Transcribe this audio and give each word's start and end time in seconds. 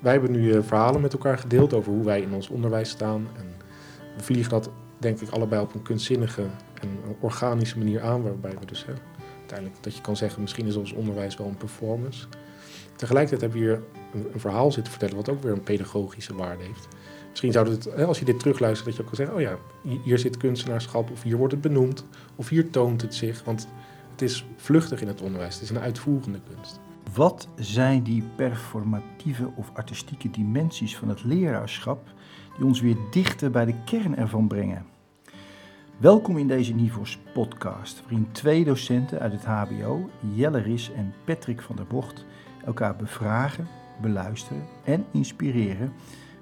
wij 0.00 0.12
hebben 0.12 0.30
nu 0.30 0.52
eh, 0.52 0.62
verhalen 0.62 1.00
met 1.00 1.12
elkaar 1.12 1.38
gedeeld 1.38 1.72
over 1.72 1.92
hoe 1.92 2.04
wij 2.04 2.20
in 2.20 2.32
ons 2.32 2.48
onderwijs 2.48 2.90
staan. 2.90 3.26
En 3.36 3.46
we 4.16 4.22
vliegen 4.22 4.50
dat 4.50 4.70
denk 4.98 5.20
ik 5.20 5.30
allebei 5.30 5.62
op 5.62 5.74
een 5.74 5.82
kunstzinnige 5.82 6.42
en 6.80 6.88
organische 7.20 7.78
manier 7.78 8.02
aan, 8.02 8.22
waarbij 8.22 8.54
we 8.60 8.66
dus 8.66 8.84
hè, 8.86 8.92
uiteindelijk 9.38 9.82
dat 9.82 9.94
je 9.94 10.00
kan 10.00 10.16
zeggen, 10.16 10.40
misschien 10.40 10.66
is 10.66 10.76
ons 10.76 10.92
onderwijs 10.92 11.36
wel 11.36 11.46
een 11.46 11.56
performance. 11.56 12.26
Tegelijkertijd 12.96 13.40
hebben 13.40 13.60
we 13.60 13.64
hier 13.66 13.82
een, 14.14 14.30
een 14.32 14.40
verhaal 14.40 14.72
zitten 14.72 14.92
vertellen 14.92 15.16
wat 15.16 15.28
ook 15.28 15.42
weer 15.42 15.52
een 15.52 15.62
pedagogische 15.62 16.34
waarde 16.34 16.64
heeft. 16.64 16.88
Misschien 17.30 17.52
zou 17.52 17.70
het, 17.70 18.04
als 18.04 18.18
je 18.18 18.24
dit 18.24 18.38
terugluistert, 18.38 18.86
dat 18.86 18.96
je 18.96 19.00
ook 19.02 19.06
kan 19.06 19.16
zeggen, 19.16 19.36
oh 19.36 19.40
ja, 19.40 19.56
hi- 19.82 20.00
hier 20.04 20.18
zit 20.18 20.36
kunstenaarschap, 20.36 21.10
of 21.10 21.22
hier 21.22 21.36
wordt 21.36 21.52
het 21.52 21.62
benoemd, 21.62 22.04
of 22.36 22.48
hier 22.48 22.70
toont 22.70 23.02
het 23.02 23.14
zich. 23.14 23.44
Want 23.44 23.68
het 24.10 24.22
is 24.22 24.46
vluchtig 24.56 25.00
in 25.00 25.08
het 25.08 25.20
onderwijs, 25.20 25.54
het 25.54 25.62
is 25.62 25.70
een 25.70 25.78
uitvoerende 25.78 26.40
kunst. 26.54 26.80
Wat 27.14 27.48
zijn 27.56 28.02
die 28.02 28.22
performatieve 28.36 29.50
of 29.54 29.70
artistieke 29.74 30.30
dimensies 30.30 30.96
van 30.96 31.08
het 31.08 31.24
leraarschap 31.24 32.08
die 32.56 32.66
ons 32.66 32.80
weer 32.80 32.96
dichter 33.10 33.50
bij 33.50 33.64
de 33.64 33.74
kern 33.84 34.16
ervan 34.16 34.48
brengen? 34.48 34.86
Welkom 35.96 36.38
in 36.38 36.48
deze 36.48 36.74
Nivos 36.74 37.18
podcast, 37.34 38.00
waarin 38.00 38.28
twee 38.32 38.64
docenten 38.64 39.18
uit 39.18 39.32
het 39.32 39.44
HBO, 39.44 40.10
Jelle 40.34 40.58
Ris 40.58 40.92
en 40.92 41.14
Patrick 41.24 41.60
van 41.62 41.76
der 41.76 41.86
Bocht, 41.86 42.24
elkaar 42.64 42.96
bevragen, 42.96 43.68
beluisteren 44.00 44.62
en 44.84 45.04
inspireren 45.10 45.92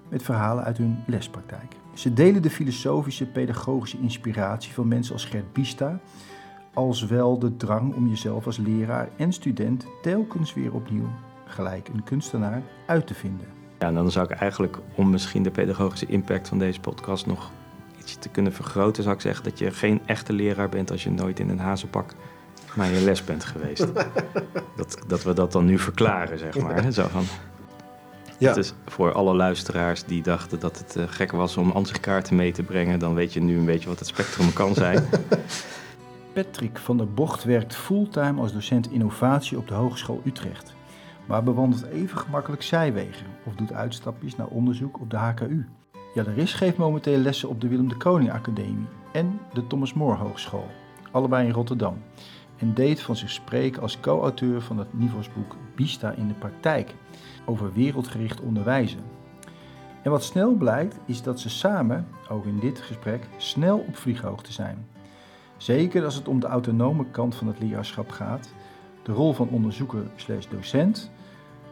met 0.08 0.22
verhalen 0.22 0.64
uit 0.64 0.78
hun 0.78 1.02
lespraktijk. 1.06 1.76
Ze 1.94 2.12
delen 2.12 2.42
de 2.42 2.50
filosofische, 2.50 3.26
pedagogische 3.26 3.98
inspiratie 4.00 4.72
van 4.72 4.88
mensen 4.88 5.12
als 5.12 5.24
Gert 5.24 5.52
Bista, 5.52 6.00
als 6.76 7.06
wel 7.06 7.38
de 7.38 7.56
drang 7.56 7.94
om 7.94 8.08
jezelf 8.08 8.46
als 8.46 8.56
leraar 8.56 9.08
en 9.16 9.32
student 9.32 9.86
telkens 10.02 10.54
weer 10.54 10.72
opnieuw, 10.72 11.08
gelijk 11.46 11.88
een 11.88 12.02
kunstenaar, 12.04 12.62
uit 12.86 13.06
te 13.06 13.14
vinden. 13.14 13.46
Ja, 13.78 13.86
en 13.86 13.94
dan 13.94 14.10
zou 14.10 14.32
ik 14.32 14.38
eigenlijk, 14.38 14.78
om 14.94 15.10
misschien 15.10 15.42
de 15.42 15.50
pedagogische 15.50 16.06
impact 16.06 16.48
van 16.48 16.58
deze 16.58 16.80
podcast 16.80 17.26
nog 17.26 17.50
iets 17.98 18.16
te 18.18 18.28
kunnen 18.28 18.52
vergroten, 18.52 19.02
zou 19.02 19.14
ik 19.14 19.20
zeggen 19.20 19.44
dat 19.44 19.58
je 19.58 19.70
geen 19.70 20.00
echte 20.06 20.32
leraar 20.32 20.68
bent 20.68 20.90
als 20.90 21.02
je 21.02 21.10
nooit 21.10 21.40
in 21.40 21.48
een 21.48 21.58
hazenpak 21.58 22.14
naar 22.74 22.90
je 22.90 23.00
les 23.00 23.24
bent 23.24 23.44
geweest. 23.44 23.86
dat, 24.76 24.98
dat 25.06 25.22
we 25.22 25.32
dat 25.32 25.52
dan 25.52 25.64
nu 25.64 25.78
verklaren, 25.78 26.38
zeg 26.38 26.58
maar. 26.58 26.82
hè, 26.82 26.90
Zo 26.90 27.06
van, 27.08 27.24
Ja. 28.38 28.48
Het 28.48 28.56
is 28.56 28.74
voor 28.86 29.12
alle 29.12 29.34
luisteraars 29.34 30.04
die 30.04 30.22
dachten 30.22 30.60
dat 30.60 30.78
het 30.78 30.96
eh, 30.96 31.04
gek 31.08 31.32
was 31.32 31.56
om 31.56 31.70
ansichtkaarten 31.70 32.36
mee 32.36 32.52
te 32.52 32.62
brengen, 32.62 32.98
dan 32.98 33.14
weet 33.14 33.32
je 33.32 33.40
nu 33.40 33.58
een 33.58 33.64
beetje 33.64 33.88
wat 33.88 33.98
het 33.98 34.08
spectrum 34.08 34.52
kan 34.52 34.74
zijn. 34.74 35.04
Patrick 36.36 36.78
van 36.78 36.96
der 36.96 37.08
Bocht 37.08 37.44
werkt 37.44 37.74
fulltime 37.74 38.40
als 38.40 38.52
docent 38.52 38.90
innovatie 38.90 39.58
op 39.58 39.68
de 39.68 39.74
Hogeschool 39.74 40.20
Utrecht, 40.24 40.74
maar 41.26 41.42
bewandelt 41.42 41.86
even 41.86 42.18
gemakkelijk 42.18 42.62
zijwegen 42.62 43.26
of 43.44 43.54
doet 43.54 43.72
uitstapjes 43.72 44.36
naar 44.36 44.46
onderzoek 44.46 45.00
op 45.00 45.10
de 45.10 45.16
HKU. 45.16 45.66
Jelle 46.14 46.32
Ris 46.32 46.52
geeft 46.52 46.76
momenteel 46.76 47.18
lessen 47.18 47.48
op 47.48 47.60
de 47.60 47.68
Willem 47.68 47.88
de 47.88 47.96
Koning 47.96 48.32
Academie 48.32 48.86
en 49.12 49.40
de 49.52 49.66
Thomas 49.66 49.94
More 49.94 50.16
Hogeschool, 50.16 50.66
allebei 51.10 51.46
in 51.46 51.52
Rotterdam, 51.52 52.02
en 52.56 52.74
deed 52.74 53.00
van 53.00 53.16
zich 53.16 53.30
spreken 53.30 53.82
als 53.82 54.00
co-auteur 54.00 54.62
van 54.62 54.78
het 54.78 54.98
Nivosboek 54.98 55.56
Bista 55.74 56.10
in 56.10 56.28
de 56.28 56.34
praktijk 56.34 56.94
over 57.44 57.72
wereldgericht 57.72 58.40
onderwijzen. 58.40 59.00
En 60.02 60.10
wat 60.10 60.24
snel 60.24 60.54
blijkt 60.54 60.98
is 61.04 61.22
dat 61.22 61.40
ze 61.40 61.48
samen, 61.48 62.08
ook 62.28 62.44
in 62.44 62.58
dit 62.58 62.80
gesprek, 62.80 63.28
snel 63.36 63.78
op 63.78 63.96
vlieghoogte 63.96 64.52
zijn. 64.52 64.94
Zeker 65.56 66.04
als 66.04 66.14
het 66.14 66.28
om 66.28 66.40
de 66.40 66.46
autonome 66.46 67.04
kant 67.10 67.34
van 67.34 67.46
het 67.46 67.58
leraarschap 67.58 68.10
gaat, 68.10 68.52
de 69.02 69.12
rol 69.12 69.32
van 69.32 69.48
onderzoeker 69.48 70.02
slash 70.16 70.46
docent, 70.46 71.10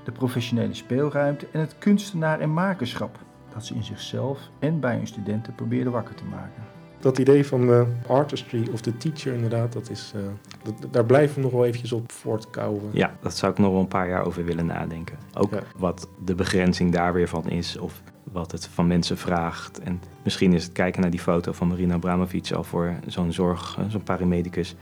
de 0.04 0.12
professionele 0.12 0.74
speelruimte 0.74 1.46
en 1.52 1.60
het 1.60 1.78
kunstenaar 1.78 2.40
en 2.40 2.52
makerschap 2.52 3.18
dat 3.54 3.64
ze 3.64 3.74
in 3.74 3.82
zichzelf 3.84 4.38
en 4.58 4.80
bij 4.80 4.96
hun 4.96 5.06
studenten 5.06 5.54
probeerden 5.54 5.92
wakker 5.92 6.14
te 6.14 6.24
maken. 6.24 6.62
Dat 7.00 7.18
idee 7.18 7.46
van 7.46 7.66
de 7.66 7.86
artistry 8.06 8.68
of 8.72 8.80
de 8.80 8.96
teacher 8.96 9.34
inderdaad, 9.34 9.72
dat 9.72 9.90
is, 9.90 10.12
eh, 10.14 10.20
dat- 10.62 10.92
daar 10.92 11.04
blijven 11.04 11.36
we 11.36 11.42
nog 11.42 11.52
wel 11.52 11.64
eventjes 11.64 11.92
op 11.92 12.12
voortkouwen. 12.12 12.82
Ja, 12.92 13.14
dat 13.20 13.36
zou 13.36 13.52
ik 13.52 13.58
nog 13.58 13.70
wel 13.72 13.80
een 13.80 13.88
paar 13.88 14.08
jaar 14.08 14.24
over 14.26 14.44
willen 14.44 14.66
nadenken. 14.66 15.16
Ook 15.34 15.50
Ja. 15.52 15.60
wat 15.76 16.08
de 16.24 16.34
begrenzing 16.34 16.92
daar 16.92 17.12
weer 17.12 17.28
van 17.28 17.48
is, 17.48 17.78
of 17.78 18.02
wat 18.34 18.52
het 18.52 18.66
van 18.66 18.86
mensen 18.86 19.18
vraagt. 19.18 19.80
En 19.80 20.00
misschien 20.22 20.52
is 20.52 20.64
het 20.64 20.72
kijken 20.72 21.00
naar 21.00 21.10
die 21.10 21.20
foto 21.20 21.52
van 21.52 21.68
Marina 21.68 21.94
Abramovic 21.94 22.52
al 22.52 22.64
voor 22.64 22.94
zo'n 23.06 23.32
zorg, 23.32 23.76
eh, 23.78 23.84
zo'n 23.88 24.02
paramedicus, 24.02 24.74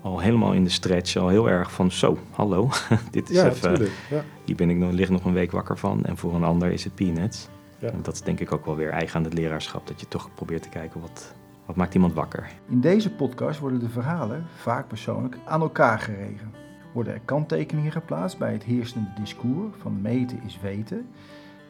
al 0.00 0.18
helemaal 0.18 0.52
in 0.52 0.64
de 0.64 0.70
stretch, 0.70 1.16
al 1.16 1.28
heel 1.28 1.48
erg 1.48 1.72
van 1.72 1.90
zo, 1.90 2.18
hallo, 2.30 2.70
dit 3.10 3.30
is 3.30 3.36
Ja, 3.36 3.46
even, 3.46 3.70
natuurlijk. 3.70 3.96
Ja. 4.10 4.24
hier 4.44 4.56
ben 4.56 4.70
ik 4.70 4.76
nog, 4.76 4.90
lig 4.90 5.08
nog 5.08 5.24
een 5.24 5.32
week 5.32 5.50
wakker 5.50 5.78
van. 5.78 6.04
En 6.04 6.16
voor 6.16 6.34
een 6.34 6.44
ander 6.44 6.70
is 6.70 6.84
het 6.84 6.94
peanuts. 6.94 7.48
Ja. 7.78 7.88
En 7.88 8.02
dat 8.02 8.14
is 8.14 8.22
denk 8.22 8.40
ik 8.40 8.52
ook 8.52 8.66
wel 8.66 8.76
weer 8.76 8.90
eigen 8.90 9.16
aan 9.16 9.24
het 9.24 9.34
leraarschap, 9.34 9.86
dat 9.86 10.00
je 10.00 10.08
toch 10.08 10.28
probeert 10.34 10.62
te 10.62 10.68
kijken 10.68 11.00
wat, 11.00 11.34
wat 11.66 11.76
maakt 11.76 11.94
iemand 11.94 12.12
wakker. 12.12 12.50
In 12.68 12.80
deze 12.80 13.10
podcast 13.10 13.60
worden 13.60 13.80
de 13.80 13.88
verhalen, 13.88 14.46
vaak 14.56 14.88
persoonlijk, 14.88 15.36
aan 15.44 15.60
elkaar 15.60 15.98
geregen. 15.98 16.52
Worden 16.92 17.12
er 17.12 17.20
kanttekeningen 17.24 17.92
geplaatst 17.92 18.38
bij 18.38 18.52
het 18.52 18.62
heersende 18.62 19.08
discours 19.20 19.74
van 19.78 20.00
meten 20.00 20.40
is 20.46 20.58
weten. 20.62 21.06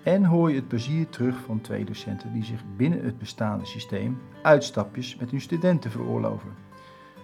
En 0.08 0.24
hoor 0.24 0.50
je 0.50 0.56
het 0.56 0.68
plezier 0.68 1.08
terug 1.08 1.40
van 1.40 1.60
twee 1.60 1.84
docenten 1.84 2.32
die 2.32 2.44
zich 2.44 2.64
binnen 2.76 3.04
het 3.04 3.18
bestaande 3.18 3.64
systeem 3.64 4.18
uitstapjes 4.42 5.16
met 5.16 5.30
hun 5.30 5.40
studenten 5.40 5.90
veroorloven. 5.90 6.50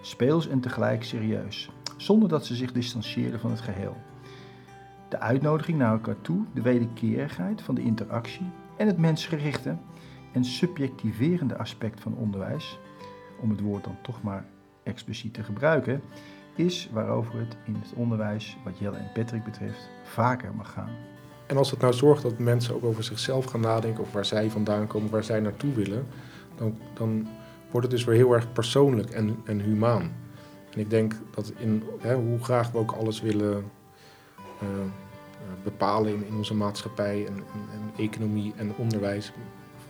Speels 0.01 0.49
en 0.49 0.61
tegelijk 0.61 1.05
serieus, 1.05 1.71
zonder 1.97 2.29
dat 2.29 2.47
ze 2.47 2.55
zich 2.55 2.73
distancieren 2.73 3.41
van 3.41 3.51
het 3.51 3.61
geheel. 3.61 3.97
De 5.09 5.19
uitnodiging 5.19 5.79
naar 5.79 5.93
elkaar 5.93 6.21
toe, 6.21 6.45
de 6.55 6.63
wederkerigheid 6.63 7.63
van 7.63 7.75
de 7.75 7.83
interactie 7.83 8.47
en 8.77 8.87
het 8.87 8.99
mensgerichte 8.99 9.77
en 10.33 10.45
subjectiverende 10.45 11.59
aspect 11.59 12.01
van 12.01 12.17
onderwijs, 12.17 12.79
om 13.41 13.51
het 13.51 13.61
woord 13.61 13.85
dan 13.85 13.97
toch 14.03 14.23
maar 14.23 14.47
expliciet 14.83 15.35
te 15.35 15.43
gebruiken, 15.43 16.03
is 16.55 16.91
waarover 16.93 17.39
het 17.39 17.57
in 17.65 17.75
het 17.75 17.93
onderwijs, 17.95 18.57
wat 18.65 18.79
Jelle 18.79 18.97
en 18.97 19.11
Patrick 19.15 19.45
betreft, 19.45 19.91
vaker 20.03 20.55
mag 20.55 20.73
gaan. 20.73 21.14
En 21.47 21.57
als 21.57 21.71
het 21.71 21.81
nou 21.81 21.93
zorgt 21.93 22.23
dat 22.23 22.39
mensen 22.39 22.75
ook 22.75 22.85
over 22.85 23.05
zichzelf 23.05 23.45
gaan 23.45 23.61
nadenken, 23.61 24.03
of 24.03 24.13
waar 24.13 24.25
zij 24.25 24.51
vandaan 24.51 24.87
komen, 24.87 25.11
waar 25.11 25.25
zij 25.25 25.41
naartoe 25.41 25.75
willen, 25.75 26.07
dan, 26.57 26.79
dan 26.95 27.29
wordt 27.71 27.87
het 27.87 27.97
dus 27.97 28.05
weer 28.05 28.17
heel 28.17 28.33
erg 28.33 28.53
persoonlijk 28.53 29.11
en, 29.11 29.37
en 29.45 29.61
humaan. 29.61 30.13
En 30.71 30.81
ik 30.81 30.91
denk 30.91 31.15
dat 31.35 31.53
in 31.57 31.83
hè, 31.99 32.15
hoe 32.15 32.45
graag 32.45 32.71
we 32.71 32.79
ook 32.79 32.93
alles 32.93 33.21
willen 33.21 33.71
eh, 34.61 34.69
eh, 34.69 35.65
bepalen 35.65 36.27
in, 36.27 36.37
onze 36.37 36.55
maatschappij 36.55 37.27
en 37.27 37.43
economie 37.97 38.53
en 38.57 38.75
onderwijs, 38.77 39.33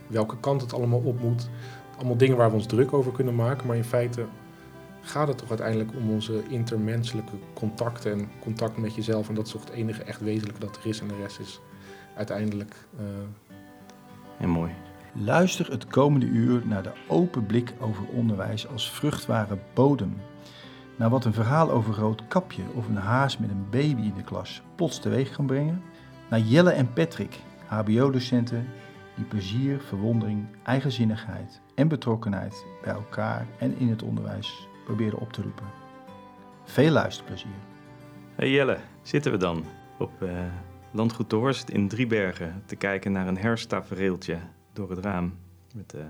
welke 0.07 0.37
kant 0.39 0.61
het 0.61 0.73
allemaal 0.73 0.99
op 0.99 1.21
moet. 1.21 1.49
Allemaal 1.97 2.17
dingen 2.17 2.37
waar 2.37 2.49
we 2.49 2.55
ons 2.55 2.65
druk 2.65 2.93
over 2.93 3.11
kunnen 3.11 3.35
maken, 3.35 3.67
maar 3.67 3.75
in 3.75 3.83
feite 3.83 4.25
gaat 5.05 5.27
het 5.27 5.37
toch 5.37 5.49
uiteindelijk 5.49 5.95
om 5.95 6.09
onze 6.11 6.43
intermenselijke 6.49 7.35
contacten 7.53 8.11
en 8.11 8.29
contact 8.39 8.77
met 8.77 8.95
jezelf. 8.95 9.29
En 9.29 9.35
dat 9.35 9.45
is 9.45 9.51
toch 9.51 9.63
het 9.63 9.73
enige 9.73 10.03
echt 10.03 10.21
wezenlijke 10.21 10.59
dat 10.59 10.77
er 10.77 10.87
is 10.89 10.99
en 10.99 11.07
de 11.07 11.15
rest 11.21 11.39
is 11.39 11.59
uiteindelijk... 12.15 12.75
eh, 12.97 13.05
En 14.39 14.49
mooi. 14.49 14.71
Luister 15.13 15.71
het 15.71 15.87
komende 15.87 16.25
uur 16.25 16.61
naar 16.65 16.83
de 16.83 16.91
open 17.07 17.45
blik 17.45 17.73
over 17.79 18.03
onderwijs 18.07 18.67
als 18.67 18.91
vruchtbare 18.91 19.57
bodem. 19.73 20.13
Naar 20.95 21.09
wat 21.09 21.25
een 21.25 21.33
verhaal 21.33 21.71
over 21.71 21.95
rood 21.95 22.27
kapje 22.27 22.63
of 22.73 22.87
een 22.87 22.95
haas 22.95 23.37
met 23.37 23.49
een 23.49 23.69
baby 23.69 24.01
in 24.01 24.13
de 24.15 24.23
klas 24.23 24.61
plots 24.75 24.99
teweeg 24.99 25.31
kan 25.31 25.45
brengen. 25.45 25.81
Naar 26.29 26.39
Jelle 26.39 26.71
en 26.71 26.93
Patrick, 26.93 27.39
HBO-docenten 27.65 28.67
die 29.15 29.25
plezier, 29.25 29.81
verwondering, 29.81 30.45
eigenzinnigheid 30.63 31.61
en 31.75 31.87
betrokkenheid 31.87 32.65
bij 32.83 32.93
elkaar 32.93 33.47
en 33.59 33.77
in 33.77 33.89
het 33.89 34.03
onderwijs 34.03 34.67
proberen 34.85 35.19
op 35.19 35.33
te 35.33 35.41
roepen. 35.41 35.65
Veel 36.63 36.91
luisterplezier. 36.91 37.55
Hey 38.35 38.51
Jelle, 38.51 38.77
zitten 39.01 39.31
we 39.31 39.37
dan 39.37 39.65
op 39.97 40.21
eh, 40.21 40.45
Landgoed 40.91 41.29
de 41.29 41.35
Horst 41.35 41.69
in 41.69 41.87
Driebergen 41.87 42.63
te 42.65 42.75
kijken 42.75 43.11
naar 43.11 43.27
een 43.27 43.37
herfsttafereeltje 43.37 44.37
door 44.73 44.89
het 44.89 44.99
raam. 44.99 45.33
Met 45.73 45.93
eh, 45.93 46.05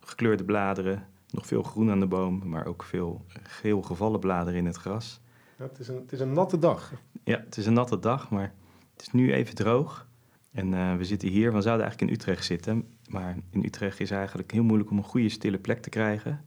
gekleurde 0.00 0.44
bladeren, 0.44 1.06
nog 1.30 1.46
veel 1.46 1.62
groen 1.62 1.90
aan 1.90 2.00
de 2.00 2.06
boom, 2.06 2.48
maar 2.48 2.66
ook 2.66 2.82
veel 2.82 3.24
geel 3.42 3.82
gevallen 3.82 4.20
bladeren 4.20 4.58
in 4.58 4.66
het 4.66 4.76
gras. 4.76 5.20
ja, 5.58 5.64
het, 5.64 5.78
is 5.78 5.88
een, 5.88 5.96
het 5.96 6.12
is 6.12 6.20
een 6.20 6.32
natte 6.32 6.58
dag. 6.58 6.92
Ja, 7.24 7.38
het 7.44 7.56
is 7.56 7.66
een 7.66 7.72
natte 7.72 7.98
dag, 7.98 8.30
maar 8.30 8.54
het 8.92 9.02
is 9.02 9.12
nu 9.12 9.32
even 9.32 9.54
droog. 9.54 10.06
En 10.52 10.74
eh, 10.74 10.96
we 10.96 11.04
zitten 11.04 11.28
hier, 11.28 11.52
we 11.52 11.60
zouden 11.60 11.86
eigenlijk 11.86 12.12
in 12.12 12.18
Utrecht 12.18 12.44
zitten. 12.44 12.88
Maar 13.08 13.36
in 13.50 13.64
Utrecht 13.64 14.00
is 14.00 14.10
eigenlijk 14.10 14.52
heel 14.52 14.62
moeilijk 14.62 14.90
om 14.90 14.96
een 14.96 15.04
goede 15.04 15.28
stille 15.28 15.58
plek 15.58 15.82
te 15.82 15.88
krijgen. 15.88 16.44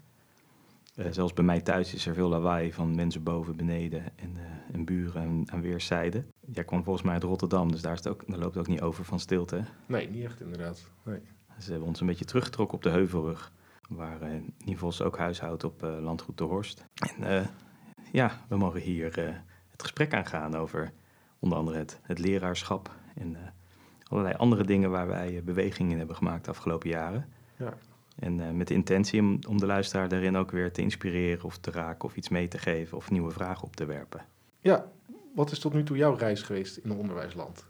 Eh, 0.96 1.06
zelfs 1.12 1.34
bij 1.34 1.44
mij 1.44 1.62
thuis 1.62 1.94
is 1.94 2.06
er 2.06 2.14
veel 2.14 2.30
lawaai 2.30 2.74
van 2.74 2.96
mensen 2.96 3.24
boven, 3.24 3.56
beneden 3.56 4.04
en, 4.16 4.38
eh, 4.38 4.76
en 4.76 4.86
buren 4.86 5.22
aan, 5.22 5.52
aan 5.52 5.62
weerszijden. 5.62 6.32
Jij 6.40 6.64
kwam 6.64 6.84
volgens 6.84 7.06
mij 7.06 7.14
uit 7.14 7.24
Rotterdam, 7.24 7.72
dus 7.72 7.82
daar, 7.82 7.92
is 7.92 7.98
het 7.98 8.08
ook, 8.08 8.24
daar 8.28 8.40
loopt 8.40 8.56
het 8.56 8.64
ook 8.64 8.70
niet 8.70 8.82
over 8.82 9.06
van 9.06 9.20
stilte. 9.20 9.64
Nee, 9.86 10.10
niet 10.10 10.24
echt 10.24 10.42
inderdaad. 10.42 10.90
Nee. 11.04 11.20
Ze 11.60 11.70
hebben 11.70 11.88
ons 11.88 12.00
een 12.00 12.08
beetje 12.08 12.26
teruggetrokken 12.26 12.78
op 12.78 12.84
de 12.84 12.90
heuvelrug, 12.90 13.52
waar 13.90 14.20
Nivels 14.66 15.02
ook 15.02 15.18
huishoudt 15.18 15.64
op 15.64 15.84
eh, 15.84 16.00
Landgoed 16.00 16.38
de 16.38 16.44
Horst. 16.44 16.86
En 17.20 17.48
ja, 18.12 18.42
we 18.48 18.58
mogen 18.58 18.82
hier 18.82 19.06
het 19.70 19.82
gesprek 19.82 20.14
aangaan 20.14 20.56
over 20.56 20.92
onder 21.40 21.58
andere 21.58 21.78
het, 21.78 22.00
het 22.02 22.20
leraarschap 22.20 22.96
en 23.16 23.38
allerlei 24.04 24.36
andere 24.36 24.64
dingen 24.64 24.90
waar 24.90 25.08
wij 25.08 25.42
bewegingen 25.44 25.92
in 25.92 25.98
hebben 25.98 26.16
gemaakt 26.16 26.46
de 26.46 26.52
afgelopen 26.52 26.90
jaren. 26.90 27.30
Ja. 27.58 27.74
En 28.16 28.58
met 28.58 28.68
de 28.68 28.74
intentie 28.74 29.22
om, 29.22 29.40
om 29.48 29.58
de 29.58 29.66
luisteraar 29.66 30.08
daarin 30.08 30.36
ook 30.36 30.52
weer 30.52 30.72
te 30.72 30.82
inspireren 30.82 31.44
of 31.44 31.58
te 31.58 31.72
raken 31.72 32.10
of 32.10 32.16
iets 32.16 32.30
mee 32.30 32.48
te 32.48 32.58
geven 32.58 32.98
of 32.98 33.12
nieuwe 33.12 33.32
vragen 33.32 33.64
op 33.64 33.76
te 33.76 33.86
werpen. 33.86 34.26
Ja, 34.60 34.92
wat 35.36 35.52
is 35.52 35.60
tot 35.60 35.74
nu 35.74 35.84
toe 35.84 35.98
jouw 35.98 36.16
reis 36.16 36.42
geweest 36.42 36.78
in 36.78 36.90
het 36.90 37.00
onderwijsland? 37.00 37.66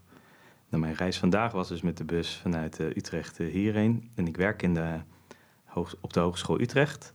Nou, 0.68 0.82
mijn 0.82 0.94
reis 0.94 1.18
vandaag 1.18 1.52
was 1.52 1.68
dus 1.68 1.82
met 1.82 1.96
de 1.96 2.04
bus 2.04 2.36
vanuit 2.36 2.78
Utrecht 2.78 3.38
hierheen. 3.38 4.10
En 4.14 4.26
ik 4.26 4.36
werk 4.36 4.62
in 4.62 4.74
de, 4.74 5.00
op 6.00 6.12
de 6.12 6.20
Hogeschool 6.20 6.60
Utrecht. 6.60 7.14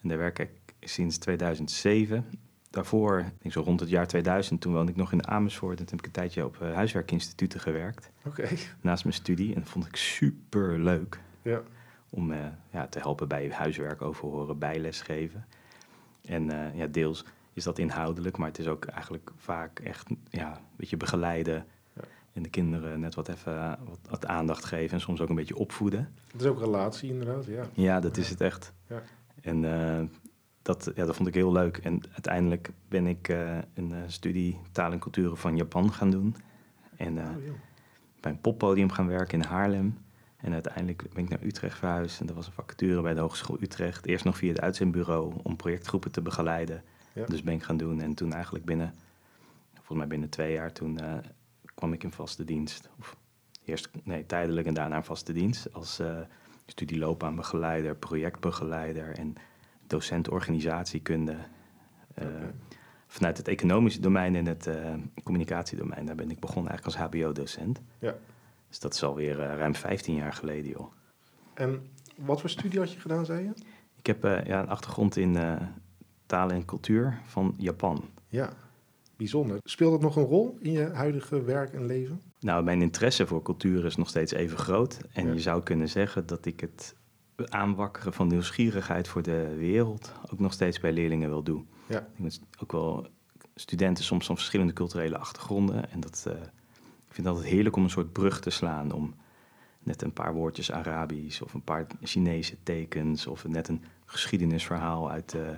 En 0.00 0.08
daar 0.08 0.18
werk 0.18 0.38
ik 0.38 0.50
sinds 0.80 1.18
2007. 1.18 2.24
Daarvoor, 2.70 3.24
denk 3.38 3.54
zo 3.54 3.60
rond 3.60 3.80
het 3.80 3.88
jaar 3.88 4.06
2000, 4.06 4.60
toen 4.60 4.72
woonde 4.72 4.92
ik 4.92 4.96
nog 4.96 5.12
in 5.12 5.26
Amersfoort. 5.26 5.78
En 5.78 5.86
toen 5.86 5.96
heb 5.96 5.98
ik 5.98 6.06
een 6.06 6.22
tijdje 6.22 6.44
op 6.44 6.58
uh, 6.62 6.74
huiswerkinstituten 6.74 7.60
gewerkt. 7.60 8.10
Oké. 8.24 8.48
Naast 8.80 9.04
mijn 9.04 9.16
studie. 9.16 9.54
En 9.54 9.60
dat 9.60 9.70
vond 9.70 9.86
ik 9.86 9.96
super 9.96 10.80
leuk. 10.80 11.20
Ja. 11.42 11.62
Om 12.14 12.30
uh, 12.30 12.38
ja, 12.70 12.86
te 12.86 12.98
helpen 12.98 13.28
bij 13.28 13.50
huiswerk 13.50 14.02
overhoren, 14.02 14.58
bijles 14.58 15.00
geven. 15.00 15.46
En 16.24 16.50
uh, 16.50 16.74
ja, 16.74 16.86
deels 16.86 17.24
is 17.52 17.64
dat 17.64 17.78
inhoudelijk, 17.78 18.36
maar 18.36 18.48
het 18.48 18.58
is 18.58 18.66
ook 18.66 18.84
eigenlijk 18.84 19.30
vaak 19.36 19.78
echt 19.78 20.08
ja, 20.30 20.50
een 20.54 20.76
beetje 20.76 20.96
begeleiden. 20.96 21.66
Ja. 21.94 22.02
En 22.32 22.42
de 22.42 22.48
kinderen 22.48 23.00
net 23.00 23.14
wat 23.14 23.28
even 23.28 23.78
wat, 23.88 23.98
wat, 24.08 24.26
aandacht 24.26 24.64
geven 24.64 24.94
en 24.94 25.00
soms 25.00 25.20
ook 25.20 25.28
een 25.28 25.34
beetje 25.34 25.56
opvoeden. 25.56 26.12
Het 26.32 26.40
is 26.40 26.46
ook 26.46 26.58
relatie 26.58 27.10
inderdaad, 27.10 27.44
ja. 27.44 27.64
Ja, 27.72 28.00
dat 28.00 28.16
is 28.16 28.28
het 28.28 28.40
echt. 28.40 28.72
Ja. 28.86 29.02
En 29.40 29.64
dat, 30.62 30.90
ja, 30.94 31.04
dat 31.04 31.16
vond 31.16 31.28
ik 31.28 31.34
heel 31.34 31.52
leuk. 31.52 31.76
En 31.76 32.00
uiteindelijk 32.12 32.70
ben 32.88 33.06
ik 33.06 33.28
uh, 33.28 33.58
een 33.74 33.90
uh, 33.90 33.98
studie 34.06 34.58
taal 34.72 34.92
en 34.92 34.98
culturen 34.98 35.36
van 35.36 35.56
Japan 35.56 35.92
gaan 35.92 36.10
doen. 36.10 36.36
En 36.96 37.18
oh, 37.18 37.28
bij 38.20 38.30
een 38.30 38.40
poppodium 38.40 38.90
gaan 38.90 39.06
werken 39.06 39.40
in 39.40 39.48
Haarlem. 39.48 39.98
En 40.42 40.52
uiteindelijk 40.52 41.12
ben 41.12 41.24
ik 41.24 41.28
naar 41.28 41.42
Utrecht 41.42 41.78
verhuisd. 41.78 42.20
En 42.20 42.26
dat 42.26 42.36
was 42.36 42.46
een 42.46 42.52
vacature 42.52 43.02
bij 43.02 43.14
de 43.14 43.20
Hogeschool 43.20 43.56
Utrecht. 43.60 44.06
Eerst 44.06 44.24
nog 44.24 44.36
via 44.36 44.48
het 44.48 44.60
uitzendbureau 44.60 45.34
om 45.42 45.56
projectgroepen 45.56 46.12
te 46.12 46.22
begeleiden. 46.22 46.82
Ja. 47.12 47.26
Dus 47.26 47.42
ben 47.42 47.54
ik 47.54 47.62
gaan 47.62 47.76
doen. 47.76 48.00
En 48.00 48.14
toen 48.14 48.32
eigenlijk 48.32 48.64
binnen, 48.64 48.94
volgens 49.74 49.98
mij 49.98 50.06
binnen 50.06 50.28
twee 50.28 50.52
jaar, 50.52 50.72
toen 50.72 50.98
kwam 51.74 51.92
ik 51.92 52.02
in 52.02 52.12
vaste 52.12 52.44
dienst. 52.44 52.90
Of 52.98 53.16
eerst, 53.64 53.90
nee, 54.04 54.26
tijdelijk 54.26 54.66
en 54.66 54.74
daarna 54.74 54.96
in 54.96 55.04
vaste 55.04 55.32
dienst. 55.32 55.72
Als 55.72 56.00
studieloopbaanbegeleider, 56.66 57.96
projectbegeleider 57.96 59.18
en 59.18 59.34
docent 59.86 60.28
organisatiekunde. 60.28 61.36
Uh, 62.18 62.26
Vanuit 63.06 63.36
het 63.36 63.48
economische 63.48 64.00
domein 64.00 64.36
en 64.36 64.46
het 64.46 64.66
uh, 64.66 64.94
communicatiedomein. 65.22 66.06
Daar 66.06 66.14
ben 66.14 66.30
ik 66.30 66.40
begonnen 66.40 66.70
eigenlijk 66.70 66.98
als 66.98 67.08
HBO-docent. 67.08 67.80
Ja. 67.98 68.14
Dus 68.72 68.80
dat 68.80 68.94
is 68.94 69.02
alweer 69.02 69.38
uh, 69.38 69.56
ruim 69.56 69.74
15 69.74 70.14
jaar 70.14 70.32
geleden, 70.32 70.70
joh. 70.70 70.92
En 71.54 71.86
wat 72.16 72.40
voor 72.40 72.50
studie 72.50 72.78
had 72.78 72.92
je 72.92 73.00
gedaan, 73.00 73.24
zei 73.24 73.42
je? 73.42 73.52
Ik 73.96 74.06
heb 74.06 74.22
ja, 74.22 74.60
een 74.60 74.68
achtergrond 74.68 75.16
in 75.16 75.58
taal 76.26 76.50
en 76.50 76.64
cultuur 76.64 77.20
van 77.24 77.54
Japan. 77.58 78.04
Ja, 78.28 78.52
bijzonder. 79.16 79.58
Speelt 79.62 79.92
dat 79.92 80.00
nog 80.00 80.16
een 80.16 80.24
rol 80.24 80.56
in 80.60 80.72
je 80.72 80.90
huidige 80.92 81.42
werk 81.42 81.72
en 81.72 81.86
leven? 81.86 82.20
Nou, 82.40 82.64
mijn 82.64 82.82
interesse 82.82 83.26
voor 83.26 83.42
cultuur 83.42 83.84
is 83.84 83.96
nog 83.96 84.08
steeds 84.08 84.32
even 84.32 84.58
groot. 84.58 85.00
En 85.12 85.34
je 85.34 85.40
zou 85.40 85.62
kunnen 85.62 85.88
zeggen 85.88 86.26
dat 86.26 86.46
ik 86.46 86.60
het 86.60 86.94
aanwakkeren 87.36 88.12
van 88.12 88.28
nieuwsgierigheid 88.28 89.08
voor 89.08 89.22
de 89.22 89.54
wereld 89.56 90.12
ook 90.30 90.38
nog 90.38 90.52
steeds 90.52 90.80
bij 90.80 90.92
leerlingen 90.92 91.28
wil 91.28 91.42
doen. 91.42 91.68
Ja. 91.86 92.06
Ik 92.22 92.40
ook 92.62 92.72
wel 92.72 93.06
studenten 93.54 94.04
soms 94.04 94.26
van 94.26 94.36
verschillende 94.36 94.72
culturele 94.72 95.18
achtergronden. 95.18 95.90
En 95.90 96.00
dat, 96.00 96.24
uh, 96.28 96.34
ik 97.12 97.18
vind 97.18 97.26
het 97.26 97.36
altijd 97.36 97.54
heerlijk 97.54 97.76
om 97.76 97.84
een 97.84 97.90
soort 97.90 98.12
brug 98.12 98.40
te 98.40 98.50
slaan. 98.50 98.92
Om 98.92 99.14
net 99.78 100.02
een 100.02 100.12
paar 100.12 100.34
woordjes 100.34 100.72
Arabisch 100.72 101.40
of 101.40 101.54
een 101.54 101.62
paar 101.62 101.86
Chinese 102.02 102.56
tekens 102.62 103.26
of 103.26 103.48
net 103.48 103.68
een 103.68 103.82
geschiedenisverhaal 104.04 105.10
uit 105.10 105.34
uh, 105.34 105.48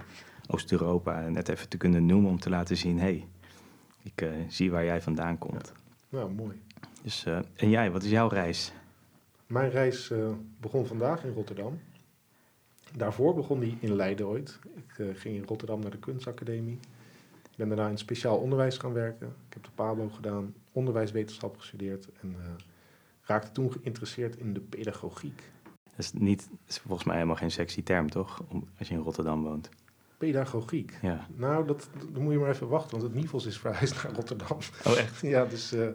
Oost-Europa 0.46 1.28
net 1.28 1.48
even 1.48 1.68
te 1.68 1.76
kunnen 1.76 2.06
noemen 2.06 2.30
om 2.30 2.38
te 2.38 2.50
laten 2.50 2.76
zien: 2.76 2.98
hé, 2.98 3.04
hey, 3.04 3.28
ik 4.02 4.22
uh, 4.22 4.30
zie 4.48 4.70
waar 4.70 4.84
jij 4.84 5.02
vandaan 5.02 5.38
komt. 5.38 5.72
Ja. 6.08 6.18
Nou, 6.18 6.32
mooi. 6.32 6.60
Dus, 7.02 7.24
en 7.56 7.70
jij, 7.70 7.90
wat 7.90 8.02
is 8.02 8.10
jouw 8.10 8.28
reis? 8.28 8.72
Mijn 9.46 9.70
reis 9.70 10.12
begon 10.60 10.86
vandaag 10.86 11.24
in 11.24 11.32
Rotterdam. 11.32 11.80
Daarvoor 12.96 13.34
begon 13.34 13.60
die 13.60 13.76
in 13.80 13.94
Leiden 13.94 14.26
ooit. 14.26 14.58
Ik 14.74 15.16
ging 15.16 15.36
in 15.36 15.44
Rotterdam 15.46 15.80
naar 15.80 15.90
de 15.90 15.98
kunstacademie. 15.98 16.78
Ik 17.54 17.60
ben 17.60 17.68
daarna 17.68 17.88
in 17.88 17.98
speciaal 17.98 18.36
onderwijs 18.36 18.78
gaan 18.78 18.92
werken. 18.92 19.26
Ik 19.26 19.54
heb 19.54 19.64
de 19.64 19.70
PABO 19.74 20.08
gedaan, 20.08 20.54
onderwijswetenschap 20.72 21.58
gestudeerd 21.58 22.08
en 22.20 22.36
uh, 22.38 22.46
raakte 23.22 23.52
toen 23.52 23.72
geïnteresseerd 23.72 24.36
in 24.36 24.54
de 24.54 24.60
pedagogiek. 24.60 25.42
Dat 25.62 26.04
is, 26.04 26.12
niet, 26.12 26.48
is 26.66 26.78
volgens 26.78 27.04
mij 27.04 27.14
helemaal 27.14 27.36
geen 27.36 27.50
sexy 27.50 27.82
term, 27.82 28.10
toch? 28.10 28.42
Om, 28.48 28.68
als 28.78 28.88
je 28.88 28.94
in 28.94 29.00
Rotterdam 29.00 29.42
woont. 29.42 29.68
Pedagogiek. 30.18 30.98
Ja. 31.02 31.26
Nou, 31.36 31.66
dat, 31.66 31.88
dan 32.12 32.22
moet 32.22 32.32
je 32.32 32.38
maar 32.38 32.50
even 32.50 32.68
wachten, 32.68 32.90
want 32.90 33.02
het 33.02 33.14
NIVOS 33.22 33.46
is 33.46 33.58
verhuisd 33.58 34.02
naar 34.02 34.12
Rotterdam. 34.12 34.58
Oh, 34.84 34.98
echt? 34.98 35.20
ja, 35.34 35.44
dus 35.44 35.72
uh, 35.72 35.86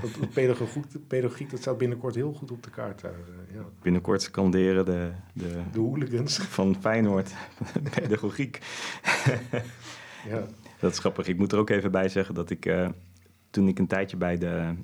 dat, 0.00 0.32
pedagogiek, 0.32 0.84
pedagogiek, 1.06 1.50
dat 1.50 1.60
staat 1.60 1.78
binnenkort 1.78 2.14
heel 2.14 2.32
goed 2.32 2.50
op 2.50 2.62
de 2.62 2.70
kaart 2.70 3.00
daar. 3.00 3.18
Uh, 3.18 3.54
ja. 3.54 3.64
Binnenkort 3.82 4.22
scanderen 4.22 4.84
de, 4.84 5.12
de, 5.32 5.62
de 5.72 5.78
hooligans 5.78 6.38
van 6.38 6.76
Feyenoord 6.80 7.32
pedagogiek. 7.94 8.60
ja. 10.30 10.46
Dat 10.82 10.92
is 10.92 10.98
grappig. 10.98 11.26
Ik 11.26 11.38
moet 11.38 11.52
er 11.52 11.58
ook 11.58 11.70
even 11.70 11.90
bij 11.90 12.08
zeggen 12.08 12.34
dat 12.34 12.50
ik, 12.50 12.66
uh, 12.66 12.88
toen 13.50 13.68
ik 13.68 13.78
een 13.78 13.86
tijdje 13.86 14.16
bij 14.16 14.38
de 14.38 14.74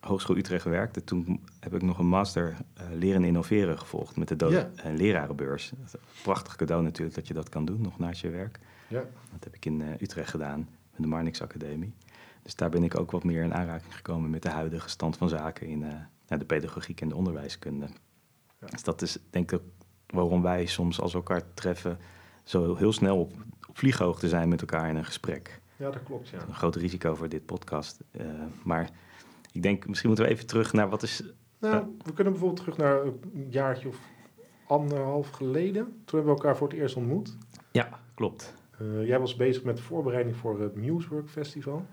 Hogeschool 0.00 0.36
Utrecht 0.36 0.64
werkte, 0.64 1.04
toen 1.04 1.44
heb 1.60 1.74
ik 1.74 1.82
nog 1.82 1.98
een 1.98 2.06
master 2.06 2.56
uh, 2.80 2.84
leren 2.98 3.24
innoveren 3.24 3.78
gevolgd 3.78 4.16
met 4.16 4.38
de 4.38 4.70
uh, 4.84 4.96
lerarenbeurs. 4.96 5.72
Prachtig 6.22 6.56
cadeau 6.56 6.82
natuurlijk 6.82 7.16
dat 7.16 7.28
je 7.28 7.34
dat 7.34 7.48
kan 7.48 7.64
doen, 7.64 7.80
nog 7.80 7.98
naast 7.98 8.20
je 8.20 8.30
werk. 8.30 8.58
Ja. 8.88 9.04
Dat 9.32 9.44
heb 9.44 9.54
ik 9.54 9.64
in 9.64 9.80
uh, 9.80 10.00
Utrecht 10.00 10.30
gedaan 10.30 10.68
met 10.90 11.02
de 11.02 11.06
Marnix 11.06 11.42
Academie. 11.42 11.92
Dus 12.42 12.56
daar 12.56 12.70
ben 12.70 12.84
ik 12.84 12.98
ook 12.98 13.10
wat 13.10 13.24
meer 13.24 13.42
in 13.42 13.54
aanraking 13.54 13.94
gekomen 13.94 14.30
met 14.30 14.42
de 14.42 14.50
huidige 14.50 14.88
stand 14.88 15.16
van 15.16 15.28
zaken 15.28 15.66
in 15.66 15.84
de 16.26 16.44
pedagogiek 16.44 17.00
en 17.00 17.08
de 17.08 17.16
onderwijskunde. 17.16 17.86
Ja. 18.60 18.66
Dus 18.66 18.82
dat 18.82 19.02
is 19.02 19.18
denk 19.30 19.52
ik 19.52 19.60
waarom 20.06 20.42
wij 20.42 20.66
soms 20.66 21.00
als 21.00 21.14
elkaar 21.14 21.42
treffen 21.54 21.98
zo 22.44 22.76
heel 22.76 22.92
snel 22.92 23.18
op, 23.18 23.32
op 23.72 23.78
vlieghoogte 23.78 24.28
zijn 24.28 24.48
met 24.48 24.60
elkaar 24.60 24.88
in 24.88 24.96
een 24.96 25.04
gesprek. 25.04 25.60
Ja, 25.76 25.90
dat 25.90 26.02
klopt, 26.02 26.28
ja. 26.28 26.38
Een 26.48 26.54
groot 26.54 26.76
risico 26.76 27.14
voor 27.14 27.28
dit 27.28 27.46
podcast. 27.46 28.00
maar 28.64 28.90
ik 29.52 29.62
denk, 29.62 29.86
misschien 29.86 30.08
moeten 30.08 30.26
we 30.26 30.32
even 30.32 30.46
terug 30.46 30.72
naar 30.72 30.88
wat 30.88 31.02
is... 31.02 31.22
Nou, 31.58 31.74
uh, 31.74 31.82
we 32.04 32.12
kunnen 32.12 32.32
bijvoorbeeld 32.32 32.60
terug 32.60 32.76
naar 32.76 33.00
een 33.00 33.46
jaartje 33.50 33.88
of 33.88 33.96
anderhalf 34.66 35.30
geleden. 35.30 35.84
Toen 35.84 36.18
hebben 36.18 36.34
we 36.34 36.40
elkaar 36.40 36.56
voor 36.56 36.68
het 36.68 36.76
eerst 36.76 36.96
ontmoet. 36.96 37.36
Ja, 37.70 38.00
klopt. 38.14 38.54
Uh, 38.80 39.06
jij 39.06 39.18
was 39.18 39.36
bezig 39.36 39.62
met 39.62 39.76
de 39.76 39.82
voorbereiding 39.82 40.36
voor 40.36 40.60
het 40.60 40.74
Musework 40.74 41.28
Festival. 41.28 41.86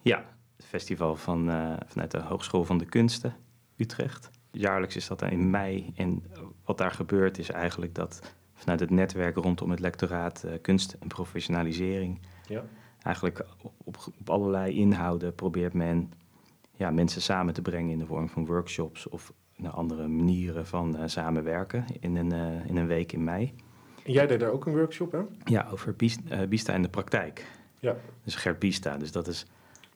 Ja, 0.00 0.24
het 0.56 0.66
festival 0.66 1.16
van, 1.16 1.50
uh, 1.50 1.72
vanuit 1.86 2.10
de 2.10 2.20
Hogeschool 2.20 2.64
van 2.64 2.78
de 2.78 2.84
Kunsten, 2.84 3.36
Utrecht. 3.76 4.30
Jaarlijks 4.50 4.96
is 4.96 5.06
dat 5.08 5.22
in 5.22 5.50
mei. 5.50 5.92
En 5.96 6.22
wat 6.64 6.78
daar 6.78 6.90
gebeurt 6.90 7.38
is 7.38 7.50
eigenlijk 7.50 7.94
dat 7.94 8.34
vanuit 8.58 8.80
het 8.80 8.90
netwerk 8.90 9.36
rondom 9.36 9.70
het 9.70 9.80
lectoraat 9.80 10.44
kunst 10.62 10.96
en 11.00 11.08
professionalisering... 11.08 12.20
Ja. 12.46 12.64
eigenlijk 13.02 13.46
op, 13.62 14.12
op 14.18 14.30
allerlei 14.30 14.74
inhouden 14.74 15.34
probeert 15.34 15.72
men 15.72 16.12
ja, 16.78 16.90
mensen 16.90 17.22
samen 17.22 17.54
te 17.54 17.62
brengen 17.62 17.92
in 17.92 17.98
de 17.98 18.06
vorm 18.06 18.28
van 18.28 18.46
workshops 18.46 19.08
of 19.08 19.32
naar 19.56 19.72
andere 19.72 20.08
manieren 20.08 20.66
van 20.66 20.96
uh, 20.96 21.02
samenwerken 21.06 21.84
in 22.00 22.16
een, 22.16 22.32
uh, 22.32 22.66
in 22.66 22.76
een 22.76 22.86
week 22.86 23.12
in 23.12 23.24
mei. 23.24 23.54
En 24.04 24.12
jij 24.12 24.26
deed 24.26 24.40
daar 24.40 24.50
ook 24.50 24.66
een 24.66 24.72
workshop, 24.72 25.12
hè? 25.12 25.20
Ja, 25.44 25.68
over 25.72 25.94
Bista, 25.94 26.46
Bista 26.46 26.74
in 26.74 26.82
de 26.82 26.88
praktijk. 26.88 27.46
Ja. 27.78 27.96
Dus 28.24 28.34
Gert 28.34 28.58
Bista. 28.58 28.96
Dus 28.96 29.12
dat 29.12 29.28
is 29.28 29.46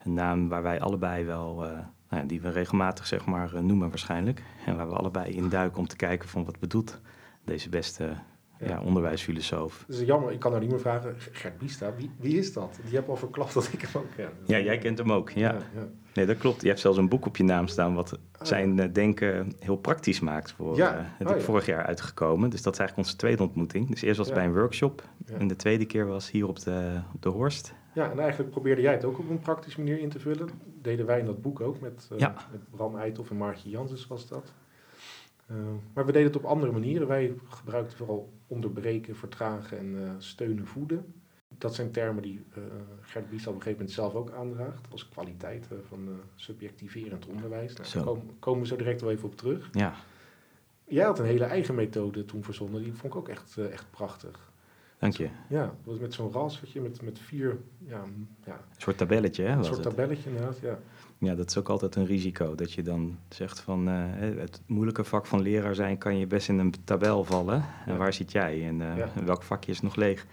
een 0.03 0.15
naam 0.15 0.49
waar 0.49 0.63
wij 0.63 0.81
allebei 0.81 1.25
wel, 1.25 1.55
nou 1.55 1.85
ja, 2.09 2.23
die 2.23 2.41
we 2.41 2.51
regelmatig 2.51 3.07
zeg 3.07 3.27
maar 3.27 3.65
noemen 3.65 3.89
waarschijnlijk. 3.89 4.43
En 4.67 4.77
waar 4.77 4.89
we 4.89 4.95
allebei 4.95 5.33
in 5.33 5.49
duiken 5.49 5.79
om 5.79 5.87
te 5.87 5.97
kijken 5.97 6.29
van 6.29 6.45
wat 6.45 6.59
bedoelt 6.59 7.01
deze 7.45 7.69
beste 7.69 8.15
ja. 8.63 8.69
ja, 8.69 8.81
onderwijsfilosoof. 8.81 9.85
Is 9.89 10.01
jammer, 10.01 10.33
ik 10.33 10.39
kan 10.39 10.51
nou 10.51 10.63
niet 10.63 10.73
meer 10.73 10.81
vragen, 10.81 11.15
Gert 11.17 11.59
Bista, 11.59 11.95
wie, 11.97 12.11
wie 12.19 12.39
is 12.39 12.53
dat? 12.53 12.79
Die 12.85 12.95
hebt 12.95 13.09
al 13.09 13.17
verklapt 13.17 13.55
dat 13.55 13.69
ik 13.73 13.81
hem 13.81 14.03
ook 14.03 14.09
ken. 14.17 14.31
Ja, 14.45 14.59
jij 14.59 14.79
kent 14.79 14.99
hem 14.99 15.13
ook, 15.13 15.31
ja. 15.31 15.53
ja, 15.53 15.59
ja. 15.75 15.89
Nee, 16.15 16.27
dat 16.27 16.39
klopt. 16.39 16.63
Je 16.63 16.69
hebt 16.69 16.81
zelfs 16.81 16.99
een 16.99 17.09
boek 17.09 17.27
op 17.27 17.37
je 17.37 17.45
naam 17.45 17.67
staan 17.67 17.95
wat 17.95 18.19
zijn 18.43 18.79
uh, 18.79 18.85
denken 18.93 19.53
heel 19.59 19.77
praktisch 19.77 20.21
maakt. 20.21 20.53
Voor, 20.53 20.77
ja. 20.77 20.95
uh, 20.95 21.01
het 21.05 21.29
ja. 21.29 21.41
vorig 21.41 21.67
jaar 21.67 21.85
uitgekomen. 21.85 22.51
Dus 22.51 22.63
dat 22.63 22.73
is 22.73 22.79
eigenlijk 22.79 23.09
onze 23.09 23.21
tweede 23.21 23.43
ontmoeting. 23.43 23.91
Dus 23.91 24.03
eerst 24.03 24.19
was 24.19 24.27
het 24.27 24.37
bij 24.37 24.45
een 24.45 24.55
workshop 24.55 25.03
en 25.27 25.49
de 25.49 25.57
tweede 25.57 25.85
keer 25.85 26.07
was 26.07 26.31
hier 26.31 26.49
op 26.49 26.59
de, 26.59 27.01
op 27.15 27.23
de 27.23 27.29
Horst. 27.29 27.75
Ja, 27.95 28.11
en 28.11 28.19
eigenlijk 28.19 28.51
probeerde 28.51 28.83
jij 28.83 28.93
het 28.93 29.05
ook 29.05 29.19
op 29.19 29.31
een 29.31 29.41
praktische 29.41 29.81
manier 29.81 29.99
in 29.99 30.09
te 30.09 30.19
vullen. 30.19 30.49
deden 30.83 31.07
wij 31.07 31.19
in 31.19 31.27
dat 31.27 31.43
boek 31.43 31.61
ook 31.61 31.81
met, 31.81 32.09
uh, 32.13 32.19
met 32.51 32.71
Bram 32.71 32.97
Eitof 32.97 33.31
en 33.31 33.37
Maartje 33.37 33.71
Janssens 33.71 34.07
was 34.07 34.29
dat. 34.29 34.53
Uh, 35.53 35.59
maar 35.93 36.07
we 36.07 36.13
deden 36.13 36.27
het 36.27 36.37
op 36.37 36.45
andere 36.45 36.73
manieren. 36.73 37.07
Wij 37.09 37.35
gebruikten 37.49 37.97
vooral 37.97 38.33
onderbreken, 38.47 39.17
vertragen 39.17 39.79
en 39.79 39.87
uh, 39.87 40.11
steunen, 40.19 40.67
voeden. 40.67 41.15
dat 41.49 41.75
zijn 41.75 41.91
termen 41.91 42.23
die 42.23 42.45
uh, 42.59 42.65
Gert 43.01 43.31
Bies 43.31 43.47
op 43.47 43.55
een 43.55 43.63
gegeven 43.63 43.79
moment 43.79 43.91
zelf 43.91 44.15
ook 44.15 44.31
aandraagt. 44.31 44.87
Als 44.91 45.09
kwaliteit 45.09 45.67
van 45.89 46.09
subjectiverend 46.35 47.27
onderwijs. 47.27 47.75
Nou, 47.75 47.89
daar 47.93 48.05
komen, 48.05 48.39
komen 48.39 48.61
we 48.61 48.67
zo 48.67 48.77
direct 48.77 49.01
wel 49.01 49.11
even 49.11 49.29
op 49.29 49.37
terug. 49.37 49.69
Ja. 49.73 49.95
Jij 50.85 51.05
had 51.05 51.19
een 51.19 51.25
hele 51.25 51.45
eigen 51.45 51.75
methode 51.75 52.25
toen 52.25 52.45
verzonnen. 52.45 52.83
Die 52.83 52.93
vond 52.93 53.13
ik 53.13 53.19
ook 53.19 53.29
echt, 53.29 53.57
echt 53.57 53.91
prachtig. 53.91 54.53
Dank 55.03 55.17
je. 55.17 55.29
Ja, 55.49 55.65
dat 55.65 55.75
was 55.85 55.99
met 55.99 56.15
zo'n 56.15 56.33
rastertje 56.33 56.81
met, 56.81 57.03
met 57.03 57.19
vier... 57.19 57.59
Ja, 57.79 58.05
ja, 58.45 58.55
een 58.55 58.81
soort 58.81 58.97
tabelletje, 58.97 59.45
hè? 59.45 59.57
Een 59.57 59.65
soort 59.65 59.83
tabelletje 59.83 60.31
inderdaad, 60.31 60.59
ja. 60.59 60.79
Ja, 61.25 61.35
dat 61.35 61.51
is 61.51 61.59
ook 61.59 61.69
altijd 61.69 61.95
een 61.95 62.07
risico. 62.07 62.55
Dat 62.55 62.73
je 62.73 62.83
dan 62.83 63.19
zegt 63.29 63.61
van 63.61 63.89
uh, 63.89 64.05
het 64.19 64.63
moeilijke 64.67 65.05
vak 65.05 65.27
van 65.27 65.41
leraar 65.41 65.75
zijn 65.75 65.99
kan 65.99 66.19
je 66.19 66.27
best 66.27 66.49
in 66.49 66.59
een 66.59 66.75
tabel 66.85 67.25
vallen. 67.25 67.65
En 67.87 67.97
waar 67.97 68.13
zit 68.13 68.33
jij 68.33 68.67
en 68.67 68.81
uh, 68.81 68.97
ja. 68.97 69.09
welk 69.25 69.43
vakje 69.43 69.71
is 69.71 69.81
nog 69.81 69.97
leeg? 69.97 70.27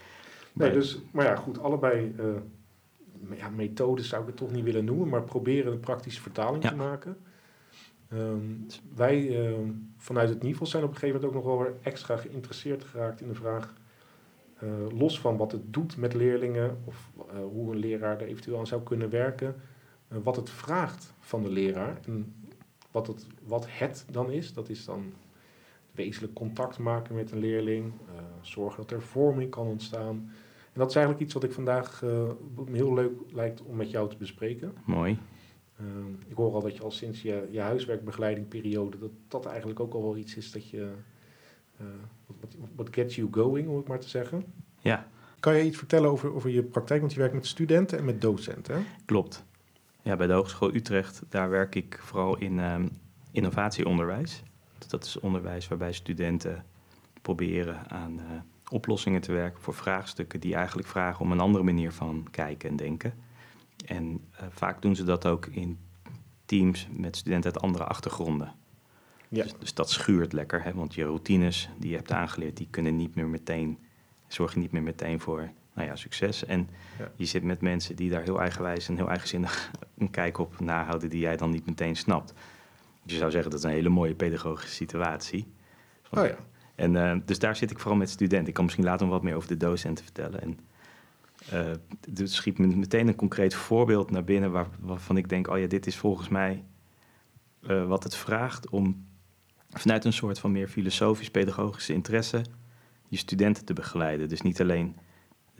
Nee, 0.53 0.71
dus, 0.71 0.99
maar 1.11 1.25
ja, 1.25 1.35
goed, 1.35 1.59
allebei 1.59 2.15
uh, 2.19 3.37
ja, 3.37 3.49
methodes 3.49 4.09
zou 4.09 4.21
ik 4.21 4.27
het 4.27 4.37
toch 4.37 4.51
niet 4.51 4.63
willen 4.63 4.85
noemen, 4.85 5.09
maar 5.09 5.23
proberen 5.23 5.71
een 5.71 5.79
praktische 5.79 6.21
vertaling 6.21 6.63
te 6.63 6.75
maken. 6.75 7.17
Um, 8.13 8.65
wij 8.95 9.47
um, 9.47 9.93
vanuit 9.97 10.29
het 10.29 10.43
NIVEL 10.43 10.65
zijn 10.65 10.83
op 10.83 10.89
een 10.89 10.95
gegeven 10.95 11.21
moment 11.21 11.37
ook 11.37 11.43
nog 11.43 11.55
wel 11.55 11.65
weer 11.65 11.75
extra 11.81 12.17
geïnteresseerd 12.17 12.83
geraakt 12.83 13.21
in 13.21 13.27
de 13.27 13.33
vraag, 13.33 13.73
los 14.93 15.19
van 15.19 15.37
wat 15.37 15.51
het 15.51 15.73
doet 15.73 15.97
met 15.97 16.13
leerlingen 16.13 16.77
of 16.83 17.11
hoe 17.51 17.71
een 17.73 17.79
leraar 17.79 18.21
er 18.21 18.27
eventueel 18.27 18.57
aan 18.57 18.67
zou 18.67 18.81
kunnen 18.81 19.09
werken, 19.09 19.55
wat 20.09 20.35
het 20.35 20.49
vraagt 20.49 21.13
van 21.19 21.43
de 21.43 21.49
leraar 21.49 21.99
en 22.05 22.33
wat 22.91 23.07
het, 23.07 23.27
wat 23.43 23.65
het 23.69 24.05
dan 24.11 24.31
is. 24.31 24.53
Dat 24.53 24.69
is 24.69 24.85
dan 24.85 25.13
wezenlijk 25.91 26.33
contact 26.33 26.77
maken 26.77 27.15
met 27.15 27.31
een 27.31 27.39
leerling, 27.39 27.85
uh, 27.85 28.21
zorgen 28.41 28.77
dat 28.81 28.91
er 28.91 29.01
vorming 29.01 29.49
kan 29.49 29.67
ontstaan. 29.67 30.31
En 30.73 30.79
dat 30.79 30.89
is 30.89 30.95
eigenlijk 30.95 31.25
iets 31.25 31.33
wat 31.33 31.43
ik 31.43 31.51
vandaag 31.51 32.01
uh, 32.01 32.29
heel 32.71 32.93
leuk 32.93 33.11
lijkt 33.31 33.61
om 33.61 33.75
met 33.75 33.91
jou 33.91 34.09
te 34.09 34.17
bespreken. 34.17 34.73
Mooi. 34.85 35.19
Uh, 35.81 35.87
ik 36.27 36.35
hoor 36.35 36.53
al 36.53 36.61
dat 36.61 36.75
je 36.75 36.83
al 36.83 36.91
sinds 36.91 37.21
je, 37.21 37.47
je 37.51 37.59
huiswerkbegeleidingperiode, 37.59 38.97
dat 38.97 39.11
dat 39.27 39.45
eigenlijk 39.45 39.79
ook 39.79 39.93
al 39.93 40.01
wel 40.01 40.17
iets 40.17 40.35
is 40.35 40.51
dat 40.51 40.69
je, 40.69 40.91
wat, 42.39 42.55
wat 42.75 42.87
gets 42.91 43.15
you 43.15 43.27
going, 43.31 43.67
om 43.67 43.75
het 43.75 43.87
maar 43.87 43.99
te 43.99 44.09
zeggen. 44.09 44.45
Ja. 44.79 45.07
Kan 45.39 45.55
je 45.55 45.63
iets 45.63 45.77
vertellen 45.77 46.09
over, 46.09 46.33
over 46.33 46.49
je 46.49 46.63
praktijk? 46.63 46.99
Want 46.99 47.13
je 47.13 47.19
werkt 47.19 47.33
met 47.33 47.45
studenten 47.45 47.97
en 47.97 48.05
met 48.05 48.21
docenten. 48.21 48.85
Klopt. 49.05 49.45
Ja, 50.09 50.15
bij 50.15 50.27
de 50.27 50.33
Hogeschool 50.33 50.73
Utrecht, 50.73 51.21
daar 51.29 51.49
werk 51.49 51.75
ik 51.75 51.99
vooral 52.01 52.37
in 52.37 52.57
uh, 52.57 52.75
innovatieonderwijs. 53.31 54.43
Dat 54.87 55.03
is 55.03 55.19
onderwijs 55.19 55.67
waarbij 55.67 55.91
studenten 55.91 56.65
proberen 57.21 57.89
aan 57.89 58.13
uh, 58.13 58.25
oplossingen 58.69 59.21
te 59.21 59.31
werken 59.31 59.61
voor 59.61 59.73
vraagstukken 59.73 60.39
die 60.39 60.55
eigenlijk 60.55 60.87
vragen 60.87 61.21
om 61.21 61.31
een 61.31 61.39
andere 61.39 61.63
manier 61.63 61.91
van 61.91 62.27
kijken 62.31 62.69
en 62.69 62.75
denken. 62.75 63.13
En 63.85 64.05
uh, 64.05 64.47
vaak 64.49 64.81
doen 64.81 64.95
ze 64.95 65.03
dat 65.03 65.25
ook 65.25 65.45
in 65.45 65.79
teams 66.45 66.87
met 66.91 67.15
studenten 67.15 67.53
uit 67.53 67.63
andere 67.63 67.83
achtergronden. 67.83 68.53
Ja. 69.27 69.43
Dus, 69.43 69.53
dus, 69.59 69.73
dat 69.73 69.89
schuurt 69.89 70.33
lekker, 70.33 70.63
hè? 70.63 70.73
want 70.73 70.93
je 70.93 71.03
routines 71.03 71.69
die 71.77 71.89
je 71.89 71.95
hebt 71.95 72.11
aangeleerd, 72.11 72.57
die 72.57 72.67
kunnen 72.69 72.95
niet 72.95 73.15
meer 73.15 73.27
meteen, 73.27 73.79
zorgen 74.27 74.59
niet 74.59 74.71
meer 74.71 74.83
meteen 74.83 75.19
voor 75.19 75.49
nou 75.73 75.87
ja, 75.87 75.95
succes. 75.95 76.45
En 76.45 76.69
ja. 76.99 77.11
je 77.15 77.25
zit 77.25 77.43
met 77.43 77.61
mensen 77.61 77.95
die 77.95 78.09
daar 78.09 78.23
heel 78.23 78.39
eigenwijs 78.39 78.87
en 78.87 78.95
heel 78.95 79.09
eigenzinnig 79.09 79.71
een 79.97 80.09
kijk 80.09 80.37
op 80.37 80.59
nahouden 80.59 81.09
die 81.09 81.19
jij 81.19 81.37
dan 81.37 81.49
niet 81.49 81.65
meteen 81.65 81.95
snapt. 81.95 82.33
Je 83.03 83.15
zou 83.15 83.31
zeggen 83.31 83.51
dat 83.51 83.59
is 83.59 83.65
een 83.65 83.71
hele 83.71 83.89
mooie 83.89 84.15
pedagogische 84.15 84.75
situatie. 84.75 85.53
Oh 86.11 86.25
ja. 86.25 86.35
En 86.75 86.93
uh, 86.93 87.15
dus 87.25 87.39
daar 87.39 87.55
zit 87.55 87.71
ik 87.71 87.79
vooral 87.79 87.97
met 87.97 88.09
studenten. 88.09 88.47
Ik 88.47 88.53
kan 88.53 88.63
misschien 88.63 88.85
later 88.85 89.05
nog 89.05 89.15
wat 89.15 89.23
meer 89.23 89.35
over 89.35 89.47
de 89.47 89.57
docenten 89.57 90.03
vertellen. 90.03 90.41
En 90.41 90.59
uh, 91.53 91.71
dus 92.09 92.35
schiet 92.35 92.57
me 92.57 92.67
meteen 92.67 93.07
een 93.07 93.15
concreet 93.15 93.53
voorbeeld 93.53 94.11
naar 94.11 94.23
binnen 94.23 94.51
waar, 94.51 94.67
waarvan 94.79 95.17
ik 95.17 95.29
denk, 95.29 95.47
oh 95.47 95.59
ja, 95.59 95.67
dit 95.67 95.87
is 95.87 95.97
volgens 95.97 96.29
mij 96.29 96.63
uh, 97.61 97.87
wat 97.87 98.03
het 98.03 98.15
vraagt 98.15 98.69
om 98.69 99.07
vanuit 99.69 100.05
een 100.05 100.13
soort 100.13 100.39
van 100.39 100.51
meer 100.51 100.67
filosofisch-pedagogische 100.67 101.93
interesse 101.93 102.41
je 103.07 103.17
studenten 103.17 103.65
te 103.65 103.73
begeleiden. 103.73 104.29
Dus 104.29 104.41
niet 104.41 104.61
alleen 104.61 104.97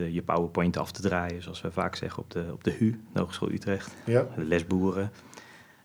je 0.03 0.21
PowerPoint 0.21 0.77
af 0.77 0.91
te 0.91 1.01
draaien, 1.01 1.41
zoals 1.41 1.61
we 1.61 1.71
vaak 1.71 1.95
zeggen 1.95 2.23
op 2.23 2.31
de, 2.31 2.49
op 2.51 2.63
de 2.63 2.71
HU, 2.71 3.01
de 3.13 3.19
Hogeschool 3.19 3.51
Utrecht. 3.51 3.95
Ja. 4.05 4.27
De 4.35 4.43
lesboeren. 4.43 5.11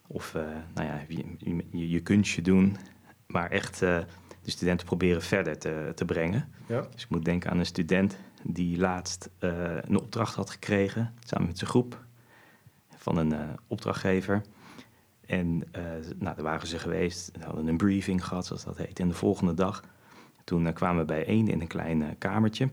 Of 0.07 0.35
uh, 0.35 0.43
nou 0.75 0.89
ja, 0.89 1.05
je, 1.09 1.25
je, 1.71 1.89
je, 1.89 2.01
kunstje 2.01 2.43
doen. 2.43 2.77
Maar 3.27 3.51
echt 3.51 3.83
uh, 3.83 3.99
de 4.43 4.51
studenten 4.51 4.87
proberen 4.87 5.23
verder 5.23 5.59
te, 5.59 5.93
te 5.95 6.05
brengen. 6.05 6.49
Ja. 6.67 6.81
Dus 6.93 7.03
ik 7.03 7.09
moet 7.09 7.25
denken 7.25 7.51
aan 7.51 7.59
een 7.59 7.67
student 7.67 8.19
die 8.43 8.79
laatst 8.79 9.31
uh, 9.41 9.77
een 9.81 10.01
opdracht 10.01 10.35
had 10.35 10.51
gekregen, 10.51 11.15
samen 11.21 11.47
met 11.47 11.59
zijn 11.59 11.71
groep, 11.71 12.05
van 12.97 13.17
een 13.17 13.35
opdrachtgever. 13.67 14.43
En 15.27 15.59
nou, 16.19 16.35
daar 16.35 16.43
waren 16.43 16.67
ze 16.67 16.79
geweest, 16.79 17.31
ze 17.39 17.45
hadden 17.45 17.67
een 17.67 17.77
briefing 17.77 18.25
gehad, 18.25 18.47
zoals 18.47 18.65
dat 18.65 18.79
heet. 18.79 19.01
En 19.01 19.09
de 19.09 19.15
volgende 19.15 19.55
dag, 19.55 19.83
toen 20.45 20.73
kwamen 20.73 21.01
we 21.01 21.13
bijeen 21.13 21.49
in 21.49 21.61
een 21.61 21.67
klein 21.67 22.19
kamertje. 22.19 22.71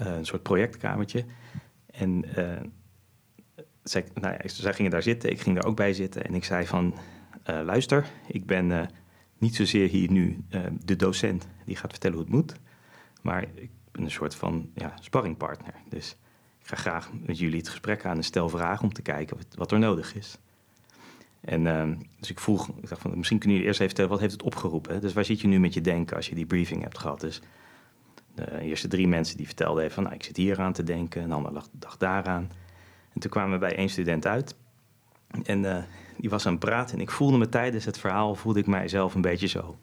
Uh, 0.00 0.16
een 0.16 0.26
soort 0.26 0.42
projectkamertje. 0.42 1.24
En 1.86 2.24
uh, 2.38 2.60
zij, 3.82 4.04
nou 4.14 4.36
ja, 4.42 4.72
gingen 4.72 4.90
daar 4.90 5.02
zitten, 5.02 5.30
ik 5.30 5.40
ging 5.40 5.54
daar 5.56 5.64
ook 5.64 5.76
bij 5.76 5.92
zitten. 5.92 6.24
En 6.24 6.34
ik 6.34 6.44
zei 6.44 6.66
van, 6.66 6.94
uh, 7.50 7.60
luister, 7.64 8.06
ik 8.26 8.46
ben 8.46 8.90
niet 9.38 9.56
zozeer 9.56 9.88
hier 9.88 10.10
nu 10.10 10.44
de 10.84 10.96
docent 10.96 11.48
die 11.64 11.76
gaat 11.76 11.90
vertellen 11.90 12.16
hoe 12.16 12.24
het 12.24 12.34
moet. 12.34 12.54
Maar 13.22 13.42
ik 13.42 13.70
ben 13.92 14.04
een 14.04 14.10
soort 14.10 14.34
van 14.34 14.70
ja, 14.74 14.94
sparringpartner. 15.00 15.74
Dus 15.88 16.16
ik 16.60 16.66
ga 16.66 16.76
graag 16.76 17.10
met 17.12 17.38
jullie 17.38 17.58
het 17.58 17.68
gesprek 17.68 18.04
aan 18.04 18.16
en 18.16 18.24
stel 18.24 18.48
vragen 18.48 18.84
om 18.84 18.92
te 18.92 19.02
kijken 19.02 19.36
wat, 19.56 19.72
er 19.72 19.78
nodig 19.78 20.14
is. 20.14 20.38
En 21.40 21.64
dus 22.18 22.30
ik 22.30 22.40
vroeg, 22.40 22.68
ik 22.68 22.88
dacht 22.88 23.02
van, 23.02 23.16
misschien 23.16 23.38
kunnen 23.38 23.56
jullie 23.56 23.72
eerst 23.72 23.80
even 23.80 23.94
vertellen, 23.94 24.10
wat 24.10 24.20
heeft 24.20 24.32
het 24.32 24.42
opgeroepen? 24.42 25.00
Dus 25.00 25.12
waar 25.12 25.24
zit 25.24 25.40
je 25.40 25.48
nu 25.48 25.60
met 25.60 25.74
je 25.74 25.80
denken 25.80 26.16
als 26.16 26.28
je 26.28 26.34
die 26.34 26.46
briefing 26.46 26.82
hebt 26.82 26.98
gehad? 26.98 27.20
Dus 27.20 27.40
de 28.34 28.60
eerste 28.60 28.88
drie 28.88 29.08
mensen 29.08 29.36
die 29.36 29.46
vertelden 29.46 29.82
even 29.82 29.94
van, 29.94 30.02
nou, 30.02 30.14
ik 30.14 30.22
zit 30.22 30.36
hier 30.36 30.60
aan 30.60 30.72
te 30.72 30.82
denken, 30.82 31.22
een 31.22 31.32
ander 31.32 31.52
dacht 31.72 32.00
daaraan. 32.00 32.50
En 33.14 33.20
toen 33.20 33.30
kwamen 33.30 33.52
we 33.52 33.58
bij 33.58 33.76
één 33.76 33.88
student 33.88 34.26
uit. 34.26 34.56
En 35.42 35.64
uh, 35.64 35.76
die 36.16 36.30
was 36.30 36.46
aan 36.46 36.52
het 36.52 36.64
praten 36.64 36.96
en 36.96 37.00
ik 37.00 37.10
voelde 37.10 37.38
me 37.38 37.48
tijdens 37.48 37.84
het 37.84 37.98
verhaal, 37.98 38.34
voelde 38.34 38.58
ik 38.58 38.66
mijzelf 38.66 39.14
een 39.14 39.20
beetje 39.20 39.46
zo 39.46 39.78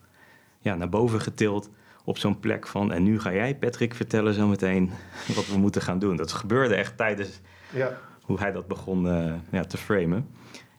ja, 0.59 0.75
naar 0.75 0.89
boven 0.89 1.21
getild 1.21 1.69
op 2.03 2.17
zo'n 2.17 2.39
plek 2.39 2.67
van, 2.67 2.91
en 2.91 3.03
nu 3.03 3.19
ga 3.19 3.33
jij 3.33 3.55
Patrick 3.55 3.93
vertellen 3.93 4.33
zometeen 4.33 4.91
wat 5.35 5.47
we 5.47 5.57
moeten 5.57 5.81
gaan 5.81 5.99
doen. 5.99 6.15
Dat 6.15 6.31
gebeurde 6.31 6.75
echt 6.75 6.97
tijdens 6.97 7.39
ja. 7.73 7.97
hoe 8.21 8.39
hij 8.39 8.51
dat 8.51 8.67
begon 8.67 9.05
uh, 9.05 9.33
ja, 9.51 9.63
te 9.63 9.77
framen. 9.77 10.27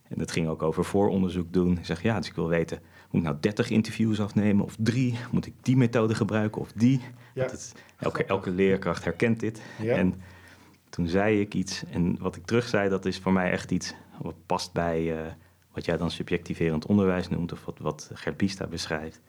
En 0.08 0.18
dat 0.18 0.30
ging 0.30 0.48
ook 0.48 0.62
over 0.62 0.84
vooronderzoek 0.84 1.52
doen. 1.52 1.78
Ik 1.78 1.84
zeg, 1.84 2.02
ja, 2.02 2.16
dus 2.16 2.28
ik 2.28 2.34
wil 2.34 2.48
weten, 2.48 2.80
moet 3.10 3.22
ik 3.22 3.28
nou 3.28 3.36
30 3.40 3.70
interviews 3.70 4.20
afnemen 4.20 4.64
of 4.64 4.76
drie? 4.78 5.18
Moet 5.30 5.46
ik 5.46 5.54
die 5.62 5.76
methode 5.76 6.14
gebruiken 6.14 6.60
of 6.60 6.72
die? 6.72 7.00
Ja. 7.34 7.44
Het, 7.44 7.74
elke, 7.96 8.24
elke 8.24 8.50
leerkracht 8.50 9.04
herkent 9.04 9.40
dit. 9.40 9.62
Ja. 9.82 9.94
En 9.94 10.20
toen 10.88 11.08
zei 11.08 11.40
ik 11.40 11.54
iets, 11.54 11.84
en 11.84 12.18
wat 12.18 12.36
ik 12.36 12.44
terug 12.44 12.68
zei, 12.68 12.88
dat 12.88 13.04
is 13.04 13.18
voor 13.18 13.32
mij 13.32 13.50
echt 13.50 13.70
iets 13.70 13.94
wat 14.18 14.34
past 14.46 14.72
bij 14.72 15.24
uh, 15.24 15.32
wat 15.72 15.84
jij 15.84 15.96
dan 15.96 16.10
subjectiverend 16.10 16.86
onderwijs 16.86 17.28
noemt, 17.28 17.52
of 17.52 17.64
wat, 17.64 17.78
wat 17.78 18.10
Gert 18.14 18.36
Biesta 18.36 18.66
beschrijft. 18.66 19.20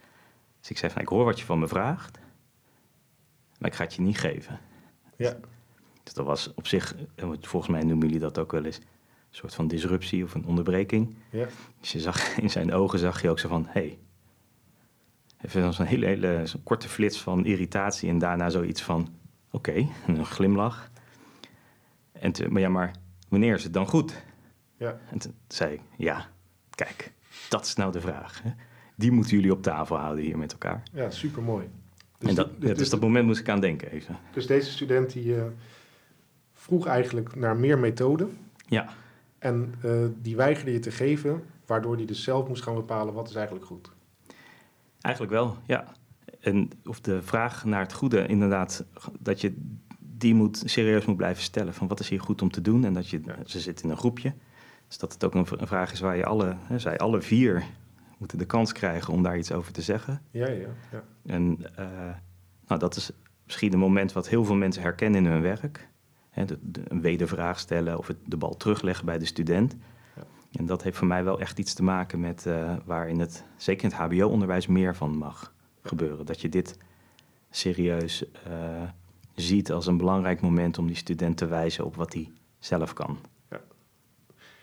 Dus 0.59 0.69
ik 0.69 0.77
zei 0.77 0.91
van, 0.91 1.01
ik 1.01 1.07
hoor 1.07 1.25
wat 1.25 1.39
je 1.39 1.45
van 1.45 1.59
me 1.59 1.67
vraagt, 1.67 2.19
maar 3.57 3.69
ik 3.69 3.75
ga 3.75 3.83
het 3.83 3.93
je 3.93 4.01
niet 4.01 4.19
geven. 4.19 4.59
Ja. 5.17 5.37
Dus 6.03 6.13
dat 6.13 6.25
was 6.25 6.53
op 6.53 6.67
zich, 6.67 6.95
volgens 7.39 7.71
mij 7.71 7.83
noemen 7.83 8.05
jullie 8.05 8.21
dat 8.21 8.37
ook 8.37 8.51
wel 8.51 8.63
eens, 8.65 8.77
een 8.77 8.83
soort 9.31 9.55
van 9.55 9.67
disruptie 9.67 10.23
of 10.23 10.33
een 10.33 10.45
onderbreking. 10.45 11.15
Ja. 11.29 11.47
Dus 11.79 11.91
je 11.91 11.99
zag, 11.99 12.27
in 12.37 12.49
zijn 12.49 12.73
ogen 12.73 12.99
zag 12.99 13.21
je 13.21 13.29
ook 13.29 13.39
zo 13.39 13.47
van, 13.47 13.65
hé, 13.65 13.71
hey, 13.71 13.99
even 15.41 15.73
zo'n 15.73 15.85
hele, 15.85 16.05
hele 16.05 16.41
zo'n 16.45 16.63
korte 16.63 16.89
flits 16.89 17.21
van 17.21 17.45
irritatie 17.45 18.09
en 18.09 18.19
daarna 18.19 18.49
zoiets 18.49 18.81
van, 18.81 19.09
oké, 19.51 19.69
okay, 19.69 19.89
een 20.07 20.25
glimlach. 20.25 20.89
En 22.11 22.31
te, 22.31 22.49
maar 22.49 22.61
ja, 22.61 22.69
maar 22.69 22.91
wanneer 23.29 23.55
is 23.55 23.63
het 23.63 23.73
dan 23.73 23.87
goed? 23.87 24.23
Ja. 24.77 24.99
En 25.09 25.19
toen 25.19 25.33
zei 25.47 25.73
ik, 25.73 25.81
ja, 25.97 26.29
kijk, 26.75 27.11
dat 27.49 27.65
is 27.65 27.75
nou 27.75 27.91
de 27.91 28.01
vraag. 28.01 28.41
Hè? 28.43 28.51
Die 28.95 29.11
moeten 29.11 29.35
jullie 29.35 29.51
op 29.51 29.63
tafel 29.63 29.97
houden 29.97 30.23
hier 30.23 30.37
met 30.37 30.51
elkaar. 30.51 30.83
Ja, 30.93 31.09
supermooi. 31.09 31.69
Dus 32.17 32.29
en 32.29 32.35
dat, 32.35 32.49
ja, 32.59 32.73
dus 32.73 32.89
dat 32.89 33.01
moment 33.01 33.25
moest 33.25 33.39
ik 33.39 33.49
aan 33.49 33.59
denken 33.59 33.91
even. 33.91 34.17
Dus 34.33 34.47
deze 34.47 34.71
student 34.71 35.13
die 35.13 35.35
uh, 35.35 35.43
vroeg 36.53 36.85
eigenlijk 36.85 37.35
naar 37.35 37.55
meer 37.55 37.79
methoden. 37.79 38.37
Ja. 38.67 38.93
En 39.41 39.73
uh, 39.85 40.05
die 40.21 40.35
weigerde 40.35 40.71
je 40.71 40.79
te 40.79 40.91
geven, 40.91 41.43
waardoor 41.65 41.95
hij 41.95 42.05
dus 42.05 42.23
zelf 42.23 42.47
moest 42.47 42.63
gaan 42.63 42.75
bepalen 42.75 43.13
wat 43.13 43.29
is 43.29 43.35
eigenlijk 43.35 43.65
goed. 43.65 43.91
Eigenlijk 45.01 45.33
wel, 45.33 45.57
ja. 45.65 45.85
En 46.39 46.69
of 46.85 46.99
de 46.99 47.21
vraag 47.21 47.65
naar 47.65 47.81
het 47.81 47.93
goede, 47.93 48.27
inderdaad, 48.27 48.85
dat 49.19 49.41
je 49.41 49.53
die 49.99 50.33
moet, 50.33 50.63
serieus 50.65 51.05
moet 51.05 51.17
blijven 51.17 51.43
stellen. 51.43 51.73
Van 51.73 51.87
wat 51.87 51.99
is 51.99 52.09
hier 52.09 52.21
goed 52.21 52.41
om 52.41 52.51
te 52.51 52.61
doen? 52.61 52.85
En 52.85 52.93
dat 52.93 53.09
je, 53.09 53.21
ja. 53.25 53.35
ze 53.45 53.59
zit 53.59 53.83
in 53.83 53.89
een 53.89 53.97
groepje. 53.97 54.33
Dus 54.87 54.97
dat 54.97 55.13
het 55.13 55.23
ook 55.23 55.33
een, 55.33 55.45
een 55.57 55.67
vraag 55.67 55.91
is 55.91 55.99
waar 55.99 56.17
je 56.17 56.25
alle, 56.25 56.55
hè, 56.61 56.79
zij 56.79 56.97
alle 56.97 57.21
vier 57.21 57.63
moeten 58.17 58.37
de 58.37 58.45
kans 58.45 58.71
krijgen 58.71 59.13
om 59.13 59.23
daar 59.23 59.37
iets 59.37 59.51
over 59.51 59.73
te 59.73 59.81
zeggen. 59.81 60.21
Ja, 60.31 60.49
ja, 60.49 60.67
ja. 60.91 61.03
En 61.25 61.57
uh, 61.79 61.85
nou, 62.67 62.79
dat 62.79 62.95
is 62.95 63.11
misschien 63.45 63.73
een 63.73 63.79
moment 63.79 64.13
wat 64.13 64.27
heel 64.27 64.45
veel 64.45 64.55
mensen 64.55 64.81
herkennen 64.81 65.25
in 65.25 65.31
hun 65.31 65.41
werk. 65.41 65.89
Hè, 66.31 66.45
de, 66.45 66.57
de- 66.61 66.81
een 66.87 67.01
wedervraag 67.01 67.59
stellen 67.59 67.97
of 67.97 68.07
het, 68.07 68.17
de 68.25 68.37
bal 68.37 68.57
terugleggen 68.57 69.05
bij 69.05 69.17
de 69.17 69.25
student. 69.25 69.75
Ja. 70.15 70.23
En 70.51 70.65
dat 70.65 70.83
heeft 70.83 70.97
voor 70.97 71.07
mij 71.07 71.23
wel 71.23 71.39
echt 71.39 71.59
iets 71.59 71.73
te 71.73 71.83
maken 71.83 72.19
met 72.19 72.45
eh, 72.45 72.75
waar 72.85 73.09
in 73.09 73.19
het, 73.19 73.45
zeker 73.57 73.83
in 73.83 73.89
het 73.97 73.99
HBO-onderwijs, 73.99 74.67
meer 74.67 74.95
van 74.95 75.17
mag 75.17 75.53
gebeuren. 75.81 76.25
Dat 76.25 76.41
je 76.41 76.49
dit 76.49 76.77
serieus 77.49 78.31
eh, 78.31 78.83
ziet 79.35 79.71
als 79.71 79.85
een 79.85 79.97
belangrijk 79.97 80.41
moment 80.41 80.77
om 80.77 80.87
die 80.87 80.95
student 80.95 81.37
te 81.37 81.45
wijzen 81.45 81.85
op 81.85 81.95
wat 81.95 82.13
hij 82.13 82.31
zelf 82.59 82.93
kan. 82.93 83.17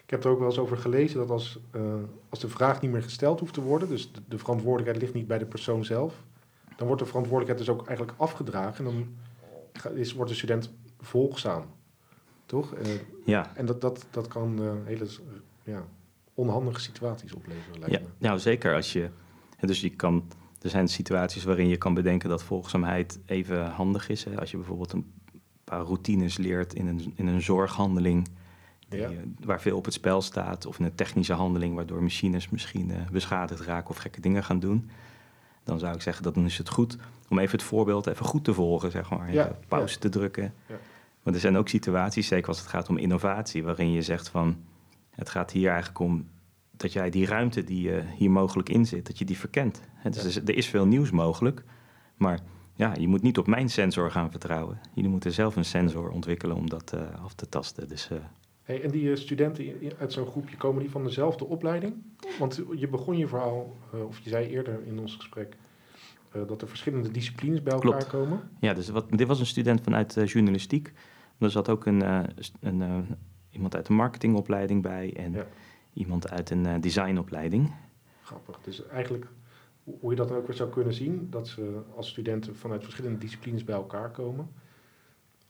Ik 0.05 0.15
heb 0.15 0.25
er 0.25 0.31
ook 0.31 0.39
wel 0.39 0.49
eens 0.49 0.59
over 0.59 0.77
gelezen 0.77 1.19
dat 1.19 1.31
als, 1.31 1.59
eh, 1.71 1.83
als 2.29 2.41
de 2.41 2.49
vraag 2.49 2.81
niet 2.81 2.91
meer 2.91 3.03
gesteld 3.03 3.41
hoeft 3.41 3.55
te 3.55 3.61
worden, 3.63 3.89
dus 3.89 4.13
de, 4.13 4.21
de 4.29 4.39
verantwoordelijkheid 4.39 5.03
ligt 5.03 5.15
niet 5.15 5.27
bij 5.27 5.39
de 5.39 5.47
persoon 5.47 5.85
zelf, 5.85 6.15
dan 6.77 6.87
wordt 6.87 7.03
de 7.03 7.09
verantwoordelijkheid 7.09 7.67
dus 7.69 7.77
ook 7.77 7.87
eigenlijk 7.87 8.19
afgedragen 8.19 8.87
en 8.87 8.93
dan 8.93 9.17
is, 9.97 10.13
wordt 10.15 10.31
de 10.31 10.37
student 10.37 10.73
volgzaam. 11.01 11.65
Toch? 12.47 12.75
Eh, 12.75 12.87
Ja, 13.25 13.51
en 13.57 13.67
dat, 13.67 13.81
dat, 13.81 14.07
dat 14.11 14.29
kan 14.29 14.63
eh, 14.63 14.73
hele 14.85 15.07
ja, 15.65 15.85
onhandige 16.35 16.81
situaties 16.81 17.33
opleveren, 17.33 17.79
lijkt 17.79 17.95
Ja, 17.95 18.01
me. 18.01 18.07
nou 18.19 18.39
zeker 18.39 18.75
als 18.75 18.93
je. 18.93 19.09
Dus 19.61 19.81
je 19.81 19.91
kan. 19.91 20.25
Er 20.63 20.71
zijn 20.71 20.89
situaties 20.89 21.45
waarin 21.45 21.69
je 21.69 21.77
kan 21.77 21.95
bedenken 21.95 22.29
dat 22.29 22.43
volgzaamheid 22.43 23.19
even 23.27 23.67
handig 23.71 24.09
is. 24.09 24.25
Hè. 24.25 24.41
Als 24.41 24.51
je 24.51 24.57
bijvoorbeeld 24.57 24.93
een 24.93 25.13
paar 25.65 25.81
routines 25.81 26.37
leert 26.37 26.75
in 26.75 26.87
een, 26.87 27.13
in 27.15 27.27
een 27.27 27.43
zorghandeling. 27.43 28.29
Die, 28.89 29.01
Ja. 29.01 29.09
eh, 29.09 29.17
waar 29.45 29.61
veel 29.61 29.77
op 29.77 29.85
het 29.85 29.95
spel 29.95 30.23
staat. 30.23 30.67
Of 30.67 30.79
in 30.79 30.85
een 30.85 30.95
technische 30.95 31.33
handeling 31.33 31.75
waardoor 31.75 32.03
machines 32.03 32.49
misschien 32.49 32.93
beschadigd 33.13 33.61
raken 33.61 33.91
of 33.91 33.97
gekke 33.97 34.21
dingen 34.21 34.45
gaan 34.45 34.61
doen. 34.61 34.91
Dan 35.65 35.79
zou 35.79 35.95
ik 35.95 36.03
zeggen 36.03 36.23
dat 36.25 36.35
dan 36.35 36.45
is 36.45 36.59
het 36.59 36.69
goed 36.69 36.97
om 37.29 37.39
even 37.39 37.59
het 37.59 37.67
voorbeeld 37.67 38.07
even 38.07 38.25
goed 38.25 38.45
te 38.45 38.55
volgen, 38.55 38.91
zeg 38.91 39.11
maar. 39.11 39.33
Ja, 39.33 39.59
pauze 39.69 39.99
te 39.99 40.09
drukken. 40.09 40.55
Ja. 40.67 40.79
Want 41.23 41.37
er 41.37 41.43
zijn 41.43 41.57
ook 41.57 41.69
situaties, 41.69 42.27
zeker 42.27 42.49
als 42.49 42.59
het 42.59 42.67
gaat 42.67 42.89
om 42.89 42.97
innovatie, 42.97 43.65
waarin 43.65 43.93
je 43.93 44.03
zegt 44.03 44.29
van 44.29 44.57
het 45.11 45.29
gaat 45.29 45.51
hier 45.51 45.69
eigenlijk 45.69 45.99
om 45.99 46.29
dat 46.71 46.93
jij 46.93 47.11
die 47.11 47.27
ruimte 47.27 47.65
die 47.65 47.95
eh, 47.95 48.05
hier 48.17 48.31
mogelijk 48.31 48.69
in 48.69 48.87
zit, 48.87 49.07
dat 49.07 49.19
je 49.19 49.25
die 49.25 49.39
verkent. 49.39 49.81
Dus 50.11 50.37
er, 50.37 50.57
is, 50.57 50.67
veel 50.67 50.87
nieuws 50.87 51.11
mogelijk, 51.11 51.65
maar 52.17 52.41
ja, 52.75 52.95
je 52.99 53.09
moet 53.09 53.23
niet 53.23 53.39
op 53.39 53.47
mijn 53.47 53.69
sensor 53.69 54.11
gaan 54.11 54.31
vertrouwen. 54.31 54.81
Jullie 54.95 55.11
moeten 55.11 55.33
zelf 55.33 55.57
een 55.57 55.65
sensor 55.65 56.11
ontwikkelen 56.11 56.57
om 56.57 56.69
dat 56.69 56.93
eh, 56.93 57.25
af 57.25 57.35
te 57.35 57.49
tasten. 57.49 57.89
Dus 57.89 58.11
eh, 58.11 58.19
Hey, 58.63 58.83
en 58.83 58.91
die 58.91 59.17
studenten 59.17 59.75
uit 59.99 60.13
zo'n 60.13 60.27
groepje, 60.27 60.57
komen 60.57 60.81
die 60.81 60.91
van 60.91 61.05
dezelfde 61.05 61.45
opleiding? 61.45 61.95
Want 62.39 62.63
je 62.77 62.89
begon 62.89 63.17
je 63.17 63.27
verhaal, 63.27 63.77
of 64.07 64.19
je 64.19 64.29
zei 64.29 64.49
eerder 64.49 64.81
in 64.87 64.99
ons 64.99 65.17
gesprek, 65.17 65.57
dat 66.47 66.63
er 66.63 66.69
verschillende 66.69 67.11
disciplines 67.11 67.63
bij 67.63 67.73
elkaar 67.73 67.91
Klopt. 67.91 68.07
komen. 68.07 68.41
ja, 68.61 68.75
dus 68.75 68.89
wat, 68.89 69.11
dit 69.11 69.27
was 69.27 69.41
een 69.41 69.47
student 69.47 69.81
vanuit 69.83 70.17
eh, 70.17 70.27
journalistiek. 70.27 70.93
Er 71.39 71.51
zat 71.51 71.69
ook 71.69 71.87
een, 71.87 72.03
eh, 72.03 72.21
een, 72.61 72.83
eh, 72.83 72.99
iemand 73.51 73.75
uit 73.77 73.89
een 73.89 73.95
marketingopleiding 73.95 74.83
bij 74.83 75.15
en 75.17 75.33
Ja. 75.33 75.47
iemand 75.93 76.31
uit 76.31 76.51
een 76.51 76.67
eh, 76.67 76.81
designopleiding. 76.81 77.73
Grappig. 78.23 78.59
Dus 78.63 78.87
eigenlijk, 78.87 79.27
hoe 79.85 80.11
je 80.11 80.17
dat 80.17 80.29
dan 80.29 80.37
ook 80.37 80.47
weer 80.47 80.57
zou 80.57 80.71
kunnen 80.71 80.95
zien, 80.95 81.27
dat 81.31 81.49
ze 81.49 81.81
als 81.97 82.09
studenten 82.09 82.57
vanuit 82.57 82.83
verschillende 82.83 83.19
disciplines 83.19 83.65
bij 83.65 83.75
elkaar 83.75 84.11
komen. 84.11 84.49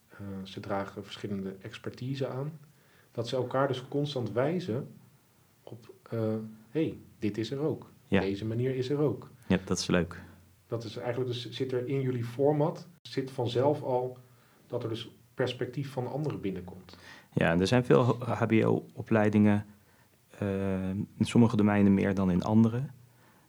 Eh, 0.08 0.18
ze 0.42 0.60
dragen 0.60 1.04
verschillende 1.04 1.56
expertise 1.60 2.28
aan. 2.28 2.52
Dat 3.12 3.28
ze 3.28 3.36
elkaar 3.36 3.68
dus 3.68 3.88
constant 3.88 4.32
wijzen 4.32 4.88
op, 5.62 5.92
hé, 6.08 6.18
hey, 6.70 6.98
dit 7.18 7.38
is 7.38 7.50
er 7.50 7.58
ook. 7.58 7.90
Ja. 8.06 8.20
Deze 8.20 8.44
manier 8.46 8.76
is 8.76 8.90
er 8.90 8.98
ook. 8.98 9.30
Ja, 9.46 9.58
dat 9.64 9.78
is 9.78 9.86
leuk. 9.86 10.22
Dat 10.68 10.84
is 10.84 10.96
eigenlijk 10.96 11.30
dus, 11.32 11.50
zit 11.50 11.72
er 11.72 11.88
in 11.88 12.00
jullie 12.00 12.24
format, 12.24 12.86
zit 13.02 13.30
vanzelf 13.30 13.82
al 13.82 14.18
dat 14.66 14.82
er 14.82 14.88
dus 14.88 15.10
perspectief 15.34 15.90
van 15.92 16.10
anderen 16.12 16.40
binnenkomt. 16.40 16.96
Ja, 17.32 17.58
er 17.58 17.66
zijn 17.66 17.84
veel 17.84 18.16
HBO-opleidingen, 18.20 19.66
eh, 20.38 20.88
in 20.90 21.24
sommige 21.24 21.56
domeinen 21.56 21.94
meer 21.94 22.14
dan 22.14 22.30
in 22.30 22.42
andere. 22.42 22.82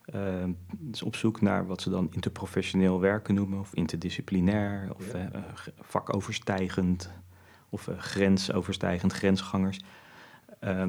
Eh, 0.06 0.44
dus 0.70 1.02
op 1.04 1.16
zoek 1.16 1.42
naar 1.42 1.68
wat 1.68 1.82
ze 1.82 1.90
dan 1.90 2.08
interprofessioneel 2.12 3.00
werken 3.00 3.36
noemen, 3.36 3.60
of 3.60 3.74
interdisciplinair, 3.74 4.90
of 4.96 5.14
Ja. 5.14 5.30
eh, 5.32 5.42
vakoverstijgend, 5.80 7.10
of 7.70 7.90
grensoverstijgend, 7.98 9.14
grensgangers. 9.14 9.80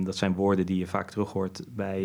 Dat 0.01 0.17
zijn 0.17 0.35
woorden 0.35 0.67
die 0.67 0.77
je 0.79 0.87
vaak 0.87 1.11
terug 1.11 1.33
hoort 1.33 1.65
bij, 1.69 2.03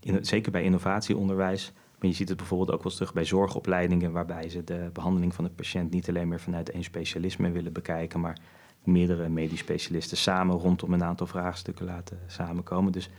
in, 0.00 0.24
zeker 0.24 0.52
bij 0.52 0.62
innovatieonderwijs. 0.62 1.72
Maar 2.00 2.08
je 2.08 2.16
ziet 2.16 2.28
het 2.28 2.36
bijvoorbeeld 2.36 2.70
ook 2.70 2.76
wel 2.76 2.86
eens 2.86 2.94
terug 2.94 3.12
bij 3.12 3.24
zorgopleidingen, 3.24 4.12
waarbij 4.12 4.48
ze 4.48 4.64
de 4.64 4.90
behandeling 4.92 5.34
van 5.34 5.44
de 5.44 5.50
patiënt 5.50 5.90
niet 5.90 6.08
alleen 6.08 6.28
meer 6.28 6.40
vanuit 6.40 6.70
één 6.70 6.84
specialisme 6.84 7.50
willen 7.50 7.72
bekijken, 7.72 8.20
maar 8.20 8.38
meerdere 8.84 9.28
medisch 9.28 9.58
specialisten 9.58 10.16
samen 10.16 10.56
rondom 10.56 10.92
een 10.92 11.04
aantal 11.04 11.26
vraagstukken 11.26 11.86
laten 11.86 12.18
samenkomen. 12.26 12.92
Dus 12.92 13.10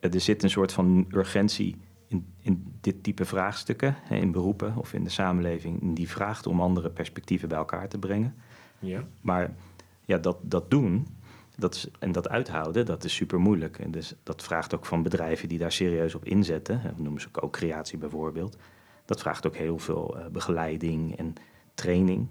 eh, 0.00 0.14
er 0.14 0.20
zit 0.20 0.42
een 0.42 0.50
soort 0.50 0.72
van 0.72 1.06
urgentie 1.10 1.76
in, 2.06 2.26
in 2.40 2.74
dit 2.80 3.02
type 3.02 3.24
vraagstukken, 3.24 3.96
in 4.10 4.32
beroepen 4.32 4.76
of 4.76 4.92
in 4.92 5.04
de 5.04 5.10
samenleving, 5.10 5.96
die 5.96 6.08
vraagt 6.08 6.46
om 6.46 6.60
andere 6.60 6.90
perspectieven 6.90 7.48
bij 7.48 7.58
elkaar 7.58 7.88
te 7.88 7.98
brengen. 7.98 8.34
Ja. 8.78 9.04
Maar 9.20 9.54
ja, 10.04 10.18
dat, 10.18 10.38
dat 10.42 10.70
doen 10.70 11.06
dat 11.60 11.74
is, 11.74 11.88
en 11.98 12.12
dat 12.12 12.28
uithouden, 12.28 12.86
dat 12.86 13.04
is 13.04 13.14
super 13.14 13.40
moeilijk. 13.40 13.78
En 13.78 13.90
dus 13.90 14.14
dat 14.22 14.42
vraagt 14.42 14.74
ook 14.74 14.86
van 14.86 15.02
bedrijven 15.02 15.48
die 15.48 15.58
daar 15.58 15.72
serieus 15.72 16.14
op 16.14 16.24
inzetten. 16.24 16.80
Dat 16.84 16.98
noemen 16.98 17.20
ze 17.20 17.26
ook 17.32 17.40
co-creatie 17.42 17.98
bijvoorbeeld. 17.98 18.56
Dat 19.04 19.20
vraagt 19.20 19.46
ook 19.46 19.56
heel 19.56 19.78
veel 19.78 20.18
eh, 20.18 20.26
begeleiding 20.26 21.16
en 21.16 21.34
training. 21.74 22.26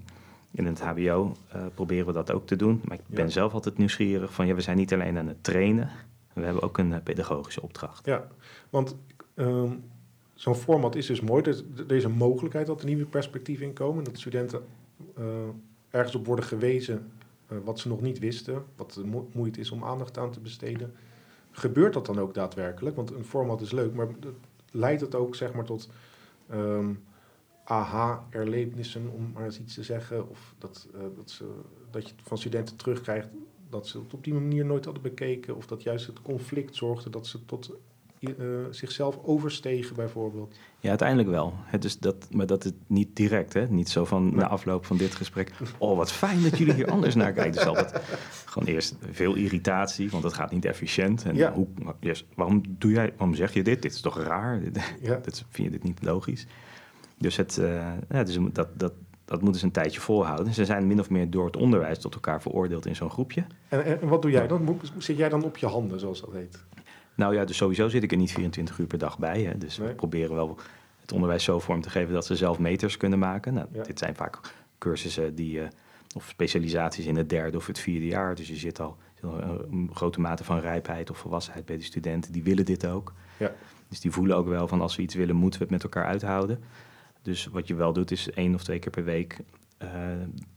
In 0.50 0.66
het 0.66 0.80
HBO 0.80 1.32
eh, 1.48 1.62
proberen 1.74 2.06
we 2.06 2.12
dat 2.12 2.32
ook 2.32 2.46
te 2.46 2.56
doen. 2.56 2.80
Maar 2.84 2.96
ik 2.96 3.02
ben 3.06 3.24
Ja. 3.24 3.30
zelf 3.30 3.52
altijd 3.52 3.78
nieuwsgierig 3.78 4.32
van 4.32 4.46
ja, 4.46 4.54
we 4.54 4.60
zijn 4.60 4.76
niet 4.76 4.92
alleen 4.92 5.18
aan 5.18 5.28
het 5.28 5.44
trainen. 5.44 5.90
We 6.32 6.44
hebben 6.44 6.62
ook 6.62 6.78
een 6.78 6.92
eh, 6.92 7.02
pedagogische 7.02 7.62
opdracht. 7.62 8.06
Ja, 8.06 8.28
want 8.70 8.96
ehm, 9.34 9.72
zo'n 10.34 10.54
format 10.54 10.94
is 10.94 11.06
dus 11.06 11.20
mooi. 11.20 11.42
Dus 11.42 11.62
er 11.88 11.96
is 11.96 12.04
een 12.04 12.12
mogelijkheid 12.12 12.66
dat 12.66 12.80
er 12.80 12.86
nieuwe 12.86 13.04
perspectieven 13.06 13.66
in 13.66 13.72
komen. 13.72 14.04
Dat 14.04 14.18
studenten 14.18 14.62
ergens 15.90 16.14
op 16.14 16.26
worden 16.26 16.44
gewezen 16.44 17.10
wat 17.64 17.78
ze 17.78 17.88
nog 17.88 18.00
niet 18.00 18.18
wisten. 18.18 18.64
Wat 18.76 19.00
mo- 19.04 19.28
moeite 19.32 19.60
is 19.60 19.70
om 19.70 19.84
aandacht 19.84 20.18
aan 20.18 20.30
te 20.30 20.40
besteden. 20.40 20.94
Gebeurt 21.50 21.92
dat 21.92 22.06
dan 22.06 22.18
ook 22.20 22.34
daadwerkelijk? 22.34 22.96
Want 22.96 23.10
een 23.10 23.24
format 23.24 23.60
is 23.60 23.72
leuk, 23.72 23.94
maar 23.94 24.08
leidt 24.70 25.00
het 25.00 25.14
ook 25.14 25.34
zeg 25.34 25.52
maar 25.52 25.64
tot 25.64 25.88
ehm 26.48 26.92
aha-erlebnissen, 27.64 29.08
om 29.08 29.30
maar 29.34 29.44
eens 29.44 29.60
iets 29.60 29.74
te 29.74 29.82
zeggen? 29.82 30.28
Of 30.28 30.54
dat, 30.58 30.88
eh, 30.94 31.00
dat, 31.16 31.30
ze, 31.30 31.44
dat 31.90 32.08
je 32.08 32.14
van 32.22 32.38
studenten 32.38 32.76
terugkrijgt 32.76 33.28
dat 33.68 33.86
ze 33.86 33.98
het 33.98 34.14
op 34.14 34.24
die 34.24 34.34
manier 34.34 34.64
nooit 34.64 34.84
hadden 34.84 35.02
bekeken. 35.02 35.56
Of 35.56 35.66
dat 35.66 35.82
juist 35.82 36.06
het 36.06 36.22
conflict 36.22 36.76
zorgde 36.76 37.10
dat 37.10 37.26
ze 37.26 37.44
tot 37.44 37.68
eh, 37.68 37.74
zichzelf 38.70 39.18
overstegen 39.22 39.96
bijvoorbeeld. 39.96 40.56
Ja, 40.78 40.88
uiteindelijk 40.88 41.28
wel. 41.28 41.54
Het 41.64 41.84
is 41.84 41.98
dat, 41.98 42.28
maar 42.30 42.46
dat 42.46 42.64
is 42.64 42.72
niet 42.86 43.16
direct, 43.16 43.52
hè? 43.52 43.68
Niet 43.68 43.88
zo 43.88 44.04
van 44.04 44.34
na 44.34 44.48
afloop 44.48 44.86
van 44.86 44.96
dit 44.96 45.14
gesprek. 45.14 45.50
Oh, 45.78 45.96
wat 45.96 46.12
fijn 46.12 46.42
dat 46.42 46.58
jullie 46.58 46.74
hier 46.74 46.90
anders 46.90 47.14
naar 47.14 47.32
kijken. 47.32 47.52
Dus 47.52 47.66
altijd 47.66 48.02
gewoon 48.44 48.68
eerst 48.68 48.96
veel 49.10 49.34
irritatie, 49.34 50.10
want 50.10 50.24
het 50.24 50.32
gaat 50.32 50.50
niet 50.50 50.64
efficiënt. 50.64 51.24
En 51.24 51.34
Ja. 51.36 51.52
hoe, 51.52 51.66
yes, 52.00 52.26
waarom 52.34 52.62
doe 52.68 52.90
jij, 52.92 53.12
waarom 53.16 53.34
zeg 53.34 53.52
je 53.52 53.62
dit? 53.62 53.82
Dit 53.82 53.92
is 53.92 54.00
toch 54.00 54.22
raar? 54.22 54.60
Ja. 55.02 55.16
Dit, 55.24 55.44
vind 55.48 55.66
je 55.66 55.70
dit 55.70 55.82
niet 55.82 56.02
logisch? 56.02 56.46
Dus, 57.18 57.36
het, 57.36 57.58
eh, 57.58 57.92
ja, 58.10 58.22
dus 58.24 58.38
dat, 58.52 58.68
dat, 58.78 58.92
dat 59.24 59.42
moeten 59.42 59.60
ze 59.60 59.66
een 59.66 59.72
tijdje 59.72 60.00
volhouden. 60.00 60.54
Ze 60.54 60.64
zijn 60.64 60.86
min 60.86 61.00
of 61.00 61.10
meer 61.10 61.30
door 61.30 61.46
het 61.46 61.56
onderwijs 61.56 61.98
tot 61.98 62.14
elkaar 62.14 62.42
veroordeeld 62.42 62.86
in 62.86 62.96
zo'n 62.96 63.10
groepje. 63.10 63.44
En, 63.68 63.84
en, 63.84 64.08
wat 64.08 64.22
doe 64.22 64.30
jij 64.30 64.46
dan? 64.46 64.80
Zit 64.98 65.16
jij 65.16 65.28
dan 65.28 65.44
op 65.44 65.56
je 65.56 65.66
handen, 65.66 66.00
zoals 66.00 66.20
dat 66.20 66.32
heet? 66.32 66.64
Nou 67.20 67.34
ja, 67.34 67.44
dus 67.44 67.56
sowieso 67.56 67.88
zit 67.88 68.02
ik 68.02 68.10
er 68.10 68.16
niet 68.16 68.32
24 68.32 68.78
uur 68.78 68.86
per 68.86 68.98
dag 68.98 69.18
bij. 69.18 69.42
Hè. 69.42 69.58
Dus 69.58 69.78
Nee. 69.78 69.88
we 69.88 69.94
proberen 69.94 70.34
wel 70.34 70.58
het 71.00 71.12
onderwijs 71.12 71.44
zo 71.44 71.58
vorm 71.58 71.80
te 71.80 71.90
geven 71.90 72.12
dat 72.14 72.26
ze 72.26 72.36
zelf 72.36 72.58
meters 72.58 72.96
kunnen 72.96 73.18
maken. 73.18 73.54
Nou, 73.54 73.66
Ja. 73.72 73.82
Dit 73.82 73.98
zijn 73.98 74.14
vaak 74.14 74.38
cursussen 74.78 75.34
die, 75.34 75.60
eh, 75.60 75.68
of 76.16 76.28
specialisaties 76.28 77.06
in 77.06 77.16
het 77.16 77.28
derde 77.28 77.56
of 77.56 77.66
het 77.66 77.78
vierde 77.78 78.06
jaar. 78.06 78.34
Dus 78.34 78.48
je 78.48 78.56
zit 78.56 78.80
al 78.80 78.96
een 79.70 79.90
grote 79.94 80.20
mate 80.20 80.44
van 80.44 80.58
rijpheid 80.58 81.10
of 81.10 81.18
volwassenheid 81.18 81.64
bij 81.64 81.76
de 81.76 81.82
studenten. 81.82 82.32
Die 82.32 82.42
willen 82.42 82.64
dit 82.64 82.86
ook. 82.86 83.12
Ja. 83.36 83.52
Dus 83.88 84.00
die 84.00 84.10
voelen 84.10 84.36
ook 84.36 84.48
wel 84.48 84.68
van 84.68 84.80
als 84.80 84.96
we 84.96 85.02
iets 85.02 85.14
willen, 85.14 85.36
moeten 85.36 85.58
we 85.58 85.64
het 85.64 85.72
met 85.74 85.82
elkaar 85.82 86.04
uithouden. 86.04 86.58
Dus 87.22 87.46
wat 87.46 87.68
je 87.68 87.74
wel 87.74 87.92
doet 87.92 88.10
is 88.10 88.30
één 88.30 88.54
of 88.54 88.62
twee 88.62 88.78
keer 88.78 88.90
per 88.90 89.04
week 89.04 89.38
eh, 89.78 89.88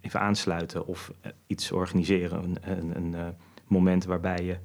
even 0.02 0.20
aansluiten 0.20 0.86
of 0.88 1.12
eh, 1.22 1.32
iets 1.48 1.72
organiseren. 1.72 2.44
Een, 2.44 2.58
een, 2.80 3.14
een 3.14 3.36
moment 3.68 4.06
waarbij 4.06 4.44
je 4.44 4.58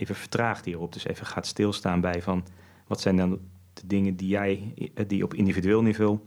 even 0.00 0.14
vertraagt 0.14 0.64
hierop. 0.64 0.92
Dus 0.92 1.06
even 1.06 1.26
gaat 1.26 1.46
stilstaan 1.46 2.00
bij 2.00 2.22
van 2.22 2.44
wat 2.86 3.00
zijn 3.00 3.16
dan 3.16 3.38
de 3.72 3.86
dingen 3.86 4.16
die 4.16 4.28
jij 4.28 4.74
eh, 4.94 5.08
die 5.08 5.24
op 5.24 5.34
individueel 5.34 5.82
niveau 5.82 6.18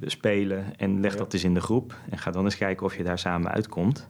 spelen 0.00 0.78
en 0.78 1.00
leg 1.00 1.12
Ja. 1.12 1.18
dat 1.18 1.32
eens 1.32 1.44
in 1.44 1.54
de 1.54 1.60
groep 1.60 1.94
en 2.10 2.18
ga 2.18 2.30
dan 2.30 2.44
eens 2.44 2.56
kijken 2.56 2.86
of 2.86 2.96
je 2.96 3.02
daar 3.02 3.18
samen 3.18 3.50
uitkomt. 3.50 4.08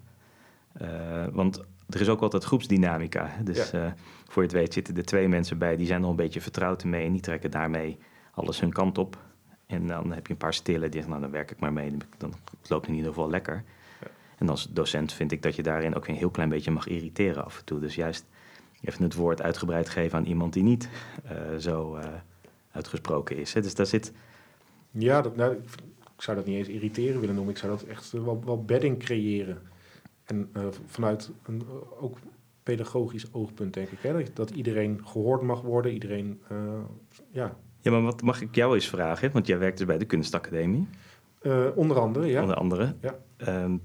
Eh, 0.73 1.27
want 1.33 1.61
er 1.89 2.01
is 2.01 2.09
ook 2.09 2.21
altijd 2.21 2.45
groepsdynamica. 2.45 3.31
Dus 3.45 3.73
eh, 3.73 3.87
voor 4.29 4.43
je 4.43 4.49
het 4.49 4.59
weet 4.59 4.73
zitten 4.73 4.97
er 4.97 5.05
twee 5.05 5.29
mensen 5.29 5.59
bij 5.59 5.77
die 5.77 5.87
zijn 5.87 6.05
al 6.05 6.11
een 6.11 6.17
beetje 6.17 6.41
vertrouwd 6.41 6.83
ermee 6.83 7.07
en 7.07 7.13
die 7.13 7.21
trekken 7.21 7.51
daarmee 7.51 7.99
alles 8.31 8.61
hun 8.61 8.73
kant 8.73 8.99
op. 8.99 9.25
En 9.67 9.87
dan 9.87 10.13
heb 10.13 10.27
je 10.27 10.33
een 10.33 10.39
paar 10.39 10.55
stille 10.55 10.81
die 10.81 10.93
zeggen, 10.93 11.11
nou 11.11 11.23
dan 11.23 11.31
werk 11.31 11.51
ik 11.51 11.61
maar 11.61 11.73
mee, 11.73 11.97
dan 12.19 12.35
het 12.61 12.71
loopt 12.71 12.89
in 12.89 12.95
ieder 12.95 13.09
geval 13.09 13.31
lekker. 13.31 13.65
Ja. 14.01 14.07
En 14.39 14.49
als 14.49 14.69
docent 14.71 15.13
vind 15.13 15.33
ik 15.33 15.43
dat 15.43 15.57
je 15.57 15.63
daarin 15.63 15.95
ook 15.95 16.09
een 16.09 16.15
heel 16.15 16.31
klein 16.31 16.49
beetje 16.49 16.71
mag 16.71 16.87
irriteren 16.87 17.45
af 17.45 17.59
en 17.59 17.65
toe. 17.65 17.81
Dus 17.81 17.95
juist 17.95 18.25
even 18.87 19.03
het 19.03 19.15
woord 19.15 19.43
uitgebreid 19.43 19.89
geven 19.89 20.19
aan 20.19 20.25
iemand 20.25 20.53
die 20.53 20.63
niet 20.63 20.89
uh, 21.25 21.57
zo 21.59 21.97
uh, 21.97 22.05
uitgesproken 22.71 23.37
is. 23.37 23.53
Hè. 23.53 23.61
Dus 23.61 23.75
daar 23.75 23.87
zit... 23.87 24.13
Ja, 24.91 25.21
dat, 25.21 25.37
nou, 25.37 25.53
ik 26.17 26.23
zou 26.23 26.37
dat 26.37 26.47
niet 26.47 26.57
eens 26.57 26.69
irriteren 26.69 27.21
willen 27.21 27.35
noemen. 27.35 27.55
Ik 27.55 27.61
zou 27.61 27.73
dat 27.73 27.83
echt 27.83 28.11
wel, 28.11 28.43
wel 28.45 28.65
bedding 28.65 28.99
creëren. 28.99 29.59
En 30.25 30.51
uh, 30.57 30.63
vanuit 30.87 31.31
een 31.43 31.63
ook 32.01 32.19
pedagogisch 32.63 33.33
oogpunt, 33.33 33.75
denk 33.75 33.89
ik. 33.89 33.99
Hè? 34.01 34.23
Dat, 34.33 34.51
iedereen 34.51 35.01
gehoord 35.05 35.43
mag 35.43 35.61
worden, 35.61 35.93
iedereen, 35.93 36.41
ja. 37.31 37.57
Ja, 37.81 37.91
maar 37.91 38.03
wat 38.03 38.23
mag 38.23 38.41
ik 38.41 38.55
jou 38.55 38.75
eens 38.75 38.89
vragen? 38.89 39.33
Want 39.33 39.47
jij 39.47 39.59
werkt 39.59 39.79
dus 39.79 39.87
bij 39.87 39.99
de 39.99 40.05
kunstacademie. 40.05 40.89
onder 41.75 41.99
andere, 41.99 42.27
ja. 42.27 42.41
Onder 42.41 42.57
andere. 42.57 42.95
Ja. 43.01 43.15
Um, 43.63 43.83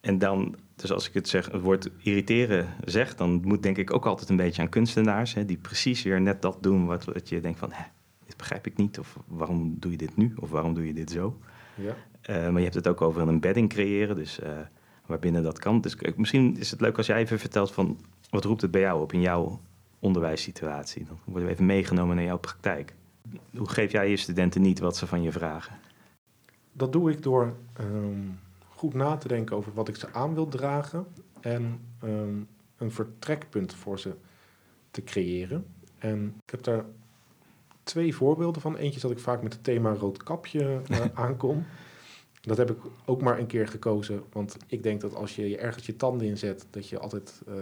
en 0.00 0.18
dan, 0.18 0.56
dus 0.80 0.92
als 0.92 1.08
ik 1.08 1.14
het, 1.14 1.28
zeg, 1.28 1.50
het 1.50 1.62
woord 1.62 1.90
irriteren 1.98 2.66
zeg, 2.84 3.14
dan 3.14 3.40
moet 3.44 3.62
denk 3.62 3.76
ik 3.76 3.94
ook 3.94 4.06
altijd 4.06 4.28
een 4.28 4.36
beetje 4.36 4.62
aan 4.62 4.68
kunstenaars, 4.68 5.34
hè, 5.34 5.44
die 5.44 5.56
precies 5.56 6.02
weer 6.02 6.20
net 6.20 6.42
dat 6.42 6.62
doen 6.62 6.86
wat, 6.86 7.04
wat 7.04 7.28
je 7.28 7.40
denkt 7.40 7.58
van, 7.58 7.72
hè, 7.72 7.84
dit 8.26 8.36
begrijp 8.36 8.66
ik 8.66 8.76
niet, 8.76 8.98
of 8.98 9.18
waarom 9.26 9.76
doe 9.78 9.90
je 9.90 9.96
dit 9.96 10.16
nu, 10.16 10.34
of 10.36 10.50
waarom 10.50 10.74
doe 10.74 10.86
je 10.86 10.92
dit 10.94 11.10
zo. 11.10 11.38
Ja. 11.74 11.96
Uh, 12.30 12.42
maar 12.42 12.56
je 12.56 12.62
hebt 12.62 12.74
het 12.74 12.88
ook 12.88 13.00
over 13.00 13.22
een 13.22 13.28
embedding 13.28 13.68
creëren, 13.68 14.16
dus 14.16 14.40
uh, 14.40 14.48
waarbinnen 15.06 15.42
dat 15.42 15.58
kan. 15.58 15.80
Dus 15.80 15.96
misschien 16.16 16.56
is 16.56 16.70
het 16.70 16.80
leuk 16.80 16.96
als 16.96 17.06
jij 17.06 17.18
even 17.18 17.38
vertelt 17.38 17.72
van, 17.72 17.98
wat 18.30 18.44
roept 18.44 18.62
het 18.62 18.70
bij 18.70 18.80
jou 18.80 19.02
op 19.02 19.12
in 19.12 19.20
jouw 19.20 19.60
onderwijssituatie? 19.98 21.04
Dan 21.04 21.18
worden 21.24 21.48
we 21.48 21.54
even 21.54 21.66
meegenomen 21.66 22.16
naar 22.16 22.24
jouw 22.24 22.38
praktijk. 22.38 22.94
Hoe 23.56 23.68
geef 23.68 23.92
jij 23.92 24.10
je 24.10 24.16
studenten 24.16 24.62
niet 24.62 24.78
wat 24.78 24.96
ze 24.96 25.06
van 25.06 25.22
je 25.22 25.32
vragen? 25.32 25.78
Dat 26.72 26.92
doe 26.92 27.10
ik 27.10 27.22
door... 27.22 27.56
Um 27.80 28.38
goed 28.78 28.94
na 28.94 29.16
te 29.16 29.28
denken 29.28 29.56
over 29.56 29.72
wat 29.74 29.88
ik 29.88 29.96
ze 29.96 30.12
aan 30.12 30.34
wil 30.34 30.48
dragen 30.48 31.06
en 31.40 31.80
um, 32.04 32.48
een 32.76 32.92
vertrekpunt 32.92 33.74
voor 33.74 33.98
ze 33.98 34.14
te 34.90 35.04
creëren. 35.04 35.66
En 35.98 36.34
ik 36.44 36.50
heb 36.50 36.62
daar 36.62 36.84
twee 37.82 38.14
voorbeelden 38.14 38.62
van. 38.62 38.76
Eentje 38.76 39.00
dat 39.00 39.10
ik 39.10 39.18
vaak 39.18 39.42
met 39.42 39.52
het 39.52 39.64
thema 39.64 39.94
rood 39.94 40.22
kapje 40.22 40.80
uh, 40.90 41.04
aankom. 41.24 41.64
Dat 42.40 42.56
heb 42.56 42.70
ik 42.70 42.78
ook 43.04 43.22
maar 43.22 43.38
een 43.38 43.46
keer 43.46 43.68
gekozen, 43.68 44.22
want 44.32 44.56
ik 44.66 44.82
denk 44.82 45.00
dat 45.00 45.14
als 45.14 45.36
je 45.36 45.56
ergens 45.56 45.86
je 45.86 45.96
tanden 45.96 46.26
in 46.26 46.38
zet, 46.38 46.66
dat 46.70 46.88
je 46.88 46.98
altijd 46.98 47.42
uh, 47.48 47.54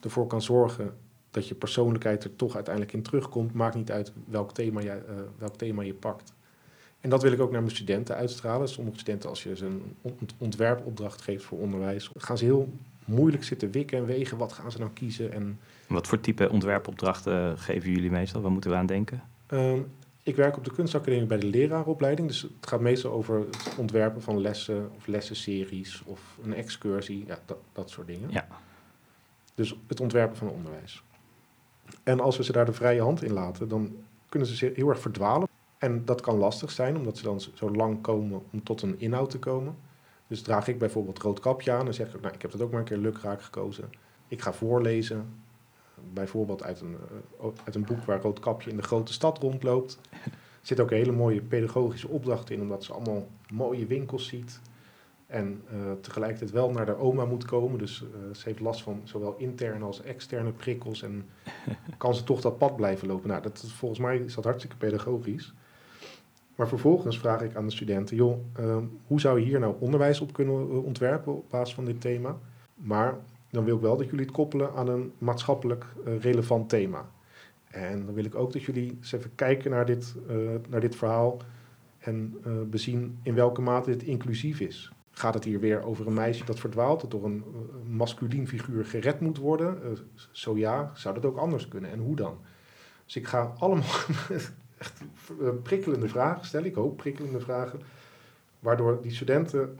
ervoor 0.00 0.26
kan 0.26 0.42
zorgen 0.42 0.96
dat 1.30 1.48
je 1.48 1.54
persoonlijkheid 1.54 2.24
er 2.24 2.36
toch 2.36 2.54
uiteindelijk 2.54 2.94
in 2.94 3.02
terugkomt. 3.02 3.52
Maakt 3.52 3.74
niet 3.74 3.90
uit 3.90 4.12
welk 4.26 4.52
thema 4.52 4.80
je, 4.80 5.02
uh, 5.08 5.14
welk 5.38 5.56
thema 5.56 5.82
je 5.82 5.94
pakt. 5.94 6.32
En 7.00 7.10
dat 7.10 7.22
wil 7.22 7.32
ik 7.32 7.40
ook 7.40 7.50
naar 7.50 7.62
mijn 7.62 7.74
studenten 7.74 8.16
uitstralen. 8.16 8.68
Sommige 8.68 8.98
studenten, 8.98 9.28
als 9.28 9.42
je 9.42 9.56
ze 9.56 9.66
een 9.66 9.96
ontwerpopdracht 10.38 11.22
geeft 11.22 11.44
voor 11.44 11.58
onderwijs, 11.58 12.10
gaan 12.16 12.38
ze 12.38 12.44
heel 12.44 12.72
moeilijk 13.04 13.44
zitten 13.44 13.70
wikken 13.70 13.98
en 13.98 14.06
wegen. 14.06 14.38
Wat 14.38 14.52
gaan 14.52 14.72
ze 14.72 14.78
nou 14.78 14.90
kiezen? 14.90 15.32
En, 15.32 15.58
wat 15.86 16.06
voor 16.06 16.20
type 16.20 16.50
ontwerpopdrachten 16.50 17.58
geven 17.58 17.90
jullie 17.90 18.10
meestal? 18.10 18.40
Waar 18.40 18.50
moeten 18.50 18.70
we 18.70 18.76
aan 18.76 18.86
denken? 18.86 19.22
Um, 19.48 19.86
ik 20.22 20.36
werk 20.36 20.56
op 20.56 20.64
de 20.64 20.72
kunstacademie 20.72 21.26
bij 21.26 21.38
de 21.38 21.46
leraaropleiding. 21.46 22.28
Dus 22.28 22.42
het 22.42 22.66
gaat 22.66 22.80
meestal 22.80 23.12
over 23.12 23.38
het 23.38 23.74
ontwerpen 23.76 24.22
van 24.22 24.40
lessen 24.40 24.90
of 24.96 25.06
lessenseries 25.06 26.02
of 26.04 26.38
een 26.42 26.54
excursie. 26.54 27.24
Ja, 27.26 27.38
dat, 27.44 27.58
dat 27.72 27.90
soort 27.90 28.06
dingen. 28.06 28.30
Ja. 28.30 28.46
Dus 29.54 29.76
het 29.86 30.00
ontwerpen 30.00 30.36
van 30.36 30.48
onderwijs. 30.48 31.02
En 32.02 32.20
als 32.20 32.36
we 32.36 32.44
ze 32.44 32.52
daar 32.52 32.66
de 32.66 32.72
vrije 32.72 33.00
hand 33.00 33.22
in 33.22 33.32
laten, 33.32 33.68
dan 33.68 33.96
kunnen 34.28 34.48
ze 34.48 34.72
heel 34.74 34.88
erg 34.88 35.00
verdwalen. 35.00 35.48
En 35.80 36.04
dat 36.04 36.20
kan 36.20 36.36
lastig 36.36 36.70
zijn, 36.70 36.96
omdat 36.96 37.16
ze 37.16 37.22
dan 37.24 37.40
zo 37.40 37.70
lang 37.70 38.00
komen 38.00 38.42
om 38.52 38.62
tot 38.62 38.82
een 38.82 39.00
inhoud 39.00 39.30
te 39.30 39.38
komen. 39.38 39.76
Dus 40.26 40.42
draag 40.42 40.68
ik 40.68 40.78
bijvoorbeeld 40.78 41.18
rood 41.18 41.40
kapje 41.40 41.72
aan, 41.72 41.84
dan 41.84 41.94
zeg 41.94 42.14
ik, 42.14 42.20
nou, 42.20 42.34
ik 42.34 42.42
heb 42.42 42.50
dat 42.50 42.60
ook 42.60 42.70
maar 42.70 42.80
een 42.80 42.86
keer 42.86 42.96
lukraak 42.96 43.42
gekozen. 43.42 43.90
Ik 44.28 44.40
ga 44.40 44.52
voorlezen, 44.52 45.42
bijvoorbeeld 46.12 46.62
uit 46.62 46.80
een, 46.80 46.96
uh, 47.40 47.46
uit 47.64 47.74
een 47.74 47.84
boek 47.84 48.04
waar 48.04 48.20
rood 48.20 48.38
kapje 48.38 48.70
in 48.70 48.76
de 48.76 48.82
grote 48.82 49.12
stad 49.12 49.38
rondloopt. 49.38 49.98
Er 50.10 50.30
zit 50.62 50.80
ook 50.80 50.90
een 50.90 50.96
hele 50.96 51.12
mooie 51.12 51.42
pedagogische 51.42 52.08
opdracht 52.08 52.50
in, 52.50 52.60
omdat 52.60 52.84
ze 52.84 52.92
allemaal 52.92 53.28
mooie 53.52 53.86
winkels 53.86 54.26
ziet. 54.26 54.60
En 55.26 55.62
uh, 55.72 55.92
tegelijkertijd 56.00 56.50
wel 56.50 56.70
naar 56.70 56.86
de 56.86 56.96
oma 56.96 57.24
moet 57.24 57.44
komen. 57.44 57.78
Dus 57.78 58.02
uh, 58.02 58.34
ze 58.34 58.42
heeft 58.44 58.60
last 58.60 58.82
van 58.82 59.00
zowel 59.04 59.34
interne 59.36 59.84
als 59.84 60.02
externe 60.02 60.52
prikkels. 60.52 61.02
En 61.02 61.28
kan 61.96 62.14
ze 62.14 62.24
toch 62.24 62.40
dat 62.40 62.58
pad 62.58 62.76
blijven 62.76 63.08
lopen? 63.08 63.28
Nou, 63.28 63.42
dat, 63.42 63.64
volgens 63.66 64.00
mij 64.00 64.18
is 64.18 64.34
dat 64.34 64.44
hartstikke 64.44 64.76
pedagogisch. 64.76 65.54
Maar 66.60 66.68
vervolgens 66.68 67.18
vraag 67.18 67.42
ik 67.42 67.54
aan 67.54 67.66
de 67.66 67.72
studenten: 67.72 68.16
joh, 68.16 68.38
uh, 68.60 68.76
hoe 69.06 69.20
zou 69.20 69.40
je 69.40 69.46
hier 69.46 69.60
nou 69.60 69.74
onderwijs 69.78 70.20
op 70.20 70.32
kunnen 70.32 70.70
eh, 70.70 70.84
ontwerpen 70.84 71.36
op 71.36 71.50
basis 71.50 71.74
van 71.74 71.84
dit 71.84 72.00
thema? 72.00 72.38
Maar 72.74 73.18
dan 73.50 73.64
wil 73.64 73.74
ik 73.76 73.80
wel 73.80 73.96
dat 73.96 74.06
jullie 74.06 74.24
het 74.24 74.34
koppelen 74.34 74.72
aan 74.74 74.88
een 74.88 75.12
maatschappelijk 75.18 75.86
uh, 76.06 76.20
relevant 76.20 76.68
thema. 76.68 77.10
En 77.70 78.04
dan 78.04 78.14
wil 78.14 78.24
ik 78.24 78.34
ook 78.34 78.52
dat 78.52 78.62
jullie 78.62 78.96
eens 78.96 79.12
even 79.12 79.34
kijken 79.34 79.70
naar 79.70 79.86
dit, 79.86 80.14
uh, 80.30 80.36
naar 80.68 80.80
dit 80.80 80.96
verhaal 80.96 81.36
en 81.98 82.36
bezien 82.70 83.18
in 83.22 83.34
welke 83.34 83.60
mate 83.60 83.90
dit 83.90 84.02
inclusief 84.02 84.60
is. 84.60 84.92
Gaat 85.10 85.34
het 85.34 85.44
hier 85.44 85.60
weer 85.60 85.82
over 85.82 86.06
een 86.06 86.14
meisje 86.14 86.44
dat 86.44 86.60
verdwaalt, 86.60 87.00
dat 87.00 87.10
door 87.10 87.24
een 87.24 87.44
masculien 87.88 88.48
figuur 88.48 88.84
gered 88.84 89.20
moet 89.20 89.38
worden? 89.38 89.98
zo 90.30 90.56
ja, 90.56 90.90
zou 90.94 91.14
dat 91.14 91.24
ook 91.24 91.36
anders 91.36 91.68
kunnen 91.68 91.90
en 91.90 91.98
hoe 91.98 92.16
dan? 92.16 92.38
Dus 93.04 93.16
ik 93.16 93.26
ga 93.26 93.52
allemaal 93.58 93.84
echt 94.80 95.00
eh, 95.40 95.48
prikkelende 95.62 96.08
vragen 96.08 96.46
stellen. 96.46 96.66
Ik 96.66 96.74
hoop 96.74 96.96
prikkelende 96.96 97.40
vragen. 97.40 97.80
Waardoor 98.58 99.02
die 99.02 99.14
studenten 99.14 99.78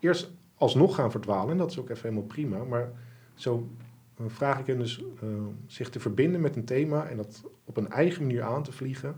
eerst 0.00 0.30
alsnog 0.54 0.94
gaan 0.94 1.10
verdwalen. 1.10 1.50
En 1.50 1.58
dat 1.58 1.70
is 1.70 1.78
ook 1.78 1.90
even 1.90 2.02
helemaal 2.02 2.28
prima. 2.28 2.64
Maar 2.64 2.92
zo 3.34 3.68
uh, 4.20 4.26
vraag 4.28 4.58
ik 4.58 4.66
hen 4.66 4.78
dus 4.78 4.98
uh, 4.98 5.28
zich 5.66 5.90
te 5.90 6.00
verbinden 6.00 6.40
met 6.40 6.56
een 6.56 6.64
thema 6.64 7.08
en 7.08 7.16
dat 7.16 7.42
op 7.64 7.76
een 7.76 7.90
eigen 7.90 8.22
manier 8.22 8.42
aan 8.42 8.62
te 8.62 8.72
vliegen. 8.72 9.16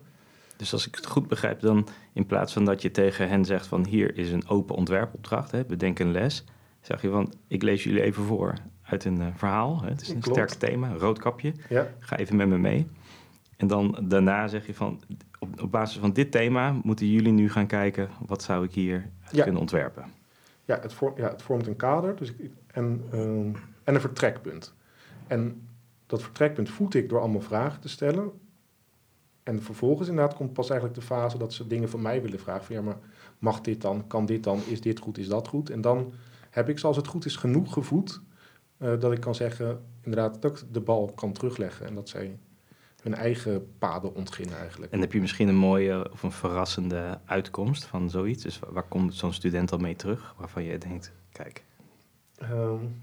Dus 0.56 0.72
als 0.72 0.86
ik 0.86 0.94
het 0.94 1.06
goed 1.06 1.28
begrijp, 1.28 1.60
dan 1.60 1.88
in 2.12 2.26
plaats 2.26 2.52
van 2.52 2.64
dat 2.64 2.82
je 2.82 2.90
tegen 2.90 3.28
hen 3.28 3.44
zegt 3.44 3.66
van 3.66 3.86
hier 3.86 4.16
is 4.16 4.32
een 4.32 4.48
open 4.48 4.74
ontwerpopdracht, 4.74 5.50
hè, 5.50 5.64
bedenk 5.64 5.98
een 5.98 6.12
les, 6.12 6.44
zeg 6.80 7.02
je 7.02 7.10
van 7.10 7.32
ik 7.48 7.62
lees 7.62 7.84
jullie 7.84 8.02
even 8.02 8.24
voor 8.24 8.54
uit 8.82 9.04
een 9.04 9.20
uh, 9.20 9.26
verhaal. 9.34 9.82
Hè, 9.82 9.88
het 9.88 10.00
is 10.00 10.08
een 10.08 10.20
Klopt. 10.20 10.36
sterk 10.36 10.70
thema, 10.70 10.90
een 10.90 10.98
rood 10.98 11.18
kapje. 11.18 11.54
Ja. 11.68 11.88
Ga 11.98 12.16
even 12.16 12.36
met 12.36 12.48
me 12.48 12.58
mee. 12.58 12.86
En 13.62 13.68
dan 13.68 13.98
daarna 14.02 14.48
zeg 14.48 14.66
je 14.66 14.74
van, 14.74 15.00
op, 15.38 15.62
op 15.62 15.70
basis 15.70 15.98
van 15.98 16.12
dit 16.12 16.30
thema 16.30 16.80
moeten 16.82 17.06
jullie 17.06 17.32
nu 17.32 17.50
gaan 17.50 17.66
kijken, 17.66 18.08
wat 18.26 18.42
zou 18.42 18.64
ik 18.64 18.72
hier 18.72 19.08
ja. 19.30 19.42
kunnen 19.42 19.60
ontwerpen? 19.60 20.04
Ja 20.64 20.78
het, 20.80 20.92
vorm, 20.92 21.14
ja, 21.16 21.28
het 21.28 21.42
vormt 21.42 21.66
een 21.66 21.76
kader 21.76 22.16
dus 22.16 22.32
ik, 22.32 22.50
en, 22.66 23.02
um, 23.12 23.56
en 23.84 23.94
een 23.94 24.00
vertrekpunt. 24.00 24.74
En 25.26 25.68
dat 26.06 26.22
vertrekpunt 26.22 26.70
voed 26.70 26.94
ik 26.94 27.08
door 27.08 27.20
allemaal 27.20 27.40
vragen 27.40 27.80
te 27.80 27.88
stellen. 27.88 28.30
En 29.42 29.62
vervolgens 29.62 30.08
inderdaad 30.08 30.36
komt 30.36 30.52
pas 30.52 30.70
eigenlijk 30.70 31.00
de 31.00 31.06
fase 31.06 31.38
dat 31.38 31.52
ze 31.52 31.66
dingen 31.66 31.88
van 31.88 32.02
mij 32.02 32.22
willen 32.22 32.40
vragen. 32.40 32.64
Van 32.64 32.74
ja, 32.74 32.82
maar 32.82 32.98
mag 33.38 33.60
dit 33.60 33.80
dan? 33.80 34.06
Kan 34.06 34.26
dit 34.26 34.44
dan? 34.44 34.60
Is 34.66 34.80
dit 34.80 34.98
goed? 34.98 35.18
Is 35.18 35.28
dat 35.28 35.48
goed? 35.48 35.70
En 35.70 35.80
dan 35.80 36.12
heb 36.50 36.68
ik, 36.68 36.78
zoals 36.78 36.96
het 36.96 37.06
goed 37.06 37.24
is, 37.24 37.36
genoeg 37.36 37.72
gevoed... 37.72 38.20
Uh, 38.78 39.00
dat 39.00 39.12
ik 39.12 39.20
kan 39.20 39.34
zeggen, 39.34 39.84
inderdaad, 40.00 40.42
dat 40.42 40.58
ik 40.58 40.64
de 40.72 40.80
bal 40.80 41.12
kan 41.14 41.32
terugleggen. 41.32 41.86
En 41.86 41.94
dat 41.94 42.08
zij 42.08 42.38
hun 43.02 43.14
eigen 43.14 43.74
paden 43.78 44.14
ontginnen 44.14 44.58
eigenlijk. 44.58 44.92
En 44.92 45.00
heb 45.00 45.12
je 45.12 45.20
misschien 45.20 45.48
een 45.48 45.56
mooie 45.56 46.12
of 46.12 46.22
een 46.22 46.32
verrassende 46.32 47.18
uitkomst 47.24 47.84
van 47.84 48.10
zoiets? 48.10 48.42
Dus 48.42 48.58
waar 48.70 48.88
komt 48.88 49.14
zo'n 49.14 49.32
student 49.32 49.72
al 49.72 49.78
mee 49.78 49.96
terug, 49.96 50.34
waarvan 50.38 50.62
je 50.62 50.78
denkt, 50.78 51.12
kijk. 51.32 51.64
Um, 52.42 53.00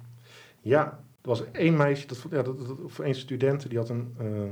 ja, 0.61 0.85
er 1.21 1.29
was 1.29 1.51
één 1.51 1.77
meisje, 1.77 2.07
dat, 2.07 2.25
ja, 2.29 2.41
dat, 2.41 2.67
dat, 2.67 2.79
of 2.79 2.99
één 2.99 3.15
student, 3.15 3.69
die 3.69 3.77
had 3.77 3.89
een... 3.89 4.15
Uh, 4.21 4.51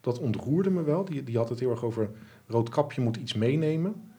dat 0.00 0.18
ontroerde 0.18 0.70
me 0.70 0.82
wel. 0.82 1.04
Die, 1.04 1.22
die 1.22 1.36
had 1.36 1.48
het 1.48 1.60
heel 1.60 1.70
erg 1.70 1.84
over 1.84 2.10
rood 2.46 2.68
kapje 2.68 3.00
moet 3.00 3.16
iets 3.16 3.34
meenemen. 3.34 4.10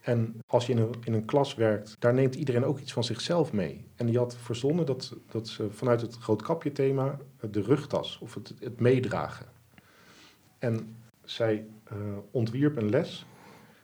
En 0.00 0.40
als 0.46 0.66
je 0.66 0.72
in 0.72 0.78
een, 0.78 0.94
in 1.04 1.12
een 1.12 1.24
klas 1.24 1.54
werkt, 1.54 1.96
daar 1.98 2.14
neemt 2.14 2.34
iedereen 2.34 2.64
ook 2.64 2.78
iets 2.78 2.92
van 2.92 3.04
zichzelf 3.04 3.52
mee. 3.52 3.84
En 3.96 4.06
die 4.06 4.18
had 4.18 4.36
verzonnen 4.36 4.86
dat, 4.86 5.16
dat 5.30 5.48
ze 5.48 5.70
vanuit 5.70 6.00
het 6.00 6.16
roodkapje 6.16 6.72
thema 6.72 7.18
de 7.50 7.62
rugtas 7.62 8.18
of 8.22 8.34
het, 8.34 8.54
het 8.60 8.80
meedragen. 8.80 9.46
En 10.58 10.96
zij 11.24 11.66
uh, 11.92 11.98
ontwierp 12.30 12.76
een 12.76 12.90
les 12.90 13.26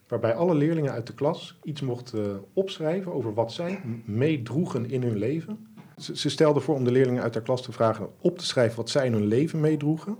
waarbij 0.08 0.34
alle 0.34 0.54
leerlingen 0.54 0.92
uit 0.92 1.06
de 1.06 1.14
klas 1.14 1.58
iets 1.62 1.80
mochten 1.80 2.26
uh, 2.26 2.36
opschrijven 2.52 3.12
over 3.12 3.34
wat 3.34 3.52
zij 3.52 3.80
meedroegen 4.04 4.90
in 4.90 5.02
hun 5.02 5.18
leven. 5.18 5.66
Ze, 5.96 6.30
stelde 6.30 6.60
voor 6.60 6.74
om 6.74 6.84
de 6.84 6.90
leerlingen 6.90 7.22
uit 7.22 7.34
haar 7.34 7.42
klas 7.42 7.62
te 7.62 7.72
vragen 7.72 8.08
op 8.20 8.38
te 8.38 8.44
schrijven 8.44 8.76
wat 8.76 8.90
zij 8.90 9.06
in 9.06 9.12
hun 9.12 9.26
leven 9.26 9.60
meedroegen. 9.60 10.16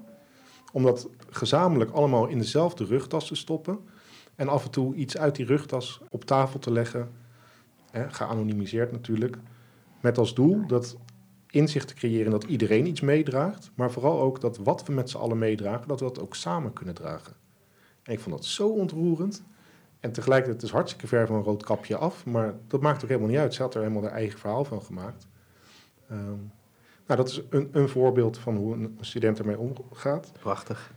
Om 0.73 0.83
dat 0.83 1.09
gezamenlijk 1.31 1.91
allemaal 1.91 2.27
in 2.27 2.39
dezelfde 2.39 2.85
rugtas 2.85 3.27
te 3.27 3.35
stoppen. 3.35 3.79
En 4.35 4.49
af 4.49 4.65
en 4.65 4.71
toe 4.71 4.95
iets 4.95 5.17
uit 5.17 5.37
die 5.37 5.47
rugtas 5.47 6.01
op 6.11 6.25
tafel 6.25 6.59
te 6.59 6.73
leggen. 6.73 7.11
Geanonimiseerd 7.93 8.93
natuurlijk. 8.93 9.37
Met 10.01 10.19
als 10.19 10.35
doel 10.35 10.67
dat 10.67 10.97
inzicht 11.55 11.89
te 11.89 11.95
creëren 11.95 12.31
dat 12.31 12.45
iedereen 12.45 12.87
iets 12.87 13.01
meedraagt, 13.01 13.71
maar 13.75 13.91
vooral 13.91 14.21
ook 14.21 14.41
dat 14.41 14.57
wat 14.57 14.87
we 14.87 14.93
met 14.93 15.11
z'n 15.11 15.17
allen 15.17 15.39
meedragen, 15.39 15.89
dat 15.89 16.01
we 16.01 16.07
dat 16.07 16.21
ook 16.21 16.35
samen 16.35 16.73
kunnen 16.73 16.95
dragen. 16.95 17.33
En 18.03 18.13
ik 18.13 18.21
vond 18.21 18.37
dat 18.37 18.45
zo 18.45 18.69
ontroerend. 18.69 19.45
En 20.01 20.13
tegelijkertijd 20.13 20.63
is 20.63 20.71
hartstikke 20.71 21.07
ver 21.07 21.27
van 21.27 21.37
een 21.37 21.43
rood 21.43 21.63
kapje 21.63 21.97
af, 21.97 22.27
maar 22.27 22.55
dat 22.67 22.81
maakt 22.81 23.03
ook 23.03 23.09
helemaal 23.09 23.31
niet 23.31 23.39
uit. 23.39 23.55
Ze 23.55 23.63
had 23.63 23.75
er 23.75 23.81
helemaal 23.81 24.03
haar 24.03 24.13
eigen 24.13 24.39
verhaal 24.39 24.65
van 24.65 24.83
gemaakt. 24.83 25.27
Ehm, 26.09 26.39
nou, 27.07 27.21
dat 27.21 27.29
is 27.29 27.43
een, 27.51 27.69
een 27.73 27.89
voorbeeld 27.89 28.39
van 28.39 28.57
hoe 28.57 28.75
een 28.75 28.99
student 29.01 29.39
ermee 29.39 29.59
omgaat. 29.59 30.33
Prachtig. 30.41 30.93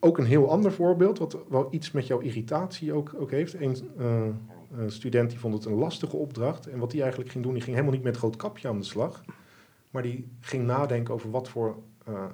Ook 0.00 0.18
een 0.18 0.24
heel 0.24 0.50
ander 0.50 0.72
voorbeeld, 0.72 1.18
wat 1.18 1.38
wel 1.48 1.68
iets 1.70 1.90
met 1.90 2.06
jouw 2.06 2.18
irritatie 2.18 2.92
ook, 2.92 3.14
ook 3.18 3.30
heeft. 3.30 3.54
Een, 3.54 3.76
eh, 3.98 4.26
een 4.76 4.90
student 4.90 5.30
die 5.30 5.38
vond 5.38 5.54
het 5.54 5.64
een 5.64 5.78
lastige 5.78 6.16
opdracht. 6.16 6.66
En 6.66 6.78
wat 6.78 6.92
hij 6.92 7.00
eigenlijk 7.00 7.30
ging 7.30 7.44
doen, 7.44 7.52
die 7.52 7.62
ging 7.62 7.74
helemaal 7.76 7.96
niet 7.96 8.04
met 8.04 8.16
rood 8.16 8.36
kapje 8.36 8.68
aan 8.68 8.78
de 8.78 8.84
slag. 8.84 9.22
Maar 9.92 10.02
die 10.02 10.36
ging 10.40 10.66
nadenken 10.66 11.14
over 11.14 11.30
wat 11.30 11.48
voor 11.48 11.82
uh, 12.08 12.24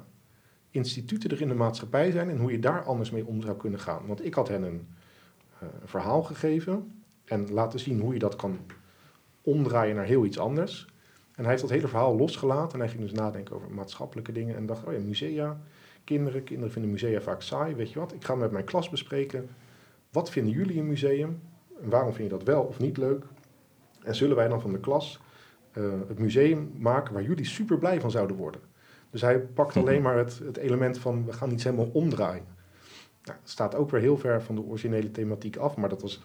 instituten 0.71 1.31
er 1.31 1.40
in 1.40 1.49
de 1.49 1.55
maatschappij 1.55 2.11
zijn 2.11 2.31
en 2.31 2.38
hoe 2.38 2.51
je 2.51 2.59
daar 2.59 2.85
anders 2.85 3.11
mee 3.11 3.27
om 3.27 3.42
zou 3.42 3.57
kunnen 3.57 3.81
gaan. 3.81 4.07
Want 4.07 4.25
ik 4.25 4.35
had 4.35 4.49
hen 4.49 4.62
een 4.62 4.88
uh, 5.62 5.68
verhaal 5.85 6.23
gegeven 6.23 7.03
en 7.25 7.53
laten 7.53 7.79
zien 7.79 8.01
hoe 8.01 8.12
je 8.12 8.18
dat 8.18 8.37
kan 8.37 8.59
omdraaien 9.42 9.97
naar 9.97 10.05
heel 10.05 10.25
iets 10.25 10.38
anders. 10.38 10.87
En 11.35 11.42
hij 11.42 11.51
heeft 11.51 11.62
dat 11.62 11.71
hele 11.71 11.88
verhaal 11.88 12.16
losgelaten 12.16 12.73
en 12.73 12.79
hij 12.79 12.88
ging 12.88 13.03
dus 13.03 13.12
nadenken 13.12 13.55
over 13.55 13.71
maatschappelijke 13.71 14.33
dingen 14.33 14.57
en 14.57 14.66
dacht, 14.66 14.85
oh 14.85 14.92
ja, 14.92 14.99
musea, 14.99 15.61
kinderen, 16.05 16.44
kinderen 16.44 16.73
vinden 16.73 16.90
musea 16.90 17.21
vaak 17.21 17.42
saai, 17.42 17.75
weet 17.75 17.92
je 17.92 17.99
wat, 17.99 18.12
ik 18.12 18.25
ga 18.25 18.35
met 18.35 18.51
mijn 18.51 18.64
klas 18.64 18.88
bespreken, 18.88 19.49
wat 20.11 20.31
vinden 20.31 20.53
jullie 20.53 20.79
een 20.79 20.87
museum 20.87 21.40
en 21.83 21.90
waarom 21.90 22.12
vind 22.12 22.31
je 22.31 22.37
dat 22.37 22.47
wel 22.47 22.62
of 22.62 22.79
niet 22.79 22.97
leuk? 22.97 23.25
En 24.03 24.14
zullen 24.14 24.37
wij 24.37 24.49
dan 24.49 24.61
van 24.61 24.73
de 24.73 24.81
klas 24.81 25.21
uh, 25.79 25.93
het 26.09 26.19
museum 26.19 26.73
maken 26.79 27.14
waar 27.14 27.23
jullie 27.23 27.45
super 27.45 27.79
blij 27.79 28.01
van 28.01 28.11
zouden 28.11 28.37
worden? 28.37 28.61
Dus 29.11 29.21
hij 29.21 29.38
pakt 29.41 29.77
alleen 29.77 30.03
maar 30.03 30.17
het, 30.17 30.38
het 30.38 30.57
element 30.57 30.99
van 30.99 31.25
we 31.25 31.33
gaan 31.33 31.51
iets 31.51 31.64
helemaal 31.64 31.91
omdraaien. 31.93 32.45
Nou, 33.25 33.38
dat 33.41 33.51
staat 33.51 33.75
ook 33.75 33.91
weer 33.91 34.01
heel 34.01 34.19
ver 34.19 34.43
van 34.43 34.55
de 34.55 34.62
originele 34.62 35.11
thematiek 35.11 35.57
af, 35.57 35.77
maar 35.77 35.88
dat 35.88 36.03
was, 36.03 36.21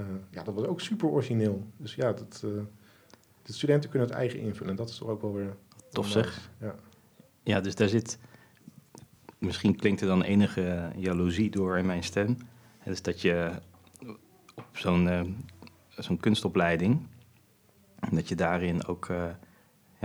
uh, 0.00 0.06
ja, 0.30 0.42
dat 0.42 0.54
was 0.54 0.64
ook 0.64 0.80
super 0.80 1.08
origineel. 1.08 1.66
Dus 1.76 1.94
ja, 1.94 2.12
dat, 2.12 2.42
uh, 2.44 2.62
de 3.42 3.52
studenten 3.52 3.90
kunnen 3.90 4.08
het 4.08 4.16
eigen 4.16 4.38
invullen 4.38 4.70
en 4.70 4.76
dat 4.76 4.88
is 4.88 4.98
toch 4.98 5.08
ook 5.08 5.22
wel 5.22 5.34
weer... 5.34 5.56
Tof 5.90 6.08
zeg. 6.08 6.50
Ja. 6.60 6.74
ja, 7.42 7.60
dus 7.60 7.74
daar 7.74 7.88
zit... 7.88 8.18
Misschien 9.38 9.76
klinkt 9.76 10.00
er 10.00 10.06
dan 10.06 10.22
enige 10.22 10.90
jaloezie 10.96 11.50
door 11.50 11.78
in 11.78 11.86
mijn 11.86 12.02
stem. 12.02 12.36
Dus 12.84 13.02
dat 13.02 13.20
je 13.20 13.50
op 14.54 14.68
zo'n 14.72 15.06
uh, 15.06 15.22
zo'n 15.88 16.16
kunstopleiding, 16.16 17.06
dat 18.10 18.28
je 18.28 18.34
daarin 18.34 18.86
ook 18.86 19.10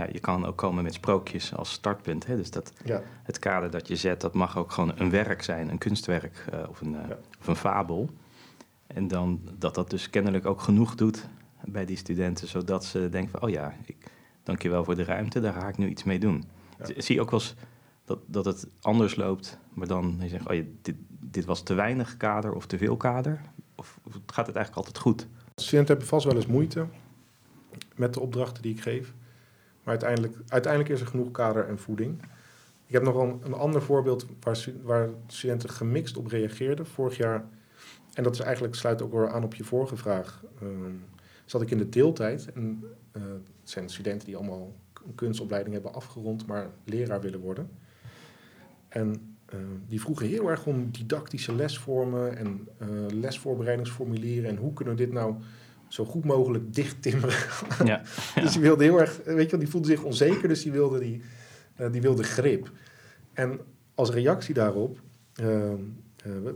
ja, 0.00 0.08
je 0.12 0.20
kan 0.20 0.46
ook 0.46 0.56
komen 0.56 0.82
met 0.82 0.94
sprookjes 0.94 1.54
als 1.54 1.72
startpunt. 1.72 2.26
Hè? 2.26 2.36
Dus 2.36 2.50
dat, 2.50 2.72
ja. 2.84 3.02
het 3.22 3.38
kader 3.38 3.70
dat 3.70 3.88
je 3.88 3.96
zet, 3.96 4.20
dat 4.20 4.34
mag 4.34 4.56
ook 4.56 4.72
gewoon 4.72 4.92
een 4.96 5.10
werk 5.10 5.42
zijn, 5.42 5.68
een 5.68 5.78
kunstwerk 5.78 6.44
uh, 6.54 6.68
of, 6.68 6.80
een, 6.80 6.92
uh, 6.92 7.08
ja. 7.08 7.18
of 7.40 7.46
een 7.46 7.56
fabel. 7.56 8.10
En 8.86 9.08
dan 9.08 9.40
dat 9.58 9.74
dat 9.74 9.90
dus 9.90 10.10
kennelijk 10.10 10.46
ook 10.46 10.60
genoeg 10.60 10.94
doet 10.94 11.28
bij 11.64 11.84
die 11.84 11.96
studenten, 11.96 12.48
zodat 12.48 12.84
ze 12.84 13.08
denken 13.08 13.30
van, 13.30 13.42
oh 13.42 13.50
ja, 13.50 13.74
ik, 13.84 13.96
dankjewel 14.42 14.84
voor 14.84 14.96
de 14.96 15.04
ruimte, 15.04 15.40
daar 15.40 15.52
ga 15.52 15.68
ik 15.68 15.78
nu 15.78 15.88
iets 15.88 16.04
mee 16.04 16.18
doen. 16.18 16.44
Ja. 16.78 16.84
Zie 16.96 17.14
je 17.14 17.20
ook 17.20 17.30
wel 17.30 17.40
eens 17.40 17.54
dat, 18.04 18.18
dat 18.26 18.44
het 18.44 18.66
anders 18.80 19.16
loopt, 19.16 19.58
maar 19.74 19.86
dan 19.86 20.16
je 20.20 20.28
zegt, 20.28 20.48
oh 20.48 20.54
ja, 20.54 20.62
dit, 20.82 20.96
dit 21.08 21.44
was 21.44 21.62
te 21.62 21.74
weinig 21.74 22.16
kader 22.16 22.52
of 22.52 22.66
te 22.66 22.78
veel 22.78 22.96
kader? 22.96 23.40
Of, 23.74 23.98
of 24.06 24.12
gaat 24.26 24.46
het 24.46 24.56
eigenlijk 24.56 24.86
altijd 24.86 24.98
goed? 24.98 25.26
Studenten 25.54 25.90
hebben 25.90 26.08
vast 26.08 26.24
wel 26.24 26.36
eens 26.36 26.46
moeite 26.46 26.86
met 28.00 28.14
de 28.14 28.20
opdrachten 28.20 28.62
die 28.62 28.72
ik 28.72 28.80
geef. 28.80 29.14
Maar 29.82 29.98
uiteindelijk, 29.98 30.36
uiteindelijk 30.48 30.92
is 30.92 31.00
er 31.00 31.06
genoeg 31.06 31.30
kader 31.30 31.68
en 31.68 31.78
voeding. 31.78 32.22
Ik 32.86 32.92
heb 32.92 33.02
nog 33.02 33.16
een, 33.16 33.40
een 33.44 33.52
ander 33.52 33.82
voorbeeld 33.82 34.26
waar, 34.40 34.64
waar, 34.82 35.08
studenten 35.26 35.70
gemixt 35.70 36.16
op 36.16 36.26
reageerden. 36.26 36.86
Vorig 36.86 37.16
jaar, 37.16 37.44
en 38.14 38.22
dat 38.22 38.34
is 38.34 38.40
eigenlijk, 38.40 38.74
sluit 38.74 39.02
ook 39.02 39.12
weer 39.12 39.28
aan 39.28 39.44
op 39.44 39.54
je 39.54 39.64
vorige 39.64 39.96
vraag, 39.96 40.44
uh, 40.62 40.68
zat 41.44 41.62
ik 41.62 41.70
in 41.70 41.78
de 41.78 41.88
deeltijd. 41.88 42.52
En 42.52 42.84
uh, 43.16 43.22
het 43.22 43.70
zijn 43.70 43.88
studenten 43.88 44.26
die 44.26 44.36
allemaal 44.36 44.74
een 45.06 45.14
kunstopleiding 45.14 45.74
hebben 45.74 45.94
afgerond, 45.94 46.46
maar 46.46 46.70
leraar 46.84 47.20
willen 47.20 47.40
worden. 47.40 47.70
En 48.88 49.36
uh, 49.54 49.60
die 49.88 50.00
vroegen 50.00 50.26
heel 50.26 50.50
erg 50.50 50.66
om 50.66 50.90
didactische 50.90 51.54
lesvormen 51.54 52.36
en 52.36 52.68
lesvoorbereidingsformulieren. 53.20 54.50
En 54.50 54.56
hoe 54.56 54.72
kunnen 54.72 54.96
we 54.96 55.04
dit 55.04 55.12
nou 55.12 55.34
zo 55.90 56.04
goed 56.04 56.24
mogelijk 56.24 56.74
dicht 56.74 57.02
timmeren. 57.02 57.36
Ja, 57.84 58.02
dus 58.42 58.52
die 58.52 58.60
wilde 58.60 58.84
heel 58.84 59.00
erg, 59.00 59.20
weet 59.24 59.44
je 59.44 59.50
wel, 59.50 59.60
die 59.60 59.68
voelde 59.68 59.86
zich 59.86 60.02
onzeker, 60.02 60.48
dus 60.48 60.62
die 60.62 60.72
wilde, 60.72 60.98
die, 60.98 61.22
uh, 61.80 61.92
die 61.92 62.00
wilde 62.00 62.22
grip. 62.22 62.70
En 63.32 63.60
als 63.94 64.10
reactie 64.10 64.54
daarop, 64.54 65.00
uh, 65.40 65.46
uh, 65.46 65.72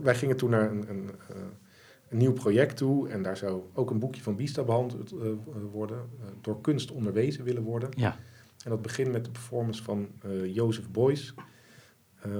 wij 0.01 0.15
gingen 0.15 0.37
toen 0.37 0.49
naar 0.49 0.71
een, 0.71 0.89
een, 0.89 1.09
een, 2.09 2.17
nieuw 2.17 2.33
project 2.33 2.77
toe 2.77 3.09
en 3.09 3.21
daar 3.21 3.37
zou 3.37 3.61
ook 3.73 3.89
een 3.89 3.99
boekje 3.99 4.21
van 4.21 4.35
Bista 4.35 4.63
behandeld 4.63 5.13
worden, 5.71 5.97
door 6.41 6.61
kunst 6.61 6.91
onderwezen 6.91 7.43
willen 7.43 7.63
worden. 7.63 7.89
Ja. 7.95 8.17
En 8.63 8.69
dat 8.69 8.81
begint 8.81 9.11
met 9.11 9.25
de 9.25 9.31
performance 9.31 9.83
van 9.83 10.07
Jozef. 10.43 10.85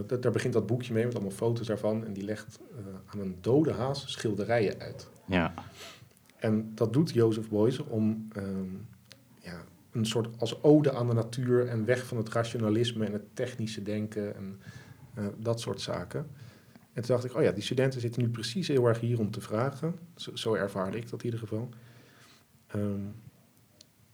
Dat, 0.08 0.22
daar 0.22 0.32
begint 0.32 0.54
dat 0.54 0.66
boekje 0.66 0.94
mee 0.94 1.06
met 1.06 1.14
allemaal 1.14 1.32
foto's 1.32 1.68
daarvan 1.68 2.06
en 2.06 2.14
die 2.14 2.24
legt 2.24 2.60
aan 3.06 3.20
een 3.20 3.38
dode 3.42 3.72
haas 3.72 4.12
schilderijen 4.12 4.80
uit. 4.80 5.08
Ja. 5.26 5.54
En 6.46 6.72
dat 6.76 6.94
doet 6.94 7.14
Jozef 7.14 7.50
Beuys 7.50 7.80
om 7.80 8.28
um, 8.38 8.88
ja, 9.40 9.64
een 9.92 10.06
soort 10.06 10.40
als 10.40 10.64
ode 10.64 10.94
aan 10.94 11.08
de 11.08 11.14
natuur 11.14 11.68
en 11.68 11.86
weg 11.86 12.06
van 12.06 12.18
het 12.18 12.30
rationalisme 12.30 13.06
en 13.06 13.14
het 13.14 13.36
technische 13.36 13.82
denken 13.82 14.36
en 14.36 14.60
uh, 15.18 15.26
dat 15.38 15.60
soort 15.60 15.82
zaken. 15.82 16.28
En 16.94 17.02
toen 17.02 17.16
dacht 17.16 17.26
ik, 17.26 17.36
oh 17.36 17.42
ja, 17.42 17.52
die 17.52 17.64
studenten 17.64 18.02
zitten 18.02 18.22
nu 18.22 18.30
precies 18.30 18.68
heel 18.68 18.86
erg 18.88 19.00
hier 19.00 19.20
om 19.20 19.32
te 19.32 19.42
vragen. 19.42 19.96
Zo, 20.16 20.36
zo 20.36 20.54
ervaarde 20.54 20.98
ik 20.98 21.10
dat 21.10 21.20
in 21.20 21.26
ieder 21.26 21.40
geval. 21.40 21.70
Um, 22.76 23.16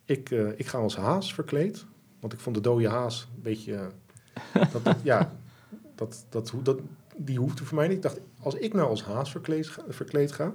ik, 0.05 0.29
uh, 0.29 0.49
ik 0.55 0.67
ga 0.67 0.77
als 0.77 0.95
haas 0.95 1.33
verkleed, 1.33 1.85
want 2.19 2.33
ik 2.33 2.39
vond 2.39 2.55
de 2.55 2.61
dode 2.61 2.89
haas 2.89 3.29
een 3.35 3.41
beetje... 3.41 3.89
Uh, 4.55 4.73
dat, 4.83 4.95
ja, 5.03 5.31
dat, 5.95 6.25
dat, 6.29 6.53
dat, 6.63 6.79
die 7.17 7.39
hoefde 7.39 7.65
voor 7.65 7.77
mij 7.77 7.87
niet. 7.87 7.97
Ik 7.97 8.03
dacht, 8.03 8.19
als 8.39 8.55
ik 8.55 8.73
nou 8.73 8.89
als 8.89 9.03
haas 9.03 9.31
verkleed 9.31 9.69
verkleed 9.87 10.31
ga 10.31 10.53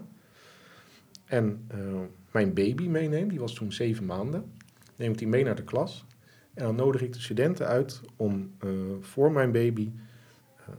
en 1.26 1.66
uh, 1.74 2.00
mijn 2.30 2.54
baby 2.54 2.88
meeneem, 2.88 3.28
die 3.28 3.38
was 3.38 3.54
toen 3.54 3.72
zeven 3.72 4.06
maanden, 4.06 4.52
neem 4.96 5.12
ik 5.12 5.18
die 5.18 5.28
mee 5.28 5.44
naar 5.44 5.54
de 5.54 5.64
klas. 5.64 6.04
En 6.54 6.64
dan 6.64 6.74
nodig 6.74 7.02
ik 7.02 7.12
de 7.12 7.20
studenten 7.20 7.66
uit 7.66 8.00
om 8.16 8.50
uh, 8.64 8.70
voor 9.00 9.32
mijn 9.32 9.52
baby 9.52 9.90
uh, 10.60 10.74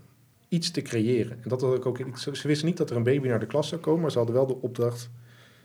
iets 0.48 0.72
te 0.72 0.82
creëren. 0.82 1.44
En 1.44 1.50
dat 1.50 1.62
had 1.62 1.76
ik 1.76 1.86
ook. 1.86 1.98
Ze, 2.18 2.36
ze 2.36 2.48
wisten 2.48 2.68
niet 2.68 2.78
dat 2.78 2.90
er 2.90 2.96
een 2.96 3.04
baby 3.04 3.28
naar 3.28 3.40
de 3.40 3.46
klas 3.46 3.68
zou 3.68 3.82
komen, 3.82 4.02
maar 4.02 4.12
ze 4.12 4.18
hadden 4.18 4.36
wel 4.36 4.48
de 4.48 4.62
opdracht 4.62 5.10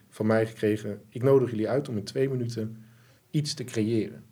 van 0.09 0.27
mij 0.27 0.47
gekregen. 0.47 1.01
Ik 1.09 1.23
nodig 1.23 1.51
jullie 1.51 1.68
uit 1.68 1.88
om 1.88 1.97
in 1.97 2.05
twee 2.05 2.29
minuten 2.29 2.85
iets 3.31 3.55
te 3.55 3.64
creëren. 3.64 4.25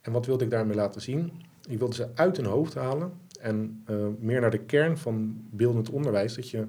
En 0.00 0.12
wat 0.12 0.26
wilde 0.26 0.44
ik 0.44 0.50
daarmee 0.50 0.76
laten 0.76 1.00
zien? 1.00 1.32
Ik 1.68 1.78
wilde 1.78 1.94
ze 1.94 2.08
uit 2.14 2.36
hun 2.36 2.46
hoofd 2.46 2.74
halen 2.74 3.12
en 3.40 3.84
meer 4.18 4.40
naar 4.40 4.50
de 4.50 4.64
kern 4.64 4.98
van 4.98 5.46
beeldend 5.50 5.90
onderwijs. 5.90 6.34
Dat 6.34 6.50
je 6.50 6.66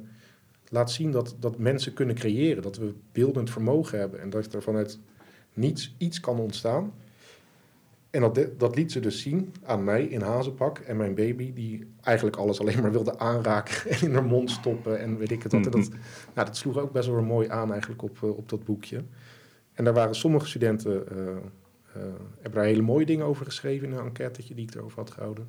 laat 0.69 0.91
zien 0.91 1.11
dat, 1.11 1.35
dat 1.39 1.57
mensen 1.57 1.93
kunnen 1.93 2.15
creëren. 2.15 2.63
Dat 2.63 2.77
we 2.77 2.93
beeldend 3.11 3.49
vermogen 3.49 3.99
hebben. 3.99 4.21
En 4.21 4.29
dat 4.29 4.53
er 4.53 4.61
vanuit 4.61 4.99
niets 5.53 5.95
iets 5.97 6.19
kan 6.19 6.39
ontstaan. 6.39 6.93
En 8.09 8.21
dat, 8.21 8.39
dat 8.57 8.75
liet 8.75 8.91
ze 8.91 8.99
dus 8.99 9.21
zien 9.21 9.53
aan 9.63 9.83
mij 9.83 10.03
in 10.03 10.21
hazenpak 10.21 10.77
en 10.77 10.97
mijn 10.97 11.15
baby, 11.15 11.53
die 11.53 11.87
eigenlijk 12.01 12.37
alles 12.37 12.59
alleen 12.59 12.81
maar 12.81 12.91
wilde 12.91 13.19
aanraken 13.19 13.89
en 13.91 14.01
in 14.01 14.13
haar 14.13 14.23
mond 14.23 14.51
stoppen 14.51 14.99
en 14.99 15.17
weet 15.17 15.31
ik 15.31 15.43
het 15.43 15.51
wat. 15.51 15.65
En 15.65 15.71
dat, 15.71 15.81
mhm. 15.81 15.97
nou, 16.33 16.47
dat 16.47 16.57
sloeg 16.57 16.77
ook 16.77 16.91
best 16.91 17.07
wel 17.07 17.21
mooi 17.21 17.47
aan 17.47 17.71
eigenlijk 17.71 18.01
op, 18.01 18.17
eh, 18.23 18.37
op 18.37 18.49
dat 18.49 18.63
boekje. 18.63 19.03
En 19.73 19.83
daar 19.83 19.93
waren 19.93 20.15
sommige 20.15 20.47
studenten, 20.47 21.03
uh, 21.11 21.17
uh, 21.17 21.33
hebben 22.33 22.53
daar 22.53 22.63
hele 22.63 22.81
mooie 22.81 23.05
dingen 23.05 23.25
over 23.25 23.45
geschreven 23.45 23.87
in 23.87 23.93
een 23.93 24.05
enquête 24.05 24.53
die 24.53 24.67
ik 24.67 24.75
erover 24.75 24.97
had 24.97 25.11
gehouden. 25.11 25.47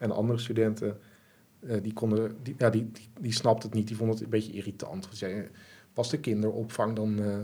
En 0.00 0.10
andere 0.10 0.38
studenten 0.38 0.98
uh, 1.66 1.82
die, 1.82 1.92
konden, 1.92 2.36
die, 2.42 2.54
ja, 2.58 2.70
die, 2.70 2.90
die, 2.92 3.08
die 3.20 3.32
snapte 3.32 3.66
het 3.66 3.76
niet, 3.76 3.86
die 3.86 3.96
vond 3.96 4.12
het 4.12 4.22
een 4.22 4.30
beetje 4.30 4.52
irritant. 4.52 5.08
Zei, 5.12 5.48
was 5.94 6.10
de 6.10 6.20
kinderopvang 6.20 6.96
dan 6.96 7.18
uh, 7.18 7.38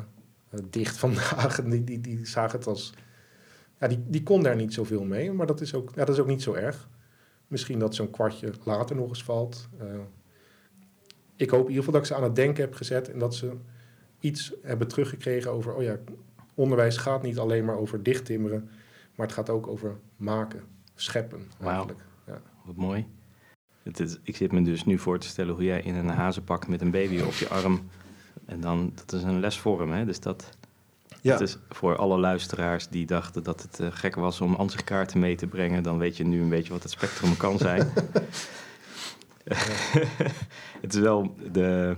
dicht 0.71 0.97
vandaag? 0.97 1.63
Die, 1.71 1.85
die, 1.85 2.01
die 2.01 2.27
zagen 2.27 2.59
het 2.59 2.69
als... 2.69 2.93
Ja, 3.81 3.89
die, 3.89 4.03
die 4.07 4.23
kon 4.23 4.43
daar 4.43 4.57
niet 4.57 4.75
zoveel 4.75 5.05
mee, 5.05 5.33
maar 5.33 5.47
dat 5.47 5.61
is 5.61 5.75
ook, 5.75 5.91
ja, 5.95 6.05
dat 6.05 6.15
is 6.15 6.21
ook 6.21 6.27
niet 6.27 6.43
zo 6.43 6.55
erg. 6.55 6.89
Misschien 7.47 7.79
dat 7.79 7.95
zo'n 7.95 8.11
kwartje 8.11 8.53
later 8.65 8.97
nog 8.97 9.09
eens 9.09 9.25
valt. 9.25 9.69
Uh, 9.83 9.87
ik 11.37 11.51
hoop 11.51 11.63
in 11.63 11.69
ieder 11.69 11.85
geval 11.85 11.93
dat 11.93 12.03
ik 12.03 12.09
ze 12.09 12.15
aan 12.15 12.23
het 12.23 12.37
denken 12.37 12.65
heb 12.65 12.75
gezet 12.75 13.11
en 13.11 13.19
dat 13.19 13.35
ze 13.35 13.53
iets 14.21 14.53
hebben 14.63 14.89
teruggekregen 14.89 15.51
over, 15.51 15.75
oh 15.75 15.83
ja, 15.83 15.97
onderwijs 16.55 16.97
gaat 16.97 17.23
niet 17.23 17.39
alleen 17.39 17.65
maar 17.65 17.77
over 17.77 18.03
dichttimmeren, 18.03 18.71
maar 19.15 19.27
het 19.27 19.35
gaat 19.35 19.51
ook 19.51 19.67
over 19.67 19.97
maken, 20.17 20.63
scheppen 20.95 21.51
eigenlijk. 21.61 22.01
Ja. 22.27 22.43
Wat 22.65 22.77
mooi. 22.77 23.07
Het 23.83 24.01
is, 24.01 24.19
ik 24.23 24.37
zit 24.37 24.53
me 24.53 24.63
dus 24.63 24.85
nu 24.85 24.99
voor 24.99 25.19
te 25.19 25.27
stellen 25.27 25.55
hoe 25.55 25.65
jij 25.65 25.81
in 25.81 25.95
een 25.95 26.09
hazenpak 26.09 26.69
met 26.69 26.81
een 26.81 26.91
baby 26.91 27.21
op 27.21 27.35
je 27.35 27.49
arm. 27.49 27.81
En 28.45 28.61
dan, 28.61 28.93
dat 28.95 29.13
is 29.13 29.23
een 29.23 29.41
lesvorm, 29.41 29.93
hè? 29.93 30.05
Dus 30.05 30.21
dat, 30.21 30.57
ja. 31.21 31.41
is 31.41 31.59
voor 31.69 31.97
alle 31.97 32.19
luisteraars 32.19 32.89
die 32.89 33.07
dachten 33.07 33.43
dat 33.43 33.63
het 33.63 33.81
uh, 33.81 33.87
gek 33.91 34.15
was 34.15 34.41
om 34.41 34.55
ansichtkaarten 34.55 35.21
mee 35.21 35.37
te 35.37 35.47
brengen. 35.47 35.83
Dan 35.83 35.99
weet 35.99 36.17
je 36.17 36.25
nu 36.25 36.41
een 36.41 36.49
beetje 36.49 36.73
wat 36.73 36.83
het 36.83 36.93
spectrum 36.93 37.37
kan 37.37 37.59
zijn. 37.59 37.93
het 40.83 40.95
is 40.95 41.01
wel 41.01 41.35
de, 41.53 41.97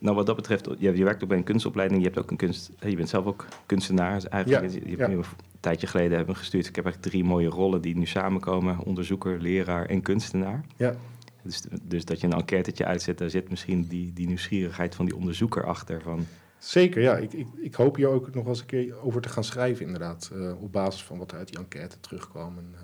nou, 0.00 0.16
wat 0.16 0.26
dat 0.26 0.36
betreft, 0.36 0.68
je, 0.78 0.96
je 0.96 1.04
werkt 1.04 1.22
ook 1.22 1.28
bij 1.28 1.38
een 1.38 1.44
kunstopleiding. 1.44 2.00
Je 2.00 2.06
hebt 2.06 2.18
ook 2.18 2.30
een 2.30 2.36
kunst. 2.36 2.70
Je 2.80 2.96
bent 2.96 3.08
zelf 3.08 3.26
ook 3.26 3.46
kunstenaar. 3.66 4.14
Dus 4.14 4.28
eigenlijk, 4.28 4.72
Ja, 4.72 4.80
je, 4.80 4.90
je 4.90 4.96
hebt 4.96 5.12
een 5.12 5.24
tijdje 5.60 5.86
geleden 5.86 6.16
hebben 6.16 6.36
gestuurd. 6.36 6.66
Ik 6.66 6.76
heb 6.76 6.84
eigenlijk 6.84 7.14
drie 7.14 7.24
mooie 7.24 7.48
rollen 7.48 7.80
die 7.80 7.96
nu 7.96 8.06
samenkomen: 8.06 8.78
onderzoeker, 8.78 9.40
leraar 9.40 9.86
en 9.86 10.02
kunstenaar. 10.02 10.64
Ja. 10.76 10.94
Dus, 11.42 11.62
dus 11.82 12.04
dat 12.04 12.20
je 12.20 12.26
een 12.26 12.32
enquêtetje 12.32 12.84
uitzet, 12.84 13.18
daar 13.18 13.30
zit 13.30 13.50
misschien 13.50 13.86
die, 13.86 14.12
die 14.12 14.26
nieuwsgierigheid 14.26 14.94
van 14.94 15.04
die 15.04 15.16
onderzoeker 15.16 15.64
achter. 15.66 16.00
Van, 16.02 16.26
Zeker, 16.58 17.02
ja. 17.02 17.16
Ik, 17.16 17.32
ik, 17.32 17.46
ik 17.56 17.74
hoop 17.74 17.96
hier 17.96 18.08
ook 18.08 18.24
nog 18.34 18.34
wel 18.44 18.52
eens 18.52 18.60
een 18.60 18.66
keer 18.66 19.00
over 19.02 19.20
te 19.20 19.28
gaan 19.28 19.44
schrijven, 19.44 19.84
inderdaad. 19.86 20.30
eh, 20.34 20.62
op 20.62 20.72
basis 20.72 21.02
van 21.02 21.18
wat 21.18 21.32
er 21.32 21.38
uit 21.38 21.48
die 21.48 21.58
enquête 21.58 22.00
terugkwam. 22.00 22.58
En, 22.58 22.68
eh, 22.74 22.80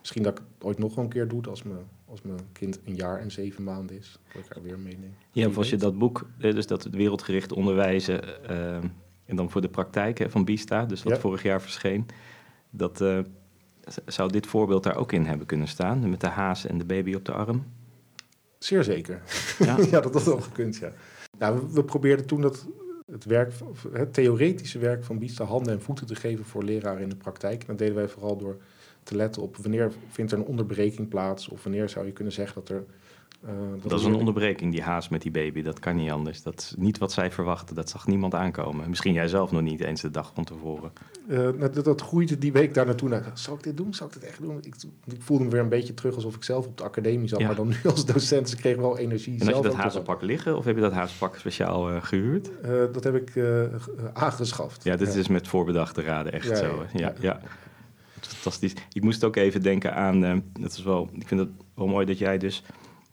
misschien 0.00 0.22
dat 0.22 0.38
ik 0.38 0.44
het 0.54 0.64
ooit 0.66 0.78
nog 0.78 0.94
wel 0.94 1.04
een 1.04 1.10
keer 1.10 1.28
doe 1.28 1.42
als, 1.46 1.62
me, 1.62 1.74
als 2.10 2.22
mijn 2.22 2.40
kind 2.52 2.80
een 2.84 2.94
jaar 2.94 3.18
en 3.20 3.30
zeven 3.30 3.64
maanden 3.64 3.96
is. 3.98 4.18
Dat 4.34 4.44
ik 4.44 4.52
haar 4.52 4.62
weer 4.62 4.78
meeneem. 4.78 5.14
ja, 5.32 5.46
of 5.48 5.56
als 5.56 5.70
je 5.70 5.76
dat 5.76 5.98
boek, 5.98 6.26
dus 6.38 6.66
dat 6.66 6.84
het 6.84 6.94
wereldgericht 6.94 7.52
onderwijzen. 7.52 8.48
eh, 8.48 8.76
en 9.24 9.36
dan 9.36 9.50
voor 9.50 9.60
de 9.60 9.68
praktijk 9.68 10.18
hè, 10.18 10.30
van 10.30 10.44
Bista, 10.44 10.84
dus 10.86 11.02
wat 11.02 11.12
Ja. 11.14 11.20
vorig 11.20 11.42
jaar 11.42 11.62
verscheen. 11.62 12.06
Dat 12.70 13.00
eh, 13.00 13.18
zou 14.06 14.30
dit 14.32 14.46
voorbeeld 14.46 14.82
daar 14.82 14.96
ook 14.96 15.12
in 15.12 15.24
hebben 15.24 15.46
kunnen 15.46 15.68
staan. 15.68 16.10
Met 16.10 16.20
de 16.20 16.26
haas 16.26 16.66
en 16.66 16.78
de 16.78 16.84
baby 16.84 17.14
op 17.14 17.24
de 17.24 17.32
arm. 17.32 17.64
Zeer 18.58 18.84
zeker. 18.84 19.22
Ja. 19.58 19.76
ja, 19.90 20.00
dat 20.00 20.14
had 20.14 20.24
wel 20.24 20.40
gekund, 20.40 20.76
ja. 20.76 20.92
Nou, 21.38 21.60
we, 21.60 21.72
we 21.72 21.84
probeerden 21.84 22.26
toen 22.26 22.40
dat 22.40 22.66
het, 23.12 23.24
werk, 23.24 23.52
het 23.92 24.14
theoretische 24.14 24.78
werk 24.78 25.04
van 25.04 25.18
Bista 25.18 25.44
handen 25.44 25.72
en 25.72 25.82
voeten 25.82 26.06
te 26.06 26.14
geven 26.14 26.44
voor 26.44 26.62
leraren 26.64 27.02
in 27.02 27.08
de 27.08 27.16
praktijk. 27.16 27.60
En 27.60 27.66
dat 27.66 27.78
deden 27.78 27.94
wij 27.94 28.08
vooral 28.08 28.36
door 28.36 28.56
te 29.02 29.16
letten 29.16 29.42
op 29.42 29.56
wanneer 29.56 29.92
vindt 30.10 30.32
er 30.32 30.38
een 30.38 30.44
onderbreking 30.44 31.08
plaats. 31.08 31.48
Of 31.48 31.62
wanneer 31.62 31.88
zou 31.88 32.06
je 32.06 32.12
kunnen 32.12 32.32
zeggen 32.32 32.54
dat 32.54 32.68
er... 32.68 32.84
eh, 33.46 33.50
Dat 33.82 33.98
is 34.00 34.04
een 34.06 34.14
onderbreking, 34.14 34.72
die 34.72 34.82
haas 34.82 35.08
met 35.08 35.22
die 35.22 35.30
baby. 35.30 35.62
Dat 35.62 35.78
kan 35.78 35.96
niet 35.96 36.10
anders. 36.10 36.42
Dat 36.42 36.58
is 36.58 36.74
niet 36.78 36.98
wat 36.98 37.12
zij 37.12 37.30
verwachten. 37.30 37.74
Dat 37.74 37.88
zag 37.90 38.06
niemand 38.06 38.34
aankomen. 38.34 38.88
Misschien 38.88 39.12
jij 39.12 39.28
zelf 39.28 39.50
nog 39.52 39.62
niet 39.62 39.80
eens 39.80 40.00
de 40.00 40.10
dag 40.10 40.30
van 40.34 40.44
tevoren. 40.44 40.92
Eh, 41.28 41.48
dat, 41.58 41.84
dat 41.84 42.00
groeide 42.00 42.38
die 42.38 42.52
week 42.52 42.74
daar 42.74 42.86
naartoe. 42.86 43.08
naar. 43.08 43.30
Zal 43.34 43.54
ik 43.54 43.62
dit 43.62 43.76
doen? 43.76 43.94
Zal 43.94 44.06
ik 44.06 44.12
dit 44.12 44.24
echt 44.24 44.40
doen? 44.40 44.58
Ik, 44.62 44.74
ik 45.04 45.22
voelde 45.22 45.44
me 45.44 45.50
weer 45.50 45.60
een 45.60 45.68
beetje 45.68 45.94
terug 45.94 46.14
alsof 46.14 46.34
ik 46.34 46.44
zelf 46.44 46.66
op 46.66 46.76
de 46.78 46.84
academie 46.84 47.28
zat. 47.28 47.40
Ja. 47.40 47.46
Maar 47.46 47.56
dan 47.56 47.68
nu 47.68 47.76
als 47.90 48.06
docent. 48.06 48.48
Ze 48.48 48.56
kregen 48.56 48.80
wel 48.82 48.98
energie. 48.98 49.32
En 49.32 49.38
had 49.38 49.48
zelf 49.48 49.64
je 49.64 49.70
dat 49.70 49.78
hazenpak 49.80 50.22
liggen 50.22 50.56
of 50.56 50.64
heb 50.64 50.74
je 50.74 50.80
dat 50.82 50.92
hazenpak 50.92 51.36
speciaal 51.36 51.90
eh, 51.90 52.02
gehuurd? 52.04 52.50
Eh, 52.62 52.70
dat 52.92 53.04
heb 53.04 53.14
ik 53.14 53.32
aangeschaft. 54.12 54.84
Ja, 54.84 54.96
dit 54.96 55.14
is 55.14 55.28
met 55.28 55.48
voorbedachte 55.48 56.02
raden 56.02 56.32
echt 56.32 56.48
Ja, 56.48 56.54
zo 56.56 56.84
ja. 56.92 57.12
ja. 57.20 57.40
Het 58.14 58.29
is 58.29 58.29
Fantastisch. 58.40 58.74
Ik 58.92 59.02
moest 59.02 59.24
ook 59.24 59.36
even 59.36 59.62
denken 59.62 59.94
aan, 59.94 60.24
eh, 60.24 60.36
dat 60.60 60.72
is 60.72 60.82
wel, 60.82 61.08
ik 61.12 61.28
vind 61.28 61.40
het 61.40 61.48
wel 61.74 61.86
mooi 61.86 62.06
dat 62.06 62.18
jij 62.18 62.38
dus 62.38 62.62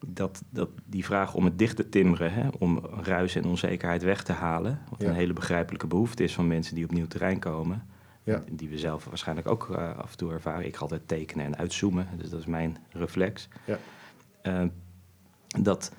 dat, 0.05 0.41
dat 0.49 0.69
die 0.85 1.05
vraag 1.05 1.33
om 1.33 1.45
het 1.45 1.59
dicht 1.59 1.75
te 1.75 1.89
timmeren, 1.89 2.33
hè, 2.33 2.47
om 2.59 2.79
ruis 3.03 3.35
en 3.35 3.45
onzekerheid 3.45 4.03
weg 4.03 4.23
te 4.23 4.31
halen, 4.31 4.79
wat 4.89 5.01
Ja. 5.01 5.07
een 5.07 5.15
hele 5.15 5.33
begrijpelijke 5.33 5.87
behoefte 5.87 6.23
is 6.23 6.33
van 6.33 6.47
mensen 6.47 6.75
die 6.75 6.83
op 6.83 6.91
nieuw 6.91 7.07
terrein 7.07 7.39
komen, 7.39 7.85
Ja. 8.23 8.43
die 8.51 8.69
we 8.69 8.77
zelf 8.77 9.05
waarschijnlijk 9.05 9.47
ook 9.47 9.69
eh, 9.71 9.97
af 9.97 10.11
en 10.11 10.17
toe 10.17 10.31
ervaren. 10.31 10.65
Ik 10.65 10.75
ga 10.75 10.81
altijd 10.81 11.07
tekenen 11.07 11.45
en 11.45 11.57
uitzoomen, 11.57 12.07
dus 12.17 12.29
dat 12.29 12.39
is 12.39 12.45
mijn 12.45 12.77
reflex. 12.91 13.47
Ja. 13.65 13.77
Eh, 14.41 14.63
dat 15.61 15.91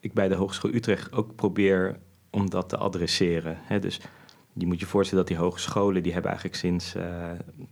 ik 0.00 0.12
bij 0.12 0.28
de 0.28 0.34
Hogeschool 0.34 0.74
Utrecht 0.74 1.12
ook 1.12 1.34
probeer 1.34 1.98
om 2.30 2.50
dat 2.50 2.68
te 2.68 2.76
adresseren. 2.76 3.58
Hè? 3.60 3.78
Dus 3.78 4.00
je 4.60 4.66
moet 4.66 4.80
je 4.80 4.86
voorstellen 4.86 5.24
dat 5.24 5.36
die 5.36 5.44
hogescholen, 5.44 6.02
die 6.02 6.12
hebben 6.12 6.30
eigenlijk 6.30 6.60
sinds 6.60 6.94
eh, 6.94 7.30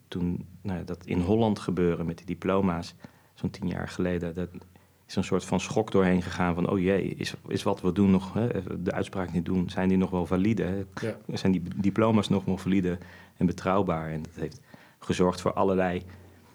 toen 0.08 0.46
nou, 0.62 0.84
dat 0.84 1.06
in 1.06 1.20
Holland 1.20 1.58
gebeuren 1.58 2.06
met 2.06 2.16
die 2.16 2.26
diploma's, 2.26 2.94
zo'n 3.34 3.50
tien 3.50 3.68
jaar 3.68 3.88
geleden, 3.88 4.34
dat 4.34 4.48
is 5.06 5.16
een 5.16 5.24
soort 5.24 5.44
van 5.44 5.60
schok 5.60 5.90
doorheen 5.90 6.22
gegaan 6.22 6.54
van, 6.54 6.70
oh 6.70 6.78
jee, 6.78 7.02
is, 7.02 7.34
is 7.46 7.62
wat 7.62 7.80
we 7.80 7.92
doen 7.92 8.10
nog, 8.10 8.34
hè, 8.34 8.48
de 8.82 8.92
uitspraak 8.92 9.32
niet 9.32 9.44
doen, 9.44 9.70
zijn 9.70 9.88
die 9.88 9.98
nog 9.98 10.10
wel 10.10 10.26
valide? 10.26 10.86
Ja. 11.00 11.16
Zijn 11.32 11.52
die 11.52 11.62
diploma's 11.76 12.28
nog 12.28 12.44
wel 12.44 12.58
valide 12.58 12.98
en 13.36 13.46
betrouwbaar? 13.46 14.10
En 14.10 14.22
dat 14.22 14.34
heeft 14.34 14.60
gezorgd 14.98 15.40
voor 15.40 15.52
allerlei 15.52 16.02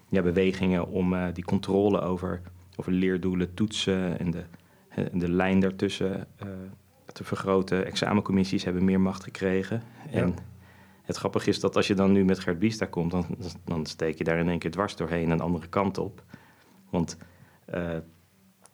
ja, 0.08 0.22
bewegingen 0.22 0.88
om 0.88 1.14
eh, 1.14 1.26
die 1.32 1.44
controle 1.44 2.00
over, 2.00 2.40
over 2.76 2.92
leerdoelen, 2.92 3.54
toetsen 3.54 4.18
en 4.18 4.30
de, 4.30 4.44
en 4.88 5.18
de 5.18 5.30
lijn 5.30 5.60
daartussen 5.60 6.26
eh, 6.36 6.48
te 7.14 7.24
vergroten. 7.24 7.86
Examencommissies 7.86 8.64
hebben 8.64 8.84
meer 8.84 9.00
macht 9.00 9.22
gekregen. 9.22 9.82
Ja. 10.10 10.18
En 10.20 10.34
het 11.02 11.16
grappige 11.16 11.48
is 11.48 11.60
dat 11.60 11.76
als 11.76 11.86
je 11.86 11.94
dan 11.94 12.12
nu 12.12 12.24
met 12.24 12.38
Gert 12.38 12.58
Biesta 12.58 12.86
komt, 12.86 13.10
dan, 13.10 13.26
dan 13.64 13.86
steek 13.86 14.18
je 14.18 14.24
daar 14.24 14.38
in 14.38 14.48
één 14.48 14.58
keer 14.58 14.70
dwars 14.70 14.96
doorheen 14.96 15.30
een 15.30 15.40
andere 15.40 15.66
kant 15.66 15.98
op. 15.98 16.22
Want 16.90 17.16
eh, 17.64 17.96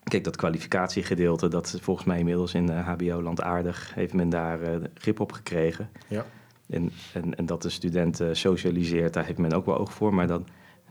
kijk, 0.02 0.24
dat 0.24 0.36
kwalificatiegedeelte, 0.36 1.48
dat 1.48 1.66
is 1.66 1.80
volgens 1.80 2.06
mij 2.06 2.18
inmiddels 2.18 2.54
in 2.54 2.70
eh, 2.70 2.88
HBO-land 2.88 3.42
aardig, 3.42 3.94
heeft 3.94 4.14
men 4.14 4.28
daar 4.28 4.62
eh, 4.62 4.76
grip 4.94 5.20
op 5.20 5.32
gekregen. 5.32 5.90
Ja. 6.08 6.24
En, 6.68 6.90
en, 7.12 7.34
en 7.34 7.46
dat 7.46 7.62
de 7.62 7.70
student 7.70 8.22
socialiseert, 8.32 9.12
daar 9.12 9.24
heeft 9.24 9.38
men 9.38 9.52
ook 9.52 9.66
wel 9.66 9.78
oog 9.78 9.92
voor. 9.92 10.14
Maar 10.14 10.26
dan, 10.26 10.46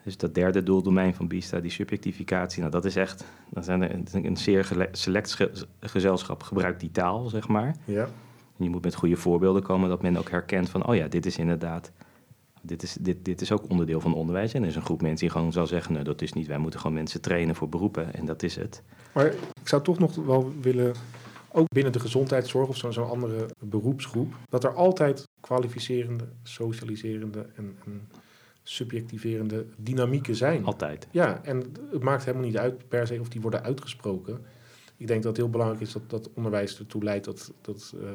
dus 0.10 0.18
dat 0.18 0.36
derde 0.36 0.64
doeldomein 0.64 1.14
van 1.14 1.28
BISTA, 1.28 1.60
die 1.60 1.72
subjectificatie, 1.72 2.60
nou 2.60 2.72
dat 2.72 2.86
is 2.86 2.96
echt, 2.96 3.26
dat 3.50 3.66
zijn 3.66 3.82
er, 3.82 4.00
een 4.12 4.38
zeer 4.38 4.90
select 4.92 5.34
ge- 5.34 5.52
gezelschap 5.80 6.44
gebruikt 6.44 6.80
die 6.80 6.92
taal, 6.92 7.30
zeg 7.30 7.48
maar. 7.48 7.76
Ja. 7.86 8.04
En 8.58 8.64
je 8.64 8.70
moet 8.70 8.84
met 8.84 8.96
goede 8.96 9.16
voorbeelden 9.16 9.64
komen 9.64 9.90
dat 9.90 10.02
men 10.02 10.18
ook 10.18 10.30
herkent 10.30 10.70
van, 10.70 10.88
oh 10.88 10.96
ja, 10.96 11.08
dit 11.08 11.26
is 11.26 11.38
inderdaad, 11.38 11.92
dit 12.62 12.84
is, 12.84 12.98
dit, 13.02 13.26
dit 13.26 13.42
is 13.42 13.52
ook 13.52 13.70
onderdeel 13.70 14.00
van 14.02 14.14
onderwijs. 14.14 14.54
En 14.54 14.62
er 14.62 14.68
is 14.68 14.76
een 14.76 14.82
groep 14.82 15.02
mensen 15.02 15.28
die 15.28 15.30
gewoon 15.30 15.52
zal 15.52 15.68
zeggen, 15.68 15.94
nee, 15.94 16.04
dat 16.04 16.22
is 16.22 16.34
niet, 16.34 16.48
wij 16.48 16.58
moeten 16.58 16.80
gewoon 16.80 16.96
mensen 16.96 17.22
trainen 17.22 17.56
voor 17.56 17.70
beroepen 17.70 18.14
en 18.14 18.26
dat 18.26 18.44
is 18.44 18.56
het. 18.56 18.84
Maar 19.14 19.26
ik 19.26 19.68
zou 19.68 19.84
toch 19.84 20.00
nog 20.00 20.16
wel 20.16 20.54
willen, 20.62 20.94
ook 21.52 21.68
binnen 21.74 21.94
de 21.94 22.00
gezondheidszorg 22.00 22.68
of 22.68 22.78
zo'n 22.78 22.94
zo'n 22.94 23.10
andere 23.10 23.46
beroepsgroep, 23.60 24.34
dat 24.50 24.64
er 24.64 24.74
altijd 24.74 25.28
kwalificerende, 25.40 26.28
socialiserende 26.44 27.46
en, 27.56 27.76
en 27.86 28.08
subjectiverende 28.70 29.66
dynamieken 29.78 30.36
zijn. 30.36 30.66
Altijd. 30.66 31.08
Ja, 31.12 31.40
en 31.44 31.64
het 31.92 32.04
maakt 32.04 32.26
helemaal 32.26 32.48
niet 32.48 32.58
uit 32.58 32.88
per 32.88 33.08
se 33.08 33.20
of 33.20 33.30
die 33.30 33.42
worden 33.42 33.64
uitgesproken. 33.64 34.42
Ik 34.98 35.08
denk 35.08 35.24
dat 35.24 35.32
het 35.32 35.42
heel 35.42 35.50
belangrijk 35.50 35.82
is 35.82 35.92
dat, 35.92 36.10
dat 36.10 36.30
onderwijs 36.34 36.80
ertoe 36.80 37.04
leidt 37.04 37.26
dat, 37.26 37.54
dat 37.62 37.94
eh 38.02 38.10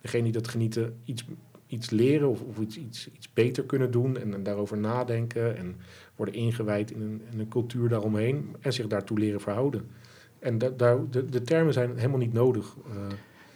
degene 0.00 0.22
die 0.22 0.32
dat 0.32 0.48
genieten 0.48 0.96
iets, 1.04 1.24
iets 1.66 1.90
leren 1.90 2.28
of, 2.28 2.40
of 2.42 2.58
iets, 2.58 2.76
iets, 2.78 3.10
iets 3.12 3.32
beter 3.32 3.64
kunnen 3.64 3.90
doen 3.90 4.16
en, 4.18 4.34
en 4.34 4.42
daarover 4.42 4.78
nadenken 4.78 5.56
en 5.56 5.76
worden 6.16 6.34
ingewijd 6.34 6.90
in 6.90 7.00
een, 7.00 7.22
in 7.32 7.40
een 7.40 7.48
cultuur 7.48 7.88
daaromheen 7.88 8.56
en 8.60 8.72
zich 8.72 8.86
daartoe 8.86 9.18
leren 9.18 9.40
verhouden. 9.40 9.88
En 10.38 10.58
da, 10.58 10.68
daar, 10.68 11.10
de, 11.10 11.24
de 11.24 11.42
termen 11.42 11.72
zijn 11.72 11.96
helemaal 11.96 12.18
niet 12.18 12.32
nodig. 12.32 12.76
eh, 12.90 12.96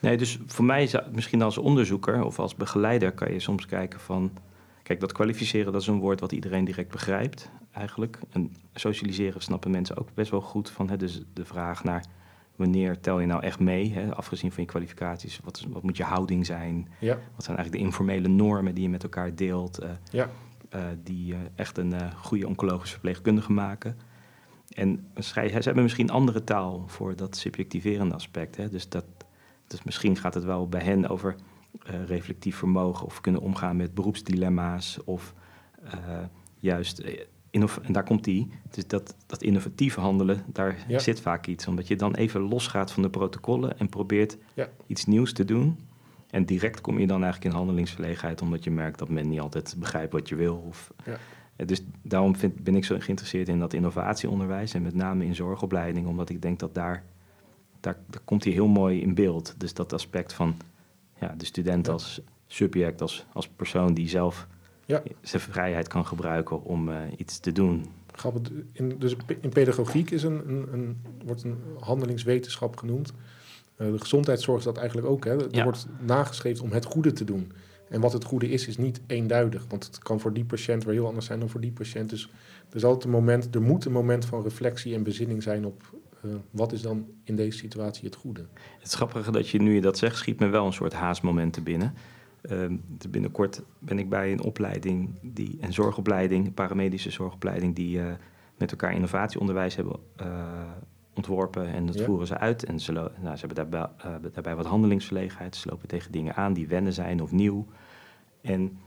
Nee, 0.00 0.16
dus 0.16 0.38
voor 0.46 0.64
mij, 0.64 0.86
zou- 0.86 1.04
misschien 1.12 1.42
als 1.42 1.58
onderzoeker 1.58 2.24
of 2.24 2.38
als 2.38 2.54
begeleider, 2.54 3.12
kan 3.12 3.32
je 3.32 3.40
soms 3.40 3.66
kijken 3.66 4.00
van. 4.00 4.32
Kijk, 4.82 5.00
dat 5.00 5.12
kwalificeren, 5.12 5.72
dat 5.72 5.80
is 5.80 5.86
een 5.86 5.98
woord 5.98 6.20
wat 6.20 6.32
iedereen 6.32 6.64
direct 6.64 6.90
begrijpt, 6.90 7.50
eigenlijk. 7.72 8.18
En 8.30 8.52
socialiseren 8.74 9.40
snappen 9.40 9.70
mensen 9.70 9.96
ook 9.96 10.14
best 10.14 10.30
wel 10.30 10.40
goed 10.40 10.70
van. 10.70 10.88
Hè, 10.88 10.96
dus 10.96 11.22
de 11.32 11.44
vraag 11.44 11.84
naar 11.84 12.04
wanneer 12.56 13.00
tel 13.00 13.20
je 13.20 13.26
nou 13.26 13.42
echt 13.42 13.60
mee, 13.60 13.92
hè, 13.92 14.14
afgezien 14.14 14.52
van 14.52 14.62
je 14.62 14.68
kwalificaties. 14.68 15.40
Wat, 15.44 15.66
wat 15.68 15.82
moet 15.82 15.96
je 15.96 16.04
houding 16.04 16.46
zijn? 16.46 16.88
ja, 16.98 17.18
Wat 17.34 17.44
zijn 17.44 17.56
eigenlijk 17.56 17.72
de 17.72 17.90
informele 17.90 18.28
normen 18.28 18.74
die 18.74 18.82
je 18.82 18.90
met 18.90 19.02
elkaar 19.02 19.34
deelt, 19.34 19.78
eh, 19.78 19.90
ja, 20.10 20.30
eh, 20.68 20.84
die 21.02 21.34
eh, 21.34 21.40
echt 21.54 21.78
een 21.78 22.12
goede 22.16 22.46
oncologische 22.46 22.92
verpleegkundige 22.92 23.52
maken? 23.52 23.96
En 24.74 25.06
ze 25.20 25.40
hebben 25.40 25.82
misschien 25.82 26.10
andere 26.10 26.44
taal 26.44 26.84
voor 26.86 27.16
dat 27.16 27.36
subjectiverende 27.36 28.14
aspect. 28.14 28.56
Hè? 28.56 28.68
Dus, 28.68 28.88
dat, 28.88 29.04
dus 29.66 29.82
misschien 29.82 30.16
gaat 30.16 30.34
het 30.34 30.44
wel 30.44 30.68
bij 30.68 30.82
hen 30.82 31.08
over 31.08 31.36
reflectief 32.06 32.56
vermogen 32.56 33.06
of 33.06 33.20
kunnen 33.20 33.40
omgaan 33.40 33.76
met 33.76 33.94
beroepsdilemma's 33.94 34.98
of 35.04 35.34
eh, 35.84 35.92
juist, 36.58 36.98
eh, 36.98 37.20
en 37.50 37.92
daar 37.92 38.04
komt 38.04 38.24
die, 38.24 38.48
dus 38.70 38.86
dat, 38.86 39.14
dat 39.26 39.42
innovatief 39.42 39.94
handelen, 39.94 40.44
daar 40.46 40.84
Ja. 40.88 40.98
zit 40.98 41.20
vaak 41.20 41.46
iets. 41.46 41.66
Omdat 41.66 41.88
je 41.88 41.96
dan 41.96 42.14
even 42.14 42.40
losgaat 42.40 42.92
van 42.92 43.02
de 43.02 43.10
protocollen 43.10 43.78
en 43.78 43.88
probeert 43.88 44.36
Ja. 44.54 44.68
iets 44.86 45.04
nieuws 45.04 45.32
te 45.32 45.44
doen. 45.44 45.78
En 46.30 46.44
direct 46.46 46.80
kom 46.80 46.98
je 46.98 47.06
dan 47.06 47.22
eigenlijk 47.22 47.52
in 47.52 47.58
handelingsverlegenheid, 47.58 48.42
omdat 48.42 48.64
je 48.64 48.70
merkt 48.70 48.98
dat 48.98 49.08
men 49.08 49.28
niet 49.28 49.40
altijd 49.40 49.74
begrijpt 49.78 50.12
wat 50.12 50.28
je 50.28 50.34
wil. 50.34 50.64
Of, 50.68 50.92
Ja. 51.04 51.12
Eh, 51.56 51.66
Dus 51.66 51.82
daarom 52.02 52.36
vind, 52.36 52.62
ben 52.64 52.74
ik 52.76 52.84
zo 52.84 52.96
geïnteresseerd 52.98 53.48
in 53.48 53.58
dat 53.58 53.72
innovatieonderwijs 53.72 54.74
en 54.74 54.82
met 54.82 54.94
name 54.94 55.24
in 55.24 55.34
zorgopleiding, 55.34 56.06
omdat 56.06 56.28
ik 56.28 56.42
denk 56.42 56.58
dat 56.58 56.74
daar, 56.74 57.04
daar, 57.80 57.96
daar 58.10 58.20
komt 58.24 58.44
hij 58.44 58.52
heel 58.52 58.68
mooi 58.68 59.00
in 59.00 59.14
beeld. 59.14 59.54
Dus 59.58 59.74
dat 59.74 59.92
aspect 59.92 60.32
van 60.32 60.54
ja, 61.22 61.34
de 61.38 61.44
student 61.44 61.86
Ja. 61.86 61.92
als 61.92 62.20
subject, 62.46 63.00
als, 63.00 63.26
als 63.32 63.48
persoon 63.48 63.94
die 63.94 64.08
zelf 64.08 64.46
Ja. 64.86 65.02
zijn 65.20 65.42
vrijheid 65.42 65.88
kan 65.88 66.06
gebruiken 66.06 66.62
om 66.64 66.88
eh, 66.88 66.96
iets 67.16 67.38
te 67.38 67.52
doen. 67.52 67.86
Grappig, 68.12 68.52
in, 68.72 68.98
dus 68.98 69.16
in 69.40 69.50
pedagogiek 69.50 70.10
is 70.10 70.22
een, 70.22 70.48
een, 70.48 70.68
een, 70.72 70.96
wordt 71.24 71.42
een 71.42 71.58
handelingswetenschap 71.80 72.76
genoemd. 72.76 73.12
Eh, 73.76 73.90
de 73.92 73.98
gezondheidszorg 73.98 74.58
is 74.58 74.64
dat 74.64 74.76
eigenlijk 74.76 75.08
ook. 75.08 75.24
Hè. 75.24 75.36
Er 75.42 75.54
Ja. 75.56 75.64
wordt 75.64 75.86
nageschreven 76.00 76.64
om 76.64 76.72
het 76.72 76.84
goede 76.84 77.12
te 77.12 77.24
doen. 77.24 77.52
En 77.88 78.00
wat 78.00 78.12
het 78.12 78.24
goede 78.24 78.48
is, 78.48 78.66
is 78.66 78.76
niet 78.76 79.00
eenduidig. 79.06 79.64
Want 79.68 79.84
het 79.86 79.98
kan 79.98 80.20
voor 80.20 80.32
die 80.32 80.44
patiënt 80.44 80.84
weer 80.84 80.94
heel 80.94 81.06
anders 81.06 81.26
zijn 81.26 81.38
dan 81.40 81.48
voor 81.48 81.60
die 81.60 81.72
patiënt. 81.72 82.10
Dus 82.10 82.28
er 82.70 82.76
is 82.76 82.84
altijd 82.84 83.04
een 83.04 83.10
moment, 83.10 83.54
er 83.54 83.62
moet 83.62 83.84
een 83.84 83.92
moment 83.92 84.24
van 84.24 84.42
reflectie 84.42 84.94
en 84.94 85.02
bezinning 85.02 85.42
zijn 85.42 85.66
op 85.66 85.82
eh, 86.22 86.30
wat 86.50 86.72
is 86.72 86.82
dan 86.82 87.06
in 87.24 87.36
deze 87.36 87.58
situatie 87.58 88.04
het 88.04 88.14
goede? 88.14 88.46
Het 88.80 88.92
grappige 88.92 89.30
dat 89.30 89.48
je 89.48 89.62
nu 89.62 89.74
je 89.74 89.80
dat 89.80 89.98
zegt, 89.98 90.16
schiet 90.16 90.38
me 90.40 90.46
wel 90.46 90.66
een 90.66 90.72
soort 90.72 90.92
haastmoment 90.92 91.52
te 91.52 91.60
binnen. 91.60 91.94
Ehm, 92.42 92.76
binnenkort 93.08 93.62
ben 93.78 93.98
ik 93.98 94.08
bij 94.08 94.32
een 94.32 94.42
opleiding, 94.42 95.10
die, 95.22 95.58
een 95.60 95.72
zorgopleiding, 95.72 96.46
een 96.46 96.54
paramedische 96.54 97.10
zorgopleiding, 97.10 97.74
die 97.74 98.00
eh, 98.00 98.12
met 98.58 98.70
elkaar 98.70 98.94
innovatieonderwijs 98.94 99.76
hebben 99.76 99.96
eh, 100.16 100.26
ontworpen. 101.14 101.66
En 101.66 101.86
dat 101.86 101.98
Ja. 101.98 102.04
voeren 102.04 102.26
ze 102.26 102.38
uit. 102.38 102.64
En 102.64 102.80
ze, 102.80 102.92
nou, 102.92 103.10
ze 103.36 103.46
hebben 103.46 103.54
daarbij, 103.70 103.88
daarbij 104.32 104.56
wat 104.56 104.66
handelingsverlegenheid. 104.66 105.56
Ze 105.56 105.68
lopen 105.68 105.88
tegen 105.88 106.12
dingen 106.12 106.34
aan 106.34 106.52
die 106.52 106.68
wennen 106.68 106.92
zijn 106.92 107.22
of 107.22 107.32
nieuw. 107.32 107.66
En 108.40 108.78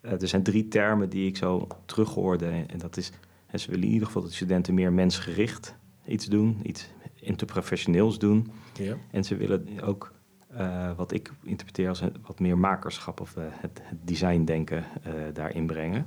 er 0.00 0.28
zijn 0.28 0.42
drie 0.42 0.68
termen 0.68 1.08
die 1.08 1.26
ik 1.28 1.36
zo 1.36 1.66
terughoorde. 1.84 2.46
En 2.66 2.78
dat 2.78 2.96
is, 2.96 3.12
ze 3.54 3.70
willen 3.70 3.84
in 3.84 3.92
ieder 3.92 4.06
geval 4.06 4.22
dat 4.22 4.30
de 4.30 4.36
studenten 4.36 4.74
meer 4.74 4.92
mensgericht 4.92 5.76
iets 6.08 6.26
doen, 6.26 6.60
iets 6.62 6.88
interprofessioneels 7.14 8.18
doen. 8.18 8.50
Ja, 8.74 8.96
En 9.10 9.24
ze 9.24 9.36
willen 9.36 9.80
ook, 9.82 10.12
eh, 10.48 10.90
wat 10.96 11.12
ik 11.12 11.32
interpreteer 11.42 11.88
als 11.88 12.02
wat 12.26 12.40
meer 12.40 12.58
makerschap 12.58 13.20
of 13.20 13.36
eh, 13.36 13.44
het, 13.48 13.80
het 13.82 13.98
designdenken 14.06 14.84
eh 15.02 15.12
daarin 15.32 15.66
brengen. 15.66 16.06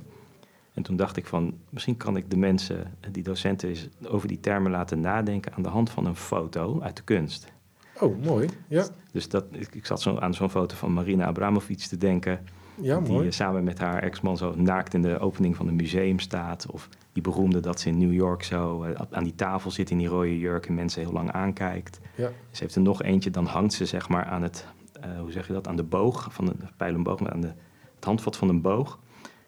En 0.74 0.82
toen 0.82 0.96
dacht 0.96 1.16
ik 1.16 1.26
van, 1.26 1.54
misschien 1.70 1.96
kan 1.96 2.16
ik 2.16 2.30
de 2.30 2.36
mensen, 2.36 2.94
die 3.10 3.22
docenten 3.22 3.68
is, 3.70 3.88
over 4.06 4.28
die 4.28 4.40
termen 4.40 4.70
laten 4.70 5.00
nadenken 5.00 5.54
aan 5.54 5.62
de 5.62 5.68
hand 5.68 5.90
van 5.90 6.06
een 6.06 6.16
foto 6.16 6.80
uit 6.80 6.96
de 6.96 7.02
kunst. 7.02 7.52
oh 8.00 8.24
mooi. 8.24 8.48
Ja, 8.68 8.86
Dus 9.12 9.28
dat, 9.28 9.44
ik, 9.50 9.74
ik 9.74 9.86
zat 9.86 10.02
zo 10.02 10.18
aan 10.18 10.34
zo'n 10.34 10.50
foto 10.50 10.76
van 10.76 10.92
Marina 10.92 11.26
Abramovic 11.26 11.78
te 11.78 11.96
denken, 11.96 12.40
ja 12.82 13.00
die 13.00 13.12
mooi. 13.12 13.26
eh, 13.26 13.32
samen 13.32 13.64
met 13.64 13.78
haar 13.78 14.02
ex-man 14.02 14.36
zo 14.36 14.54
naakt 14.56 14.94
in 14.94 15.02
de 15.02 15.18
opening 15.18 15.56
van 15.56 15.68
een 15.68 15.76
museum 15.76 16.18
staat. 16.18 16.66
Of 16.70 16.88
die 17.12 17.22
beroemde 17.22 17.60
dat 17.60 17.80
ze 17.80 17.88
in 17.88 17.98
New 17.98 18.12
York 18.12 18.42
zo 18.42 18.82
eh, 18.82 19.00
aan 19.10 19.24
die 19.24 19.34
tafel 19.34 19.70
zit 19.70 19.90
in 19.90 19.98
die 19.98 20.06
rode 20.08 20.38
jurk 20.38 20.66
en 20.66 20.74
mensen 20.74 21.02
heel 21.02 21.12
lang 21.12 21.30
aankijkt. 21.32 22.00
Ja, 22.16 22.30
Ze 22.50 22.62
heeft 22.62 22.74
er 22.74 22.80
nog 22.82 23.02
eentje, 23.02 23.30
dan 23.30 23.46
hangt 23.46 23.72
ze 23.72 23.86
zeg 23.86 24.08
maar 24.08 24.24
aan 24.24 24.42
het, 24.42 24.66
eh, 25.00 25.10
hoe 25.20 25.32
zeg 25.32 25.46
je 25.46 25.52
dat, 25.52 25.68
aan 25.68 25.76
de 25.76 25.82
boog 25.82 26.28
van 26.30 26.46
een 26.48 26.60
pijl 26.76 26.94
en 26.94 27.02
boog, 27.02 27.20
maar 27.20 27.32
aan 27.32 27.40
de, 27.40 27.52
het 27.94 28.04
handvat 28.04 28.36
van 28.36 28.48
een 28.48 28.60
boog. 28.60 28.98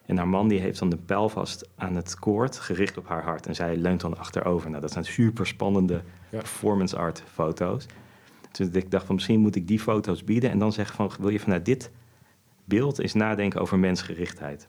En 0.07 0.17
haar 0.17 0.29
man 0.29 0.49
die 0.49 0.61
heeft 0.61 0.79
dan 0.79 0.89
de 0.89 0.97
pijl 0.97 1.29
vast 1.29 1.69
aan 1.77 1.95
het 1.97 2.19
koord, 2.19 2.59
gericht 2.59 2.99
op 2.99 3.09
haar 3.09 3.23
hart. 3.25 3.47
En 3.47 3.55
zij 3.55 3.77
leunt 3.77 4.01
dan 4.01 4.19
achterover. 4.19 4.69
Nou, 4.71 4.83
dat 4.83 4.93
zijn 4.93 5.05
super 5.05 5.47
spannende 5.47 6.03
Ja. 6.31 6.39
performance 6.39 6.97
art 6.97 7.23
foto's. 7.33 7.87
Dus 8.53 8.69
ik 8.69 8.91
dacht 8.91 9.07
van 9.07 9.15
misschien 9.15 9.41
moet 9.41 9.57
ik 9.57 9.67
die 9.69 9.79
foto's 9.81 10.25
bieden 10.25 10.51
en 10.51 10.59
dan 10.59 10.73
zeggen 10.73 10.97
van 10.97 11.11
wil 11.21 11.29
je 11.29 11.41
vanuit 11.41 11.65
dit 11.65 11.91
beeld 12.65 12.99
eens 12.99 13.13
nadenken 13.15 13.61
over 13.61 13.79
mensgerichtheid. 13.79 14.69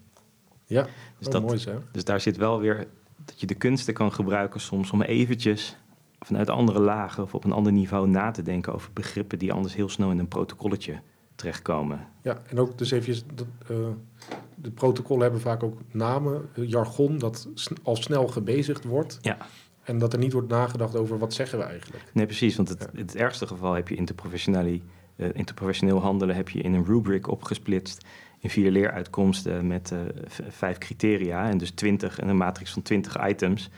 ja. 0.66 0.88
Dus, 1.18 1.28
Oh, 1.28 1.34
dat, 1.34 1.42
mooi 1.42 1.58
zo. 1.58 1.82
dus 1.92 2.04
daar 2.04 2.22
zit 2.22 2.38
wel 2.38 2.60
weer 2.60 2.88
dat 3.26 3.40
je 3.40 3.46
de 3.48 3.54
kunsten 3.56 3.94
kan 3.94 4.12
gebruiken 4.14 4.60
soms 4.60 4.92
om 4.92 5.02
eventjes 5.02 5.78
vanuit 6.20 6.50
andere 6.50 6.80
lagen 6.80 7.24
of 7.24 7.34
op 7.36 7.44
een 7.44 7.52
ander 7.52 7.72
niveau 7.72 8.08
na 8.08 8.32
te 8.32 8.42
denken 8.42 8.74
over 8.74 8.90
begrippen 8.94 9.40
die 9.40 9.54
anders 9.54 9.76
heel 9.76 9.90
snel 9.90 10.12
in 10.12 10.20
een 10.20 10.28
protocolletje 10.28 11.00
terechtkomen. 11.36 12.08
Ja, 12.22 12.42
en 12.48 12.60
ook 12.60 12.78
dus 12.78 12.92
even, 12.92 13.16
dat, 13.34 13.48
eh, 13.68 13.78
de 14.56 14.72
protocollen 14.72 15.24
hebben 15.24 15.42
vaak 15.42 15.64
ook 15.64 15.78
namen, 15.92 16.50
eh, 16.56 16.70
jargon, 16.70 17.18
dat 17.18 17.48
al 17.84 17.96
snel 17.96 18.28
gebezigd 18.28 18.84
wordt. 18.84 19.18
Ja. 19.22 19.38
En 19.84 19.98
dat 19.98 20.14
er 20.14 20.20
niet 20.20 20.34
wordt 20.34 20.50
nagedacht 20.50 20.96
over 20.96 21.18
wat 21.18 21.34
zeggen 21.34 21.58
we 21.58 21.64
eigenlijk. 21.64 22.04
Nee, 22.14 22.26
precies, 22.26 22.56
want 22.56 22.70
het, 22.70 22.90
Ja. 22.94 23.00
het 23.00 23.16
ergste 23.16 23.48
geval 23.48 23.74
heb 23.74 23.88
je 23.88 23.96
interprofessioneel, 23.96 24.66
eh, 24.66 24.80
interprofessioneel 25.16 26.02
handelen 26.02 26.36
heb 26.36 26.50
je 26.50 26.62
in 26.62 26.74
een 26.74 26.86
rubric 26.86 27.28
opgesplitst 27.28 28.06
in 28.40 28.50
vier 28.50 28.72
leeruitkomsten 28.72 29.68
met 29.68 29.92
eh, 29.92 30.00
vijf 30.50 30.78
criteria 30.78 31.50
en 31.50 31.58
dus 31.58 31.72
twintig 31.72 32.20
en 32.20 32.28
een 32.28 32.38
matrix 32.38 32.72
van 32.72 32.82
twintig 32.82 33.28
items 33.28 33.70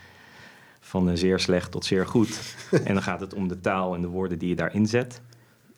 van 0.80 1.10
eh, 1.10 1.16
zeer 1.16 1.40
slecht 1.40 1.72
tot 1.72 1.86
zeer 1.86 2.08
goed. 2.08 2.56
en 2.86 2.94
dan 2.94 3.04
gaat 3.04 3.20
het 3.20 3.34
om 3.34 3.48
de 3.48 3.60
taal 3.60 3.96
en 3.96 4.02
de 4.02 4.08
woorden 4.08 4.40
die 4.40 4.50
je 4.50 4.56
daarin 4.56 4.88
zet. 4.88 5.22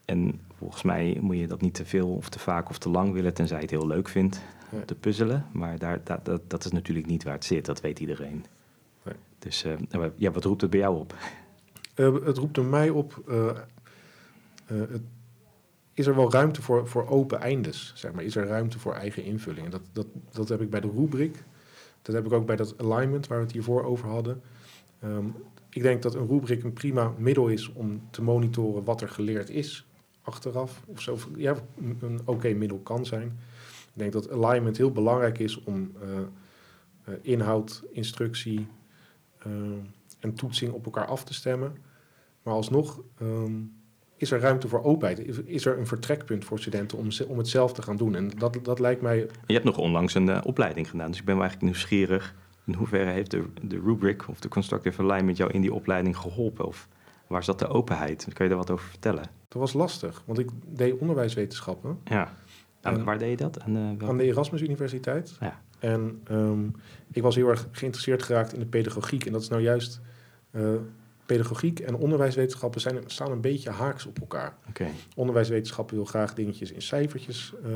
En 0.05 0.39
volgens 0.57 0.83
mij 0.83 1.17
moet 1.21 1.37
je 1.37 1.47
dat 1.47 1.61
niet 1.61 1.73
te 1.73 1.85
veel 1.85 2.09
of 2.09 2.29
te 2.29 2.39
vaak 2.39 2.69
of 2.69 2.77
te 2.77 2.89
lang 2.89 3.13
willen, 3.13 3.33
tenzij 3.33 3.57
je 3.57 3.61
het 3.61 3.71
heel 3.71 3.87
leuk 3.87 4.07
vindt 4.07 4.41
te 4.85 4.95
puzzelen. 4.95 5.45
Maar 5.51 5.79
daar, 5.79 5.99
dat, 6.03 6.25
dat, 6.25 6.49
dat 6.49 6.65
is 6.65 6.71
natuurlijk 6.71 7.07
niet 7.07 7.23
waar 7.23 7.33
het 7.33 7.45
zit, 7.45 7.65
dat 7.65 7.81
weet 7.81 7.99
iedereen. 7.99 8.45
Nee. 9.03 9.15
Dus 9.39 9.63
eh, 9.63 10.05
ja, 10.15 10.31
wat 10.31 10.43
roept 10.43 10.61
het 10.61 10.69
bij 10.69 10.79
jou 10.79 10.99
op? 10.99 11.15
Eh, 11.97 12.13
het 12.23 12.37
roept 12.37 12.57
er 12.57 12.65
mij 12.65 12.89
op, 12.89 13.23
eh, 13.27 13.49
eh, 13.49 13.55
het, 14.67 15.01
is 15.97 16.07
er 16.07 16.15
wel 16.15 16.31
ruimte 16.31 16.61
voor, 16.61 16.87
voor 16.87 17.07
open 17.07 17.39
eindes? 17.39 17.91
Zeg 17.95 18.11
maar? 18.11 18.23
Is 18.23 18.35
er 18.35 18.47
ruimte 18.47 18.79
voor 18.79 18.93
eigen 18.93 19.23
invulling? 19.23 19.65
En 19.65 19.71
dat, 19.71 19.81
dat, 19.91 20.07
dat 20.31 20.49
heb 20.49 20.61
ik 20.61 20.69
bij 20.69 20.79
de 20.79 20.91
rubric. 20.95 21.43
Dat 22.01 22.15
heb 22.15 22.25
ik 22.25 22.31
ook 22.31 22.45
bij 22.45 22.55
dat 22.55 22.77
alignment 22.77 23.27
waar 23.27 23.37
we 23.37 23.43
het 23.43 23.53
hiervoor 23.53 23.83
over 23.83 24.07
hadden. 24.09 24.41
Ehm, 24.99 25.25
ik 25.69 25.81
denk 25.81 26.01
dat 26.01 26.15
een 26.15 26.27
rubric 26.27 26.63
een 26.63 26.73
prima 26.73 27.13
middel 27.17 27.47
is 27.47 27.73
om 27.73 28.01
te 28.09 28.21
monitoren 28.21 28.83
wat 28.83 29.01
er 29.01 29.09
geleerd 29.09 29.49
is 29.49 29.85
achteraf. 30.21 30.83
Of 30.85 31.01
zo. 31.01 31.17
Ja, 31.35 31.55
een, 31.77 31.97
een 32.01 32.19
oké 32.25 32.53
middel 32.53 32.79
kan 32.79 33.05
zijn. 33.05 33.27
Ik 33.93 34.03
denk 34.03 34.11
dat 34.11 34.31
alignment 34.31 34.77
heel 34.77 34.91
belangrijk 34.91 35.39
is 35.39 35.63
om 35.63 35.91
eh, 36.01 36.17
eh, 37.03 37.13
inhoud, 37.21 37.83
instructie 37.91 38.67
eh, 39.37 39.51
en 40.19 40.33
toetsing 40.33 40.71
op 40.71 40.85
elkaar 40.85 41.07
af 41.07 41.23
te 41.23 41.33
stemmen. 41.33 41.77
Maar 42.43 42.53
alsnog 42.53 43.01
ehm, 43.19 43.53
is 44.17 44.31
er 44.31 44.39
ruimte 44.39 44.67
voor 44.67 44.83
openheid. 44.83 45.45
Is- 45.45 45.65
er 45.65 45.77
een 45.79 45.87
vertrekpunt 45.87 46.45
voor 46.45 46.59
studenten 46.59 46.97
om, 46.97 47.07
om 47.27 47.37
het 47.37 47.47
zelf 47.47 47.73
te 47.73 47.81
gaan 47.81 47.97
doen? 47.97 48.15
En 48.15 48.29
dat, 48.37 48.57
dat 48.63 48.79
lijkt 48.79 49.01
mij 49.01 49.17
Je 49.45 49.53
hebt 49.53 49.65
nog 49.65 49.77
onlangs 49.77 50.13
een 50.13 50.29
eh, 50.29 50.41
opleiding 50.43 50.89
gedaan, 50.89 51.09
dus 51.09 51.19
ik 51.19 51.25
ben 51.25 51.33
eigenlijk 51.35 51.63
nieuwsgierig. 51.63 52.35
In 52.65 52.73
hoeverre 52.73 53.11
heeft 53.11 53.31
de, 53.31 53.43
de 53.61 53.79
rubric 53.85 54.27
of 54.27 54.39
de 54.39 54.47
constructive 54.47 55.01
alignment 55.01 55.37
jou 55.37 55.51
in 55.51 55.61
die 55.61 55.73
opleiding 55.73 56.17
geholpen? 56.17 56.65
Of 56.65 56.87
waar 57.27 57.43
zat 57.43 57.59
de 57.59 57.67
openheid? 57.67 58.27
Kun 58.33 58.43
je 58.43 58.49
daar 58.49 58.59
wat 58.59 58.69
over 58.71 58.87
vertellen? 58.89 59.23
Dat 59.47 59.61
was 59.61 59.73
lastig, 59.73 60.23
want 60.25 60.39
ik 60.39 60.49
deed 60.67 60.97
onderwijswetenschappen 60.97 61.99
Ja. 62.03 62.33
En- 62.81 63.03
waar 63.03 63.17
deed 63.17 63.29
je 63.29 63.35
dat? 63.37 63.59
Aan, 63.61 63.75
eh, 63.75 63.81
welke- 63.83 64.05
aan 64.05 64.17
de 64.17 64.23
Erasmus 64.23 64.61
Universiteit. 64.61 65.35
Ja. 65.39 65.61
En 65.79 66.21
ehm, 66.23 66.65
ik 67.11 67.21
was 67.21 67.35
heel 67.35 67.47
erg 67.49 67.67
geïnteresseerd 67.71 68.23
geraakt 68.23 68.53
in 68.53 68.59
de 68.59 68.65
pedagogiek. 68.65 69.25
En 69.25 69.31
dat 69.31 69.41
is 69.41 69.47
nou 69.47 69.61
juist, 69.61 70.01
eh, 70.51 70.61
pedagogiek 71.27 71.79
en 71.79 71.95
onderwijswetenschappen 71.95 72.81
zijn, 72.81 73.03
staan 73.05 73.31
een 73.31 73.41
beetje 73.41 73.69
haaks 73.69 74.05
op 74.05 74.19
elkaar. 74.19 74.57
Oké. 74.69 74.87
Onderwijswetenschappen 75.15 75.95
wil 75.95 76.05
graag 76.05 76.33
dingetjes 76.33 76.71
in 76.71 76.81
cijfertjes 76.81 77.53
eh, 77.63 77.71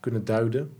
kunnen 0.00 0.24
duiden, 0.24 0.72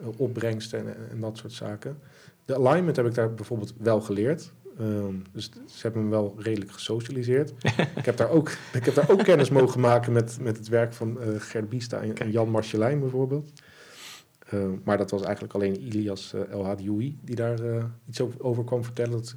eh, 0.00 0.06
opbrengsten 0.16 0.78
en, 0.78 1.10
en 1.10 1.20
dat 1.20 1.36
soort 1.38 1.52
zaken. 1.52 1.98
De 2.44 2.54
alignment 2.54 2.96
heb 2.96 3.06
ik 3.06 3.14
daar 3.14 3.34
bijvoorbeeld 3.34 3.74
wel 3.78 4.00
geleerd. 4.00 4.52
Ehm, 4.78 5.14
dus 5.32 5.50
ze 5.66 5.82
hebben 5.82 6.04
me 6.04 6.10
wel 6.10 6.34
redelijk 6.38 6.72
gesocialiseerd. 6.72 7.52
ik, 7.96 8.04
heb 8.04 8.16
daar 8.16 8.30
ook, 8.30 8.50
ik 8.72 8.84
heb 8.84 8.94
daar 8.94 9.10
ook 9.10 9.24
kennis 9.24 9.50
mogen 9.50 9.80
maken 9.80 10.12
met, 10.12 10.38
met 10.40 10.56
het 10.56 10.68
werk 10.68 10.92
van 10.92 11.20
eh 11.20 11.28
Gert 11.38 11.68
Biesta 11.68 12.00
en. 12.00 12.30
Jan 12.30 12.48
Marcelijn 12.48 13.00
bijvoorbeeld. 13.00 13.52
Eh, 14.48 14.64
maar 14.84 14.98
dat 14.98 15.10
was 15.10 15.22
eigenlijk 15.22 15.54
alleen 15.54 15.80
Ilias 15.80 16.32
uh, 16.34 16.50
El 16.50 16.64
Hadioui 16.64 17.18
die 17.22 17.34
daar 17.34 17.58
iets 18.08 18.20
over, 18.20 18.42
over 18.42 18.64
kwam 18.64 18.84
vertellen. 18.84 19.12
Dat, 19.12 19.36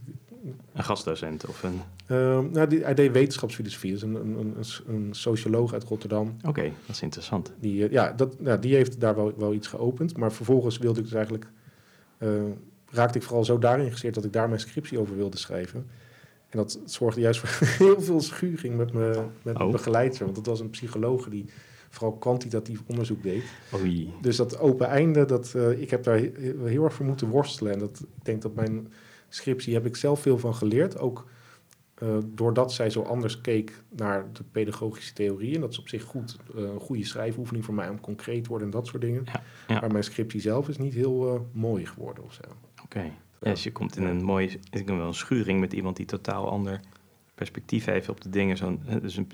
Een 0.73 0.83
gastdocent 0.83 1.45
of 1.47 1.63
een... 1.63 1.81
Ehm, 2.07 2.51
nou, 2.51 2.67
die, 2.67 2.83
hij 2.83 2.93
deed 2.93 3.11
wetenschapsfilosofie, 3.11 3.91
dus 3.91 4.01
een, 4.01 4.15
een, 4.15 4.37
een, 4.37 4.55
een 4.95 5.13
socioloog 5.13 5.73
uit 5.73 5.83
Rotterdam. 5.83 6.35
Oké, 6.47 6.61
dat 6.85 6.95
is 6.95 7.01
interessant. 7.01 7.51
Die, 7.59 7.85
eh, 7.85 7.91
ja, 7.91 8.11
dat, 8.11 8.35
ja, 8.39 8.57
die 8.57 8.75
heeft 8.75 8.99
daar 8.99 9.15
wel, 9.15 9.33
wel 9.37 9.53
iets 9.53 9.67
geopend. 9.67 10.17
Maar 10.17 10.31
vervolgens 10.31 10.77
wilde 10.77 10.99
ik 10.99 11.05
dus 11.05 11.13
eigenlijk... 11.13 11.47
eh, 12.17 12.29
raakte 12.89 13.17
ik 13.17 13.23
vooral 13.23 13.45
zo 13.45 13.53
daarin 13.57 13.75
geïnteresseerd 13.79 14.15
dat 14.15 14.25
ik 14.25 14.33
daar 14.33 14.47
mijn 14.47 14.59
scriptie 14.59 14.99
over 14.99 15.15
wilde 15.15 15.37
schrijven. 15.37 15.85
En 16.49 16.57
dat 16.57 16.79
zorgde 16.85 17.21
juist 17.21 17.39
voor 17.39 17.67
heel 17.87 18.01
veel 18.01 18.21
schuring 18.21 18.77
met, 18.77 18.93
me, 18.93 19.09
met 19.41 19.53
mijn 19.55 19.67
Oh. 19.67 19.71
begeleidster. 19.71 20.23
Want 20.25 20.35
dat 20.37 20.45
was 20.45 20.59
een 20.59 20.69
psycholoog 20.69 21.29
die 21.29 21.45
vooral 21.89 22.17
kwantitatief 22.17 22.81
onderzoek 22.87 23.23
deed. 23.23 23.43
Oei. 23.73 24.13
Dus 24.21 24.35
dat 24.35 24.59
open 24.59 24.87
einde, 24.87 25.25
dat, 25.25 25.53
eh, 25.55 25.81
ik 25.81 25.89
heb 25.89 26.03
daar 26.03 26.17
he- 26.17 26.31
heel 26.63 26.83
erg 26.83 26.93
voor 26.93 27.05
moeten 27.05 27.27
worstelen. 27.29 27.73
En 27.73 27.79
dat, 27.79 27.99
ik 27.99 28.25
denk 28.25 28.41
dat 28.41 28.55
mijn 28.55 28.87
scriptie 29.29 29.73
heb 29.73 29.85
ik 29.85 29.95
zelf 29.95 30.21
veel 30.21 30.37
van 30.37 30.55
geleerd. 30.55 30.99
Ook 30.99 31.25
eh, 31.95 32.17
doordat 32.25 32.73
zij 32.73 32.89
zo 32.89 33.01
anders 33.01 33.41
keek 33.41 33.83
naar 33.89 34.33
de 34.33 34.43
pedagogische 34.51 35.13
theorie. 35.13 35.55
En 35.55 35.61
dat 35.61 35.71
is 35.71 35.79
op 35.79 35.87
zich 35.87 36.03
goed, 36.03 36.37
eh, 36.55 36.61
een 36.61 36.79
goede 36.79 37.05
schrijfoefening 37.05 37.65
voor 37.65 37.73
mij 37.73 37.89
om 37.89 37.99
concreet 37.99 38.43
te 38.43 38.49
worden 38.49 38.67
en 38.67 38.73
dat 38.73 38.87
soort 38.87 39.01
dingen. 39.01 39.21
Ja, 39.25 39.41
ja. 39.67 39.79
Maar 39.79 39.91
mijn 39.91 40.03
scriptie 40.03 40.41
zelf 40.41 40.69
is 40.69 40.77
niet 40.77 40.93
heel 40.93 41.35
eh, 41.35 41.41
mooi 41.51 41.85
geworden 41.85 42.23
of 42.23 42.33
zo. 42.33 42.41
Oké. 42.83 43.11
Ja, 43.41 43.51
dus 43.51 43.63
je 43.63 43.71
komt 43.71 43.97
in 43.97 44.03
een 44.03 44.23
mooie, 44.23 44.59
ik 44.69 44.87
wel 44.87 45.07
een 45.07 45.13
schuring 45.13 45.59
met 45.59 45.73
iemand 45.73 45.95
die 45.95 46.05
totaal 46.05 46.49
ander 46.49 46.79
perspectief 47.35 47.85
heeft 47.85 48.09
op 48.09 48.21
de 48.21 48.29
dingen. 48.29 48.57
Zo'n, 48.57 48.81
dus 49.01 49.17
een 49.17 49.29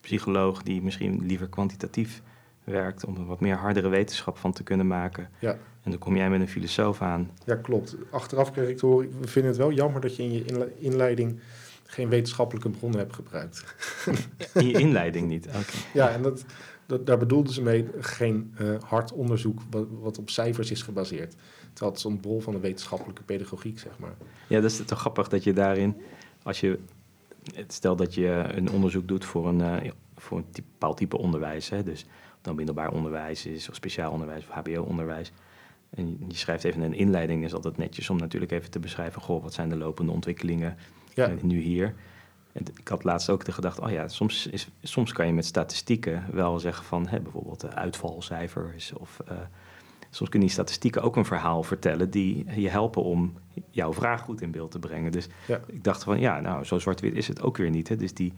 psycholoog 0.00 0.62
die 0.62 0.82
misschien 0.82 1.26
liever 1.26 1.48
kwantitatief 1.48 2.22
werkt 2.64 3.04
om 3.04 3.16
er 3.16 3.26
wat 3.26 3.40
meer 3.40 3.56
hardere 3.56 3.88
wetenschap 3.88 4.38
van 4.38 4.52
te 4.52 4.62
kunnen 4.62 4.86
maken. 4.86 5.28
Ja. 5.38 5.58
En 5.82 5.90
dan 5.90 5.98
kom 5.98 6.16
jij 6.16 6.30
met 6.30 6.40
een 6.40 6.48
filosoof 6.48 7.02
aan. 7.02 7.30
Ja, 7.44 7.54
klopt. 7.54 7.96
Achteraf 8.10 8.50
kreeg 8.52 8.68
ik 8.68 8.78
te 8.78 8.86
horen, 8.86 9.20
we 9.20 9.28
vinden 9.28 9.50
het 9.50 9.60
wel 9.60 9.72
jammer 9.72 10.00
dat 10.00 10.16
je 10.16 10.22
in 10.22 10.32
je 10.32 10.44
inle- 10.44 10.72
inleiding 10.78 11.40
geen 11.84 12.08
wetenschappelijke 12.08 12.70
bronnen 12.70 12.98
hebt 12.98 13.14
gebruikt. 13.14 13.64
In 14.54 14.66
je 14.66 14.78
inleiding 14.78 15.28
niet. 15.28 15.46
Oké. 15.46 15.76
Ja, 15.92 16.10
en 16.10 16.22
dat, 16.22 16.44
dat, 16.86 17.06
daar 17.06 17.18
bedoelden 17.18 17.52
ze 17.52 17.62
mee 17.62 17.86
geen 17.98 18.54
eh, 18.56 18.74
hard 18.86 19.12
onderzoek 19.12 19.60
wat, 19.70 19.86
wat 20.00 20.18
op 20.18 20.30
cijfers 20.30 20.70
is 20.70 20.82
gebaseerd. 20.82 21.34
Terwijl 21.72 21.90
het 21.90 21.98
is 21.98 22.04
een 22.04 22.20
bron 22.20 22.42
van 22.42 22.52
de 22.52 22.60
wetenschappelijke 22.60 23.22
pedagogiek, 23.22 23.78
zeg 23.78 23.98
maar. 23.98 24.14
Ja, 24.46 24.60
dat 24.60 24.70
is 24.70 24.84
toch 24.84 24.98
grappig 24.98 25.28
dat 25.28 25.44
je 25.44 25.52
daarin, 25.52 25.96
als 26.42 26.60
je 26.60 26.78
stel 27.66 27.96
dat 27.96 28.14
je 28.14 28.44
een 28.54 28.70
onderzoek 28.70 29.08
doet 29.08 29.24
voor 29.24 29.48
een, 29.48 29.58
uh, 29.58 29.90
voor 30.16 30.38
een 30.38 30.46
bepaald 30.52 30.96
type 30.96 31.18
onderwijs. 31.18 31.68
Hè, 31.68 31.82
dus 31.82 32.06
dan 32.42 32.54
middelbaar 32.54 32.92
onderwijs 32.92 33.46
is, 33.46 33.68
of 33.68 33.74
speciaal 33.74 34.12
onderwijs, 34.12 34.46
of 34.48 34.54
HBO-onderwijs. 34.54 35.32
En 35.90 36.18
je 36.28 36.36
schrijft 36.36 36.64
even 36.64 36.80
een 36.80 36.94
inleiding, 36.94 37.44
is 37.44 37.54
altijd 37.54 37.76
netjes 37.76 38.10
om 38.10 38.16
natuurlijk 38.16 38.52
even 38.52 38.70
te 38.70 38.78
beschrijven, 38.78 39.22
goh, 39.22 39.42
wat 39.42 39.54
zijn 39.54 39.68
de 39.68 39.76
lopende 39.76 40.12
ontwikkelingen 40.12 40.76
ja. 41.14 41.34
nu 41.42 41.60
hier. 41.60 41.94
En 42.52 42.64
ik 42.78 42.88
had 42.88 43.04
laatst 43.04 43.30
ook 43.30 43.44
de 43.44 43.52
gedachte, 43.52 43.82
oh 43.82 43.90
ja, 43.90 44.08
soms, 44.08 44.46
is, 44.46 44.68
soms 44.82 45.12
kan 45.12 45.26
je 45.26 45.32
met 45.32 45.44
statistieken 45.44 46.24
wel 46.32 46.58
zeggen 46.58 46.84
van 46.84 47.08
hè, 47.08 47.20
bijvoorbeeld 47.20 47.60
de 47.60 47.74
uitvalcijfers 47.74 48.92
of 48.92 49.20
uh, 49.30 49.38
soms 50.10 50.30
kunnen 50.30 50.48
die 50.48 50.56
statistieken 50.56 51.02
ook 51.02 51.16
een 51.16 51.24
verhaal 51.24 51.62
vertellen 51.62 52.10
die 52.10 52.44
je 52.60 52.68
helpen 52.68 53.02
om 53.02 53.32
jouw 53.70 53.92
vraag 53.92 54.20
goed 54.20 54.40
in 54.40 54.50
beeld 54.50 54.70
te 54.70 54.78
brengen. 54.78 55.12
Dus 55.12 55.28
ik 55.66 55.84
dacht 55.84 56.04
van 56.04 56.20
ja, 56.20 56.40
nou, 56.40 56.64
zo 56.64 56.78
zwart-wit 56.78 57.14
is 57.14 57.28
het 57.28 57.42
ook 57.42 57.56
weer 57.56 57.70
niet. 57.70 57.88
Hè? 57.88 57.96
Dus 57.96 58.14
die, 58.14 58.32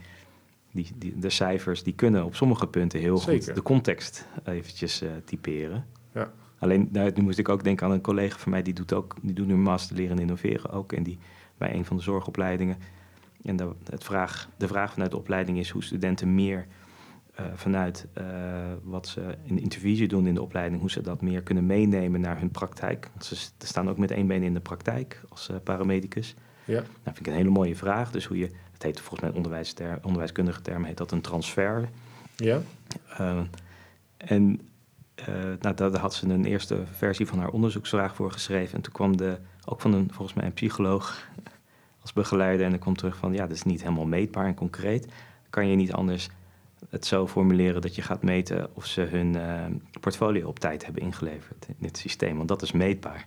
die, 0.75 0.93
die, 0.97 1.19
de 1.19 1.31
cijfers 1.31 1.83
die 1.83 1.95
kunnen 1.95 2.25
op 2.25 2.35
sommige 2.35 2.67
punten 2.67 3.01
heel 3.01 3.19
goed 3.19 3.55
de 3.55 3.63
context 3.63 4.29
eventjes 4.45 5.03
uh, 5.03 5.11
typeren. 5.25 5.87
Ja. 6.15 6.33
Alleen, 6.59 6.89
nou, 6.93 7.11
nu 7.15 7.23
moest 7.23 7.39
ik 7.39 7.49
ook 7.49 7.65
denken 7.65 7.87
aan 7.87 7.93
een 7.93 8.01
collega 8.01 8.39
van 8.39 8.53
mij, 8.53 8.63
die 8.63 8.75
doet, 8.75 8.93
ook, 8.93 9.17
die 9.23 9.35
doet 9.35 9.47
nu 9.47 9.57
master 9.57 9.97
leren 9.97 10.17
en 10.17 10.23
innoveren 10.23 10.71
ook. 10.71 10.93
En 10.93 11.03
die 11.03 11.19
bij 11.59 11.75
een 11.75 11.85
van 11.85 11.97
de 11.97 12.03
zorgopleidingen. 12.03 12.77
En 13.43 13.57
de, 13.57 13.71
het 13.91 14.05
vraag, 14.05 14.49
de 14.57 14.67
vraag 14.67 14.93
vanuit 14.93 15.11
de 15.11 15.17
opleiding 15.17 15.59
is 15.59 15.71
hoe 15.71 15.85
studenten 15.85 16.35
meer 16.35 16.67
uh, 17.41 17.47
vanuit 17.55 18.07
uh, 18.19 18.25
wat 18.83 19.07
ze 19.07 19.37
in 19.45 19.59
intervisie 19.59 20.09
doen 20.09 20.27
in 20.27 20.35
de 20.35 20.43
opleiding, 20.43 20.81
hoe 20.81 20.91
ze 20.91 21.01
dat 21.01 21.23
meer 21.23 21.43
kunnen 21.43 21.67
meenemen 21.67 22.21
naar 22.21 22.39
hun 22.39 22.51
praktijk. 22.51 23.11
Want 23.11 23.25
ze, 23.25 23.37
staan 23.59 23.89
ook 23.89 23.99
met 23.99 24.11
één 24.11 24.27
been 24.27 24.43
in 24.43 24.55
de 24.55 24.61
praktijk 24.61 25.21
als 25.29 25.51
paramedicus. 25.65 26.35
Ja. 26.65 26.81
Nou, 26.81 26.87
vind 27.05 27.21
ik 27.21 27.27
een 27.27 27.33
hele 27.33 27.51
mooie 27.51 27.77
vraag. 27.77 28.11
Dus 28.11 28.25
hoe 28.25 28.39
je, 28.39 28.51
heet 28.85 29.01
volgens 29.01 29.21
mij 29.21 29.31
onderwijster, 29.31 29.99
onderwijskundige 30.03 30.61
term, 30.61 30.85
heet 30.85 30.97
dat 30.97 31.13
een 31.13 31.21
transfer. 31.21 31.89
Ja. 32.37 32.61
en 34.17 34.61
nou, 35.61 35.75
daar 35.75 35.99
had 35.99 36.15
ze 36.15 36.29
een 36.29 36.45
eerste 36.45 36.79
versie 36.93 37.27
van 37.27 37.39
haar 37.39 37.49
onderzoeksvraag 37.49 38.15
voor 38.15 38.33
geschreven. 38.33 38.75
En 38.75 38.81
toen 38.81 38.93
kwam 38.93 39.17
de, 39.17 39.39
ook 39.65 39.81
van 39.81 39.93
een, 39.93 40.09
volgens 40.13 40.37
mij 40.37 40.47
een 40.47 40.53
psycholoog 40.53 41.29
als 42.03 42.13
begeleider. 42.13 42.65
En 42.65 42.71
dan 42.71 42.81
komt 42.81 42.99
terug 42.99 43.17
van, 43.17 43.33
ja, 43.33 43.47
dat 43.47 43.57
is 43.57 43.63
niet 43.63 43.83
helemaal 43.83 44.07
meetbaar 44.07 44.47
en 44.47 44.55
concreet. 44.55 45.09
Kan 45.51 45.69
je 45.69 45.77
niet 45.77 45.93
anders 45.93 46.29
het 46.91 47.07
zo 47.07 47.27
formuleren 47.27 47.81
dat 47.81 47.95
je 47.95 48.03
gaat 48.03 48.23
meten 48.23 48.69
of 48.75 48.87
ze 48.87 49.01
hun 49.01 49.37
uh, 49.37 49.65
portfolio 50.01 50.49
op 50.49 50.59
tijd 50.59 50.85
hebben 50.85 51.03
ingeleverd 51.03 51.67
in 51.69 51.77
dit 51.79 51.99
systeem. 51.99 52.37
Want 52.37 52.49
dat 52.49 52.63
is 52.63 52.73
meetbaar. 52.73 53.27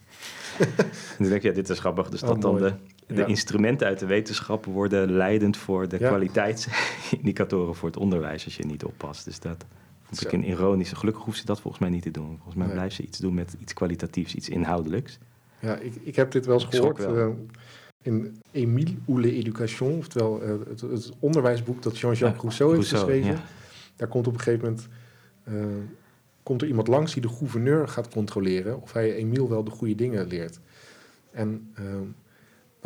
en 0.60 1.18
dan 1.18 1.30
denk 1.30 1.42
je, 1.42 1.48
ja, 1.48 1.54
dit 1.54 1.70
is 1.70 1.80
grappig. 1.80 2.10
Dus 2.10 2.24
oh, 2.24 2.28
dat 2.28 2.42
dan 2.42 2.58
de, 2.58 2.74
de 3.08 3.26
instrumenten 3.26 3.88
uit 3.88 4.00
de 4.00 4.06
wetenschap 4.06 4.66
worden 4.66 5.12
leidend 5.12 5.58
voor 5.58 5.88
de 5.88 5.98
kwaliteitsindicatoren 5.98 7.76
voor 7.76 7.88
het 7.88 7.98
onderwijs 7.98 8.46
als 8.46 8.58
je 8.58 8.66
niet 8.66 8.84
oppast. 8.84 9.26
Dus 9.26 9.40
dat 9.40 9.66
vond 10.02 10.26
ik 10.26 10.32
een 10.32 10.44
ironische. 10.44 10.96
Gelukkig 10.96 11.24
hoeft 11.24 11.38
ze 11.38 11.46
dat 11.46 11.60
volgens 11.60 11.82
mij 11.84 11.92
niet 11.92 12.02
te 12.02 12.12
doen. 12.12 12.36
Volgens 12.36 12.56
mij 12.56 12.66
nee. 12.66 12.76
blijft 12.76 12.96
ze 12.96 13.04
iets 13.04 13.18
doen 13.18 13.34
met 13.34 13.56
iets 13.60 13.74
kwalitatiefs, 13.74 14.36
iets 14.36 14.50
inhoudelijks. 14.50 15.18
Ja, 15.60 15.76
ik, 15.76 15.94
ik 16.04 16.16
heb 16.16 16.32
dit 16.32 16.46
wel 16.46 16.56
eens 16.56 16.66
gehoord. 16.66 17.00
Uh, 17.00 17.28
in 18.02 18.42
Émile 18.52 18.96
ou 19.08 19.22
l'Éducation, 19.22 19.98
oftewel 19.98 20.44
uh, 20.44 20.50
het, 20.68 20.82
het, 20.82 21.12
onderwijsboek 21.20 21.82
dat 21.84 22.00
Jean-Jacques 22.00 22.42
Rousseau 22.42 22.76
heeft 22.76 22.90
geschreven. 22.90 23.40
Daar 23.96 24.08
komt 24.08 24.28
op 24.28 24.34
een 24.34 24.40
gegeven 24.40 24.66
moment 24.66 24.88
uh, 25.48 25.84
komt 26.44 26.62
er 26.62 26.68
iemand 26.68 26.88
langs 26.88 27.14
die 27.14 27.22
de 27.22 27.30
gouverneur 27.30 27.88
gaat 27.88 28.10
controleren 28.10 28.82
of 28.82 28.94
hij 28.94 29.16
Émile 29.16 29.50
wel 29.50 29.64
de 29.64 29.72
goede 29.72 29.96
dingen 29.96 30.28
leert. 30.28 30.60
En 31.32 31.74
uh, 31.80 31.86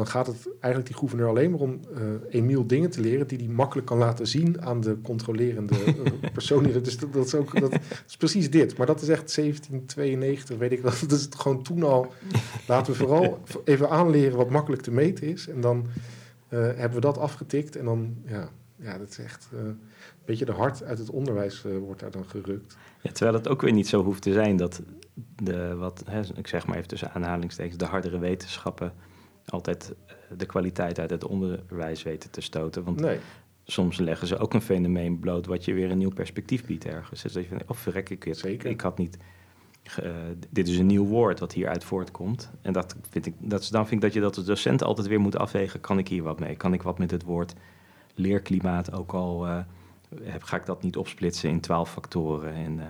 dan 0.02 0.10
gaat 0.10 0.28
het 0.28 0.48
eigenlijk 0.48 0.86
die 0.86 0.96
gouverneur 0.96 1.28
alleen 1.28 1.52
maar 1.52 1.60
om 1.60 1.80
uh, 1.94 2.00
Emiel 2.30 2.68
dingen 2.68 2.90
te 2.90 3.02
leren 3.02 3.28
die 3.28 3.38
hij 3.38 3.48
makkelijk 3.48 3.88
kan 3.88 3.98
laten 3.98 4.28
zien 4.28 4.62
aan 4.62 4.82
de 4.82 5.02
controlerende 5.02 5.76
uh, 5.86 6.30
persoon. 6.34 6.64
Dus 6.64 6.98
dat, 6.98 7.14
dat, 7.14 7.26
is 7.26 7.36
ook, 7.36 7.60
dat, 7.60 7.80
is 8.08 8.18
precies 8.18 8.50
dit. 8.50 8.78
Maar 8.78 8.88
dat 8.88 9.02
is 9.02 9.08
echt 9.08 9.36
1792, 9.36 10.58
weet 10.58 10.72
ik 10.72 10.82
wel. 10.82 10.92
Dat 11.08 11.12
is 11.12 11.28
gewoon 11.38 11.64
toen 11.64 11.84
al. 11.84 12.14
Laten 12.68 12.94
we 12.94 13.00
vooral 13.00 13.40
even 13.66 13.90
aanleren 13.90 14.38
wat 14.38 14.50
makkelijk 14.50 14.82
te 14.82 14.92
meten 14.92 15.28
is. 15.28 15.48
En 15.48 15.62
dan 15.62 15.86
uh, 16.50 16.60
hebben 16.60 16.94
we 16.94 17.00
dat 17.00 17.18
afgetikt. 17.18 17.76
En 17.76 17.86
dan, 17.86 18.16
ja, 18.26 18.50
ja 18.76 18.98
dat 18.98 19.10
is 19.10 19.18
echt 19.18 19.48
een 19.52 19.80
beetje 20.26 20.46
de 20.46 20.52
hart 20.52 20.84
uit 20.84 20.98
het 20.98 21.10
onderwijs 21.10 21.66
wordt 21.80 22.00
daar 22.00 22.12
dan 22.12 22.26
gerukt. 22.26 22.78
Ja, 23.02 23.12
terwijl 23.12 23.38
het 23.38 23.48
ook 23.48 23.62
weer 23.62 23.74
niet 23.74 23.88
zo 23.88 24.04
hoeft 24.04 24.22
te 24.22 24.34
zijn 24.34 24.58
dat 24.58 24.82
de, 25.36 25.76
wat, 25.76 26.04
hè, 26.06 26.22
ik 26.36 26.48
zeg 26.48 26.68
maar 26.68 26.76
even 26.76 26.88
tussen 26.88 27.14
aanhalingstekens, 27.14 27.78
de 27.78 27.86
hardere 27.86 28.20
wetenschappen 28.20 28.94
altijd 29.46 29.94
eh, 30.06 30.16
de 30.38 30.46
kwaliteit 30.46 31.00
uit 31.00 31.10
het 31.10 31.26
onderwijs 31.26 32.04
weten 32.04 32.32
te 32.32 32.42
stoten. 32.42 32.84
Want 32.84 33.00
nee. 33.00 33.20
soms 33.64 33.98
leggen 33.98 34.28
ze 34.28 34.38
ook 34.38 34.54
een 34.54 34.62
fenomeen 34.62 35.20
bloot 35.20 35.46
wat 35.46 35.66
je 35.66 35.74
weer 35.74 35.92
een 35.92 35.98
nieuw 35.98 36.14
perspectief 36.14 36.66
biedt 36.66 36.86
ergens. 36.86 37.22
Dus 37.22 37.34
dat 37.34 37.44
je 37.44 37.50
van, 37.50 37.62
oh 37.68 37.78
verrek, 37.78 38.10
ik, 38.10 38.28
Zeker. 38.32 38.70
ik 38.70 38.82
had 38.82 38.98
niet... 38.98 39.18
Uh, 40.04 40.12
dit 40.50 40.68
is 40.68 40.78
een 40.78 40.86
nieuw 40.86 41.06
woord 41.06 41.40
wat 41.40 41.54
hieruit 41.54 41.84
voortkomt. 41.84 42.52
En 42.62 42.74
dat 42.74 42.96
vind 43.10 43.26
ik, 43.26 43.34
dat, 43.40 43.68
dan 43.72 43.88
vind 43.88 43.94
ik 43.94 44.02
dat 44.02 44.14
je 44.14 44.20
dat 44.20 44.38
als 44.38 44.46
docent 44.46 44.84
altijd 44.84 45.08
weer 45.08 45.20
moet 45.20 45.38
afwegen. 45.38 45.80
Kan 45.80 45.98
ik 45.98 46.08
hier 46.08 46.24
wat 46.24 46.40
mee? 46.40 46.56
Kan 46.56 46.74
ik 46.74 46.82
wat 46.82 46.98
met 46.98 47.12
het 47.12 47.24
woord 47.24 47.54
leerklimaat 48.16 48.94
ook 48.94 49.14
al... 49.14 49.48
Uh, 49.48 49.60
heb, 50.24 50.44
ga 50.44 50.58
ik 50.58 50.66
dat 50.66 50.84
niet 50.84 50.98
opsplitsen 50.98 51.50
in 51.50 51.60
twaalf 51.60 51.92
factoren 51.92 52.54
en, 52.54 52.78
uh, 52.78 52.84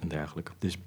en 0.00 0.08
dergelijke. 0.08 0.52
Dus 0.58 0.78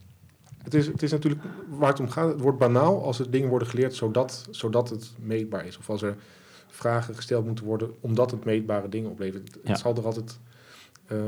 het 0.63 0.73
is, 0.73 0.87
het 0.87 1.03
is 1.03 1.11
natuurlijk 1.11 1.41
waar 1.69 1.89
het 1.89 1.99
om 1.99 2.09
gaat. 2.09 2.31
Het 2.31 2.41
wordt 2.41 2.57
banaal 2.57 3.03
als 3.03 3.19
er 3.19 3.31
dingen 3.31 3.49
worden 3.49 3.67
geleerd 3.67 3.95
zodat, 3.95 4.47
zodat 4.51 4.89
het 4.89 5.11
meetbaar 5.19 5.65
is. 5.65 5.77
Of 5.77 5.89
als 5.89 6.01
er 6.01 6.15
vragen 6.67 7.15
gesteld 7.15 7.45
moeten 7.45 7.65
worden 7.65 7.95
omdat 7.99 8.31
het 8.31 8.45
meetbare 8.45 8.89
dingen 8.89 9.09
oplevert. 9.09 9.57
Het 9.63 9.79
zal 9.79 9.95
er 9.95 10.05
altijd. 10.05 10.39
Uh, 11.11 11.19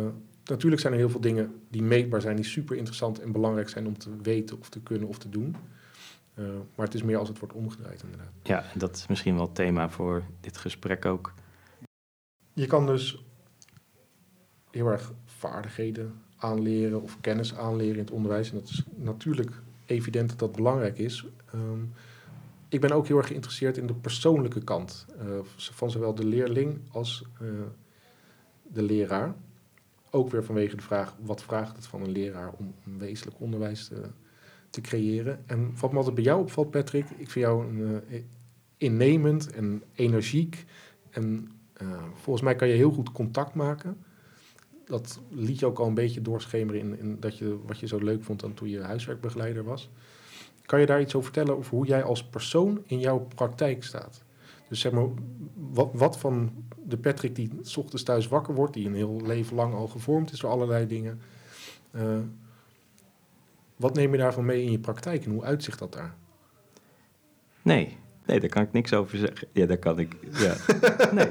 natuurlijk 0.46 0.82
zijn 0.82 0.94
er 0.94 1.00
heel 1.00 1.10
veel 1.10 1.22
dingen 1.22 1.62
die 1.70 1.82
meetbaar 1.82 2.22
zijn, 2.22 2.36
die 2.36 2.46
super 2.46 2.76
interessant 2.76 3.20
en 3.20 3.32
belangrijk 3.32 3.70
zijn 3.70 3.88
om 3.88 3.98
te 3.98 4.10
weten 4.22 4.60
of 4.60 4.70
te 4.70 4.82
kunnen 4.82 5.08
of 5.08 5.18
te 5.18 5.30
doen. 5.30 5.56
Uh, 6.36 6.46
maar 6.76 6.86
het 6.86 6.96
is 6.96 7.04
meer 7.04 7.18
als 7.18 7.28
het 7.28 7.40
wordt 7.40 7.54
omgedraaid, 7.54 8.04
inderdaad. 8.04 8.32
Ja, 8.44 8.64
dat 8.76 8.96
is 8.96 9.08
misschien 9.08 9.36
wel 9.36 9.46
het 9.46 9.56
thema 9.56 9.90
voor 9.90 10.24
dit 10.42 10.58
gesprek 10.58 11.06
ook. 11.06 11.34
Je 12.54 12.66
kan 12.66 12.86
dus 12.86 13.24
heel 14.72 14.88
erg 14.88 15.14
vaardigheden 15.26 16.22
aanleren 16.38 17.02
of 17.02 17.22
kennis 17.22 17.56
aanleren 17.56 17.94
in 17.94 18.00
het 18.00 18.12
onderwijs. 18.12 18.52
En 18.52 18.60
dat 18.60 18.70
is 18.70 18.84
natuurlijk 18.96 19.52
evident 19.86 20.30
dat 20.30 20.40
dat 20.40 20.52
belangrijk 20.52 20.98
is. 20.98 21.26
Ehm, 21.54 21.80
ik 22.70 22.82
ben 22.82 22.92
ook 22.92 23.08
heel 23.08 23.18
erg 23.18 23.28
geïnteresseerd 23.28 23.78
in 23.78 23.88
de 23.88 23.94
persoonlijke 23.94 24.64
kant 24.64 25.06
uh, 25.22 25.40
van 25.56 25.92
zowel 25.92 26.16
de 26.16 26.26
leerling 26.26 26.80
als 26.92 27.26
uh, 27.42 27.50
de 28.62 28.82
leraar. 28.82 29.36
Ook 30.10 30.32
weer 30.32 30.44
vanwege 30.44 30.76
de 30.76 30.82
vraag, 30.82 31.16
wat 31.22 31.44
vraagt 31.44 31.76
het 31.76 31.88
van 31.88 32.02
een 32.02 32.12
leraar 32.12 32.52
om 32.58 32.74
een 32.86 32.98
wezenlijk 32.98 33.40
onderwijs 33.40 33.92
te, 34.70 34.82
creëren? 34.82 35.44
En 35.46 35.74
wat 35.80 35.92
me 35.92 35.98
altijd 35.98 36.16
bij 36.16 36.24
jou 36.24 36.42
opvalt, 36.42 36.72
Patrick, 36.72 37.10
ik 37.10 37.30
vind 37.30 37.46
jou 37.46 37.68
een, 37.68 38.04
uh, 38.10 38.22
innemend 38.78 39.52
en 39.52 39.84
energiek. 39.94 40.66
En 41.10 41.52
volgens 42.14 42.46
mij 42.46 42.56
kan 42.56 42.68
je 42.68 42.74
heel 42.74 42.92
goed 42.92 43.12
contact 43.12 43.54
maken 43.54 43.98
dat 44.86 45.20
liet 45.30 45.60
je 45.60 45.66
ook 45.66 45.80
al 45.80 45.88
een 45.88 45.94
beetje 45.94 46.22
doorschemeren 46.22 46.82
in, 46.82 47.00
in, 47.00 47.20
dat 47.20 47.38
je, 47.38 47.60
wat 47.66 47.80
je 47.80 47.88
zo 47.88 47.98
leuk 47.98 48.24
vond 48.24 48.40
dan 48.40 48.54
toen 48.54 48.70
je 48.70 48.82
huiswerkbegeleider 48.82 49.64
was. 49.64 49.90
Kan 50.66 50.80
je 50.80 50.86
daar 50.86 51.02
iets 51.02 51.16
over 51.16 51.34
vertellen 51.34 51.58
over 51.58 51.76
hoe 51.76 51.86
jij 51.86 52.04
als 52.04 52.24
persoon 52.24 52.84
in 52.86 53.00
jouw 53.00 53.28
praktijk 53.36 53.84
staat? 53.84 54.24
Dus 54.70 54.80
zeg 54.80 54.92
maar, 54.92 55.08
wat, 55.54 55.90
wat 55.94 56.18
van 56.18 56.52
de 56.84 56.98
Patrick 56.98 57.36
die 57.36 57.52
s 57.62 57.78
ochtends 57.78 58.04
thuis 58.04 58.28
wakker 58.28 58.54
wordt, 58.54 58.74
die 58.74 58.88
een 58.88 58.96
heel 58.96 59.22
leven 59.24 59.56
lang 59.56 59.74
al 59.74 59.88
gevormd 59.88 60.32
is 60.32 60.40
door 60.40 60.50
allerlei 60.50 60.88
dingen. 60.88 61.22
Uh, 61.92 62.18
wat 63.76 63.94
neem 63.94 64.12
je 64.12 64.18
daarvan 64.18 64.46
mee 64.46 64.64
in 64.64 64.72
je 64.72 64.80
praktijk 64.80 65.26
en 65.26 65.32
hoe 65.32 65.44
uitzicht 65.44 65.80
dat 65.80 65.94
daar? 65.94 66.16
Nee, 67.62 67.98
Nee, 68.26 68.40
daar 68.40 68.50
kan 68.50 68.64
ik 68.64 68.72
niks 68.72 68.94
over 68.94 69.18
zeggen. 69.18 69.48
Ja, 69.52 69.66
daar 69.66 69.78
kan 69.78 70.00
ik. 70.00 70.16
Ja. 70.32 70.56
Nee. 71.12 71.28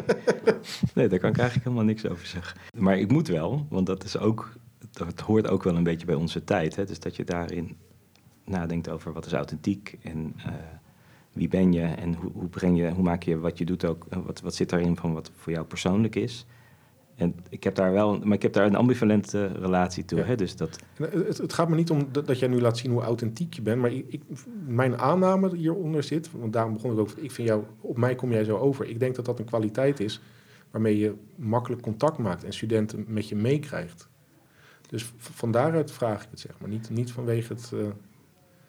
nee, 0.94 1.08
daar 1.08 1.18
kan 1.18 1.30
ik 1.30 1.38
eigenlijk 1.38 1.64
helemaal 1.64 1.84
niks 1.84 2.06
over 2.06 2.26
zeggen. 2.26 2.60
Maar 2.76 2.98
ik 2.98 3.10
moet 3.10 3.28
wel, 3.28 3.66
want 3.68 3.86
dat 3.86 4.04
is 4.04 4.18
ook. 4.18 4.52
Dat 4.90 5.20
hoort 5.20 5.48
ook 5.48 5.62
wel 5.62 5.76
een 5.76 5.82
beetje 5.82 6.06
bij 6.06 6.14
onze 6.14 6.44
tijd. 6.44 6.76
Hè? 6.76 6.84
Dus 6.84 7.00
dat 7.00 7.16
je 7.16 7.24
daarin 7.24 7.76
nadenkt 8.44 8.88
over 8.88 9.12
wat 9.12 9.26
is 9.26 9.32
authentiek 9.32 9.98
en 10.02 10.34
uh, 10.38 10.52
wie 11.32 11.48
ben 11.48 11.72
je 11.72 11.82
en 11.82 12.14
hoe, 12.14 12.30
hoe, 12.32 12.48
breng 12.48 12.78
je, 12.78 12.90
hoe 12.90 13.02
maak 13.02 13.22
je 13.22 13.38
wat 13.38 13.58
je 13.58 13.64
doet 13.64 13.84
ook. 13.84 14.06
Wat, 14.24 14.40
wat 14.40 14.54
zit 14.54 14.70
daarin 14.70 14.96
van 14.96 15.12
wat 15.12 15.30
voor 15.36 15.52
jou 15.52 15.66
persoonlijk 15.66 16.14
is. 16.14 16.46
En 17.16 17.34
ik 17.48 17.64
heb 17.64 17.74
daar 17.74 17.92
wel, 17.92 18.18
maar 18.18 18.36
ik 18.36 18.42
heb 18.42 18.52
daar 18.52 18.66
een 18.66 18.74
ambivalente 18.74 19.46
relatie 19.46 20.04
toe. 20.04 20.20
Hè? 20.20 20.34
Dus 20.34 20.56
dat... 20.56 20.78
Het, 20.96 21.38
het, 21.38 21.52
gaat 21.52 21.68
me 21.68 21.76
niet 21.76 21.90
om 21.90 22.08
dat, 22.12 22.26
dat, 22.26 22.38
jij 22.38 22.48
nu 22.48 22.60
laat 22.60 22.78
zien 22.78 22.90
hoe 22.90 23.02
authentiek 23.02 23.54
je 23.54 23.62
bent, 23.62 23.80
maar 23.80 23.92
ik, 23.92 24.22
mijn 24.66 24.98
aanname 24.98 25.56
hieronder 25.56 26.02
zit, 26.02 26.30
want 26.32 26.52
daarom 26.52 26.72
begon 26.72 26.92
ik 26.92 26.98
ook, 26.98 27.10
ik 27.10 27.30
vind 27.30 27.48
jou, 27.48 27.62
op 27.80 27.96
mij 27.96 28.14
kom 28.14 28.30
jij 28.30 28.44
zo 28.44 28.56
over. 28.56 28.88
Ik 28.88 29.00
denk 29.00 29.14
dat 29.14 29.24
dat 29.24 29.38
een 29.38 29.44
kwaliteit 29.44 30.00
is 30.00 30.20
waarmee 30.70 30.98
je 30.98 31.14
makkelijk 31.36 31.82
contact 31.82 32.18
maakt 32.18 32.44
en 32.44 32.52
studenten 32.52 33.04
met 33.08 33.28
je 33.28 33.36
meekrijgt. 33.36 34.08
Dus 34.86 35.12
van 35.16 35.50
daaruit 35.50 35.92
vraag 35.92 36.22
ik 36.22 36.28
het, 36.30 36.40
zeg 36.40 36.52
maar, 36.60 36.68
niet, 36.68 36.90
niet 36.90 37.12
vanwege 37.12 37.52
het. 37.52 37.70
Uh... 37.74 37.86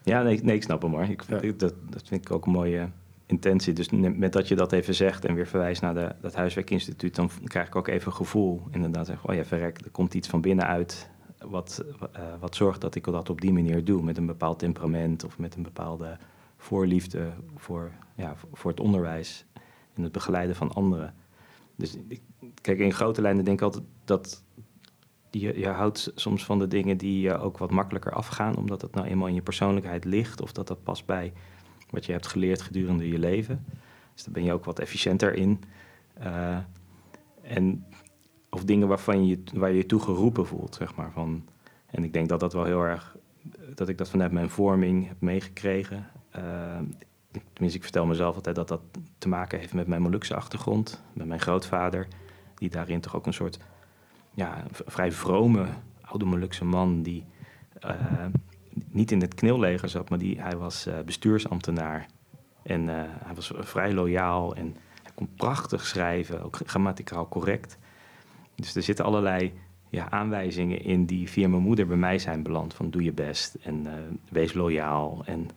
Ja, 0.03 0.23
nee, 0.23 0.43
nee, 0.43 0.55
ik 0.55 0.63
snap 0.63 0.81
hem 0.81 0.91
maar. 0.91 1.09
Ik, 1.09 1.23
dat, 1.59 1.73
dat 1.89 2.07
vind 2.07 2.25
ik 2.25 2.31
ook 2.31 2.45
een 2.45 2.51
mooie 2.51 2.89
intentie. 3.25 3.73
Dus 3.73 3.89
met 3.91 4.33
dat 4.33 4.47
je 4.47 4.55
dat 4.55 4.71
even 4.71 4.95
zegt 4.95 5.25
en 5.25 5.35
weer 5.35 5.47
verwijst 5.47 5.81
naar 5.81 5.93
de, 5.93 6.15
dat 6.21 6.35
huiswerkinstituut, 6.35 7.15
dan 7.15 7.29
krijg 7.43 7.67
ik 7.67 7.75
ook 7.75 7.87
even 7.87 8.07
een 8.07 8.17
gevoel. 8.17 8.61
Inderdaad, 8.71 9.05
zeg, 9.05 9.27
oh 9.27 9.35
ja, 9.35 9.45
verrek, 9.45 9.81
er 9.85 9.91
komt 9.91 10.13
iets 10.13 10.27
van 10.27 10.41
binnenuit 10.41 11.09
wat, 11.39 11.83
uh, 12.01 12.21
wat 12.39 12.55
zorgt 12.55 12.81
dat 12.81 12.95
ik 12.95 13.03
dat 13.03 13.29
op 13.29 13.41
die 13.41 13.53
manier 13.53 13.83
doe. 13.83 14.03
Met 14.03 14.17
een 14.17 14.25
bepaald 14.25 14.59
temperament 14.59 15.23
of 15.23 15.37
met 15.37 15.55
een 15.55 15.63
bepaalde 15.63 16.17
voorliefde 16.57 17.31
voor, 17.55 17.91
ja, 18.15 18.35
voor 18.53 18.71
het 18.71 18.79
onderwijs 18.79 19.45
en 19.93 20.03
het 20.03 20.11
begeleiden 20.11 20.55
van 20.55 20.71
anderen. 20.71 21.13
Dus 21.75 21.97
ik, 22.07 22.21
kijk, 22.61 22.79
in 22.79 22.93
grote 22.93 23.21
lijnen 23.21 23.45
denk 23.45 23.57
ik 23.59 23.65
altijd 23.65 23.83
dat 24.05 24.43
je, 25.31 25.59
je 25.59 25.67
houdt 25.67 26.11
soms 26.15 26.45
van 26.45 26.59
de 26.59 26.67
dingen 26.67 26.97
die 26.97 27.21
je 27.21 27.37
ook 27.37 27.57
wat 27.57 27.71
makkelijker 27.71 28.11
afgaan, 28.11 28.57
omdat 28.57 28.81
het 28.81 28.93
nou 28.93 29.07
eenmaal 29.07 29.27
in 29.27 29.33
je 29.33 29.41
persoonlijkheid 29.41 30.05
ligt 30.05 30.41
of 30.41 30.51
dat 30.51 30.67
dat 30.67 30.83
past 30.83 31.05
bij 31.05 31.33
wat 31.89 32.05
je 32.05 32.11
hebt 32.11 32.27
geleerd 32.27 32.61
gedurende 32.61 33.07
je 33.07 33.19
leven. 33.19 33.65
Dus 34.13 34.23
daar 34.23 34.33
ben 34.33 34.43
je 34.43 34.53
ook 34.53 34.65
wat 34.65 34.79
efficiënter 34.79 35.33
in. 35.33 35.63
Uh, 36.23 36.57
en, 37.41 37.85
of 38.49 38.63
dingen 38.63 38.87
waarvan 38.87 39.27
je, 39.27 39.43
waar 39.53 39.69
je 39.69 39.77
je 39.77 39.85
toe 39.85 39.99
geroepen 39.99 40.47
voelt, 40.47 40.75
zeg 40.75 40.95
maar. 40.95 41.11
Van, 41.11 41.47
en 41.85 42.03
ik 42.03 42.13
denk 42.13 42.29
dat 42.29 42.39
dat 42.39 42.53
wel 42.53 42.63
heel 42.63 42.81
erg, 42.81 43.17
dat 43.75 43.89
ik 43.89 43.97
dat 43.97 44.09
vanuit 44.09 44.31
mijn 44.31 44.49
vorming 44.49 45.07
heb 45.07 45.21
meegekregen. 45.21 46.07
Uh, 46.35 46.79
tenminste, 47.53 47.77
ik 47.77 47.83
vertel 47.83 48.05
mezelf 48.05 48.35
altijd 48.35 48.55
dat 48.55 48.67
dat 48.67 48.81
te 49.17 49.27
maken 49.27 49.59
heeft 49.59 49.73
met 49.73 49.87
mijn 49.87 50.01
Molukse 50.01 50.35
achtergrond, 50.35 51.01
met 51.13 51.27
mijn 51.27 51.39
grootvader, 51.39 52.07
die 52.55 52.69
daarin 52.69 53.01
toch 53.01 53.15
ook 53.15 53.25
een 53.25 53.33
soort 53.33 53.59
ja, 54.33 54.63
vrij 54.71 55.11
vrome 55.11 55.67
oude 56.01 56.25
Molukse 56.25 56.65
man 56.65 57.01
die 57.01 57.25
uh, 57.85 57.91
niet 58.89 59.11
in 59.11 59.21
het 59.21 59.33
knilleger 59.33 59.89
zat, 59.89 60.09
maar 60.09 60.19
die, 60.19 60.41
hij 60.41 60.57
was 60.57 60.87
uh, 60.87 60.99
bestuursambtenaar. 61.05 62.07
En 62.63 62.81
uh, 62.81 62.93
hij 63.07 63.35
was 63.35 63.51
vrij 63.55 63.93
loyaal 63.93 64.55
en 64.55 64.75
hij 65.03 65.11
kon 65.15 65.29
prachtig 65.35 65.85
schrijven, 65.85 66.43
ook 66.43 66.59
grammaticaal 66.65 67.27
correct. 67.27 67.77
Dus 68.55 68.75
er 68.75 68.83
zitten 68.83 69.05
allerlei 69.05 69.53
ja, 69.89 70.09
aanwijzingen 70.09 70.81
in 70.83 71.05
die 71.05 71.29
via 71.29 71.47
mijn 71.47 71.61
moeder 71.61 71.87
bij 71.87 71.97
mij 71.97 72.19
zijn 72.19 72.43
beland. 72.43 72.73
Van 72.73 72.89
doe 72.89 73.03
je 73.03 73.13
best 73.13 73.55
en 73.55 73.87
wees 74.29 74.53
loyaal 74.53 75.23
en 75.25 75.49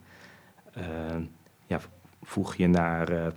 ja, 1.67 1.81
voeg 2.23 2.55
je 2.55 2.67
naar 2.67 3.33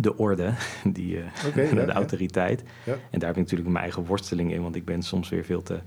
de 0.00 0.16
orde, 0.16 0.52
die, 0.92 1.16
uh, 1.16 1.24
de 1.86 1.92
autoriteit. 1.92 2.64
Ja. 2.84 2.92
En 2.92 3.18
daar 3.18 3.28
heb 3.28 3.36
ik 3.36 3.42
natuurlijk 3.42 3.70
mijn 3.70 3.84
eigen 3.84 4.04
worsteling 4.04 4.52
in, 4.52 4.62
want 4.62 4.76
ik 4.76 4.84
ben 4.84 5.02
soms 5.02 5.28
weer 5.28 5.44
veel 5.44 5.62
te 5.62 5.80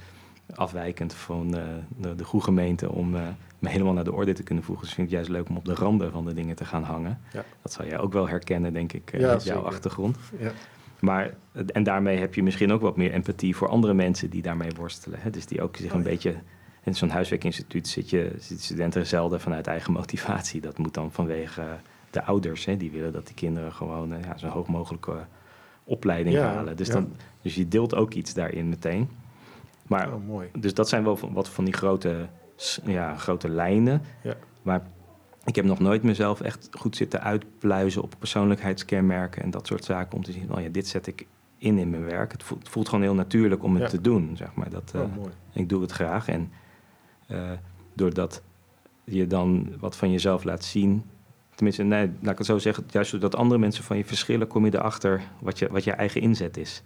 afwijkend 0.56 1.14
van 1.14 1.56
uh, 1.56 1.64
de, 1.98 2.16
de 2.16 2.24
goede 2.24 2.46
gemeente 2.46 2.92
om 2.92 3.16
uh, 3.16 3.22
me 3.60 3.70
helemaal 3.70 3.94
naar 3.94 4.04
de 4.04 4.14
orde 4.14 4.34
te 4.34 4.44
kunnen 4.44 4.64
voegen. 4.64 4.86
Dus 4.86 4.94
vind 4.94 5.08
ik 5.08 5.14
het 5.14 5.26
juist 5.26 5.40
leuk 5.40 5.50
om 5.50 5.58
op 5.58 5.66
de 5.66 5.74
randen 5.74 6.12
van 6.12 6.26
de 6.26 6.34
dingen 6.34 6.56
te 6.56 6.66
gaan 6.66 6.84
hangen. 6.84 7.20
Ja. 7.34 7.44
Dat 7.62 7.74
zal 7.74 7.86
jij 7.86 8.00
ook 8.00 8.14
wel 8.14 8.28
herkennen, 8.28 8.74
denk 8.74 8.94
ik, 8.94 9.12
ja, 9.18 9.34
met 9.34 9.44
jouw 9.44 9.62
achtergrond. 9.62 10.18
Ja. 10.40 10.52
Maar, 11.00 11.34
en 11.66 11.84
daarmee 11.84 12.18
heb 12.18 12.34
je 12.34 12.44
misschien 12.44 12.72
ook 12.72 12.82
wat 12.82 12.98
meer 12.98 13.12
empathie 13.12 13.56
voor 13.56 13.68
andere 13.68 13.94
mensen 13.94 14.30
die 14.30 14.42
daarmee 14.42 14.72
worstelen. 14.76 15.20
Hè? 15.22 15.30
Dus 15.30 15.46
die 15.46 15.62
ook 15.62 15.78
zich 15.78 15.92
een 15.92 15.98
oh, 15.98 16.04
beetje... 16.04 16.36
In 16.84 16.96
zo'n 16.96 17.10
huiswerkinstituut 17.10 17.88
zit 17.88 18.10
je 18.10 18.34
studenten 18.38 19.08
zelden 19.08 19.40
vanuit 19.40 19.68
eigen 19.68 19.94
motivatie. 19.94 20.62
Dat 20.62 20.78
moet 20.78 20.94
dan 20.94 21.12
vanwege 21.12 21.64
de 22.10 22.24
ouders, 22.24 22.66
hè, 22.66 22.78
die 22.78 22.92
willen 22.92 23.12
dat 23.12 23.26
die 23.26 23.36
kinderen 23.36 23.74
gewoon 23.74 24.14
ja, 24.24 24.38
zo 24.38 24.48
hoog 24.48 24.68
mogelijke 24.68 25.26
opleiding 25.84 26.38
halen. 26.38 26.78
Dus, 26.78 26.90
dan, 26.90 27.12
dus 27.42 27.56
je 27.56 27.68
deelt 27.68 27.96
ook 27.96 28.14
iets 28.14 28.34
daarin 28.34 28.70
meteen. 28.70 29.10
Maar, 29.90 30.14
oh, 30.14 30.28
mooi. 30.28 30.50
Dus 30.60 30.74
dat 30.74 30.90
zijn 30.90 31.04
wel 31.04 31.20
wat 31.32 31.50
van 31.50 31.66
die 31.66 31.74
grote, 31.74 32.28
ja, 32.86 33.16
grote 33.16 33.50
lijnen. 33.50 34.02
Ja. 34.24 34.36
Maar 34.62 34.82
ik 35.46 35.56
heb 35.56 35.66
nog 35.66 35.80
nooit 35.80 36.04
mezelf 36.04 36.42
echt 36.42 36.68
goed 36.72 36.96
zitten 36.96 37.22
uitpluizen 37.22 38.02
op 38.02 38.16
persoonlijkheidskenmerken 38.20 39.42
en 39.42 39.52
dat 39.52 39.68
soort 39.68 39.84
zaken. 39.84 40.18
Om 40.18 40.24
te 40.24 40.32
zien, 40.32 40.54
oh 40.54 40.62
ja, 40.62 40.70
dit 40.70 40.88
zet 40.88 41.08
ik 41.08 41.28
in 41.58 41.78
in 41.78 41.90
mijn 41.90 42.06
werk. 42.06 42.32
Het 42.32 42.44
voelt, 42.44 42.70
voelt 42.70 42.90
gewoon 42.90 43.04
heel 43.04 43.14
natuurlijk 43.14 43.64
om 43.64 43.76
het 43.76 43.90
te 43.90 44.02
doen, 44.02 44.32
zeg 44.38 44.54
maar. 44.54 44.70
Dat, 44.70 44.94
uh, 44.96 45.04
Ik 45.54 45.70
doe 45.70 45.82
het 45.82 45.92
graag. 45.92 46.28
En 46.28 46.52
uh, 47.28 47.52
doordat 47.94 48.42
je 49.04 49.28
dan 49.28 49.70
wat 49.80 49.96
van 49.96 50.12
jezelf 50.12 50.44
laat 50.44 50.64
zien, 50.64 51.04
Tenminste, 51.60 51.84
nee, 51.84 52.12
laat 52.22 52.32
ik 52.32 52.38
het 52.38 52.48
zo 52.48 52.58
zeggen. 52.58 52.84
Juist 52.90 53.12
doordat 53.12 53.36
andere 53.36 53.60
mensen 53.60 53.84
van 53.84 53.98
je 53.98 54.06
verschillen, 54.06 54.48
kom 54.48 54.66
je 54.66 54.74
erachter 54.74 55.22
wat 55.40 55.60
je, 55.60 55.68
wat 55.72 55.84
je 55.84 55.92
eigen 55.92 56.22
inzet 56.22 56.58
is. 56.58 56.82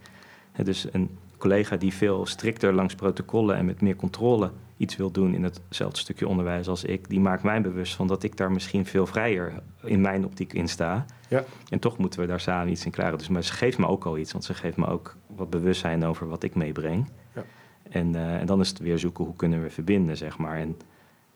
dus 0.62 0.86
een 0.92 1.18
collega 1.44 1.76
die 1.76 1.92
veel 1.94 2.26
strikter 2.26 2.72
langs 2.72 2.94
protocollen 2.94 3.56
en 3.56 3.64
met 3.64 3.80
meer 3.80 3.96
controle 3.96 4.50
iets 4.76 4.96
wil 4.96 5.10
doen 5.10 5.34
in 5.34 5.42
hetzelfde 5.42 5.98
stukje 5.98 6.28
onderwijs 6.28 6.68
als 6.68 6.84
ik, 6.84 7.08
die 7.08 7.20
maakt 7.20 7.42
mij 7.42 7.60
bewust 7.60 7.94
van 7.94 8.06
dat 8.06 8.22
ik 8.22 8.36
daar 8.36 8.50
misschien 8.50 8.86
veel 8.86 9.06
vrijer 9.06 9.52
in 9.82 10.00
mijn 10.00 10.24
optiek 10.24 10.52
in 10.52 10.68
sta. 10.68 11.04
Ja. 11.28 11.44
En 11.68 11.78
toch 11.78 11.98
moeten 11.98 12.20
we 12.20 12.26
daar 12.26 12.40
samen 12.40 12.72
iets 12.72 12.84
in 12.84 12.90
klaren. 12.90 13.18
Dus 13.18 13.28
maar 13.28 13.44
ze 13.44 13.52
geeft 13.52 13.78
me 13.78 13.86
ook 13.86 14.04
al 14.04 14.18
iets, 14.18 14.32
want 14.32 14.44
ze 14.44 14.54
geeft 14.54 14.76
me 14.76 14.86
ook 14.86 15.16
wat 15.36 15.50
bewustzijn 15.50 16.04
over 16.04 16.28
wat 16.28 16.42
ik 16.42 16.54
meebreng. 16.54 17.08
Ja. 17.34 17.44
En, 17.90 18.14
uh, 18.14 18.40
en 18.40 18.46
dan 18.46 18.60
is 18.60 18.68
het 18.68 18.78
weer 18.78 18.98
zoeken 18.98 19.24
hoe 19.24 19.36
kunnen 19.36 19.62
we 19.62 19.70
verbinden, 19.70 20.16
zeg 20.16 20.38
maar. 20.38 20.56
En 20.56 20.76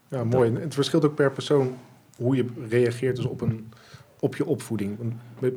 ja, 0.09 0.25
mooi. 0.25 0.53
het 0.53 0.75
verschilt 0.75 1.05
ook 1.05 1.15
per 1.15 1.33
persoon 1.33 1.77
hoe 2.17 2.37
je 2.37 2.45
reageert 2.69 3.17
dus 3.17 3.27
op, 3.27 3.41
een, 3.41 3.73
op 4.21 4.37
je 4.37 4.47
opvoeding. 4.47 4.99
Uh, 5.41 5.51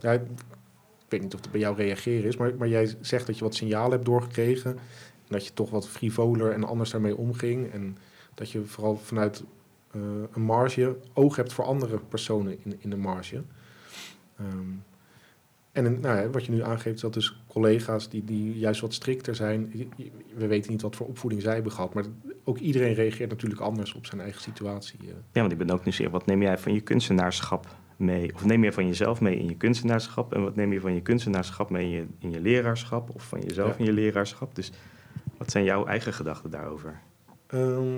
ja, 0.00 0.18
weet 1.08 1.22
niet 1.22 1.34
of 1.34 1.40
het 1.40 1.50
bij 1.50 1.60
jou 1.60 1.76
reageren 1.76 2.28
is, 2.28 2.36
maar, 2.36 2.54
maar 2.58 2.68
jij 2.68 2.94
zegt 3.00 3.26
dat 3.26 3.38
je 3.38 3.44
wat 3.44 3.54
signalen 3.54 3.90
hebt 3.90 4.04
doorgekregen. 4.04 4.70
En 4.70 5.34
dat 5.34 5.46
je 5.46 5.52
toch 5.52 5.70
wat 5.70 5.88
frivoler 5.88 6.52
en 6.52 6.64
anders 6.64 6.90
daarmee 6.90 7.16
omging. 7.16 7.72
En 7.72 7.98
dat 8.34 8.50
je 8.50 8.64
vooral 8.64 8.96
vanuit 8.96 9.44
uh, 9.96 10.02
een 10.32 10.42
marge 10.42 10.96
oog 11.12 11.36
hebt 11.36 11.52
voor 11.52 11.64
andere 11.64 11.98
personen 11.98 12.58
in, 12.64 12.76
in 12.78 12.90
de 12.90 12.96
marge. 12.96 13.42
Um, 14.40 14.82
en 15.72 16.00
nou 16.00 16.18
ja, 16.18 16.30
wat 16.30 16.44
je 16.44 16.52
nu 16.52 16.62
aangeeft, 16.62 17.00
dat 17.00 17.14
dus 17.14 17.42
collega's 17.46 18.08
die, 18.08 18.24
die 18.24 18.58
juist 18.58 18.80
wat 18.80 18.94
strikter 18.94 19.34
zijn. 19.34 19.72
We 20.34 20.46
weten 20.46 20.70
niet 20.70 20.82
wat 20.82 20.96
voor 20.96 21.06
opvoeding 21.06 21.42
zij 21.42 21.54
hebben 21.54 21.72
gehad, 21.72 21.94
maar 21.94 22.04
ook 22.44 22.58
iedereen 22.58 22.94
reageert 22.94 23.30
natuurlijk 23.30 23.60
anders 23.60 23.94
op 23.94 24.06
zijn 24.06 24.20
eigen 24.20 24.40
situatie. 24.40 24.98
Eh. 25.00 25.06
Ja, 25.32 25.40
want 25.40 25.52
ik 25.52 25.58
ben 25.58 25.70
ook 25.70 25.84
nieuwsgierig. 25.84 26.12
Wat 26.12 26.26
neem 26.26 26.42
jij 26.42 26.58
van 26.58 26.74
je 26.74 26.80
kunstenaarschap 26.80 27.66
mee? 27.98 28.34
Of 28.34 28.44
neem 28.44 28.64
je 28.64 28.72
van 28.72 28.86
jezelf 28.86 29.20
mee 29.20 29.38
in 29.38 29.48
je 29.48 29.56
kunstenaarschap? 29.56 30.34
En 30.34 30.42
wat 30.42 30.56
neem 30.56 30.72
je 30.72 30.80
van 30.80 30.94
je 30.94 31.02
kunstenaarschap 31.02 31.70
mee 31.70 31.84
in 31.84 31.90
je, 31.90 32.06
in 32.18 32.30
je 32.30 32.40
leraarschap? 32.40 33.14
Of 33.14 33.22
van 33.22 33.40
jezelf 33.40 33.78
in 33.78 33.84
je 33.84 33.92
leraarschap? 33.92 34.54
Dus 34.54 34.72
wat 35.36 35.50
zijn 35.50 35.64
jouw 35.64 35.86
eigen 35.86 36.12
gedachten 36.12 36.50
daarover? 36.50 37.00
Ehm, 37.46 37.96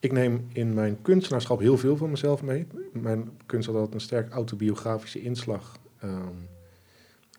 ik 0.00 0.12
neem 0.12 0.46
in 0.52 0.74
mijn 0.74 1.02
kunstenaarschap 1.02 1.58
heel 1.58 1.78
veel 1.78 1.96
van 1.96 2.10
mezelf 2.10 2.42
mee. 2.42 2.66
Mijn 2.92 3.30
kunst 3.46 3.66
had 3.66 3.76
altijd 3.76 3.94
een 3.94 4.00
sterk 4.00 4.32
autobiografische 4.32 5.22
inslag. 5.22 5.78
Ehm, 5.98 6.34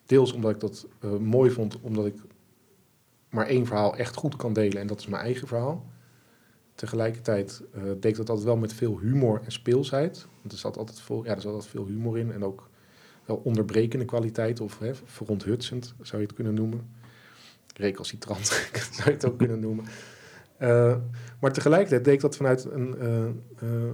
deels 0.06 0.32
omdat 0.32 0.50
ik 0.50 0.60
dat 0.60 0.86
uh, 1.04 1.16
mooi 1.16 1.50
vond, 1.50 1.80
omdat 1.80 2.06
ik 2.06 2.14
maar 3.30 3.46
één 3.46 3.66
verhaal 3.66 3.96
echt 3.96 4.16
goed 4.16 4.36
kan 4.36 4.52
delen 4.52 4.80
en 4.80 4.86
dat 4.86 5.00
is 5.00 5.06
mijn 5.06 5.22
eigen 5.22 5.48
verhaal. 5.48 5.86
Tegelijkertijd 6.78 7.62
uh, 7.76 7.82
deed 8.00 8.16
dat 8.16 8.28
altijd 8.28 8.46
wel 8.46 8.56
met 8.56 8.72
veel 8.72 8.98
humor 8.98 9.40
en 9.44 9.52
speelsheid. 9.52 10.26
Want 10.40 10.52
er 10.52 10.58
zat 10.58 10.76
altijd 10.76 11.00
veel, 11.00 11.24
ja, 11.24 11.30
er 11.30 11.46
altijd 11.46 11.66
veel 11.66 11.86
humor 11.86 12.18
in 12.18 12.32
en 12.32 12.44
ook 12.44 12.68
wel 13.24 13.36
onderbrekende 13.36 14.04
kwaliteit 14.04 14.60
of 14.60 14.78
hè, 14.78 14.94
veronthutsend 15.04 15.94
zou 16.00 16.20
je 16.20 16.26
het 16.26 16.36
kunnen 16.36 16.54
noemen. 16.54 16.90
Recalcitrant 17.74 18.46
zou 18.96 19.04
je 19.04 19.10
het 19.10 19.26
ook 19.26 19.38
kunnen 19.38 19.60
noemen. 19.60 19.84
Uh, 20.60 20.96
maar 21.40 21.52
tegelijkertijd 21.52 22.04
deed 22.04 22.20
dat 22.20 22.36
vanuit 22.36 22.64
een, 22.64 22.94
uh, 23.62 23.90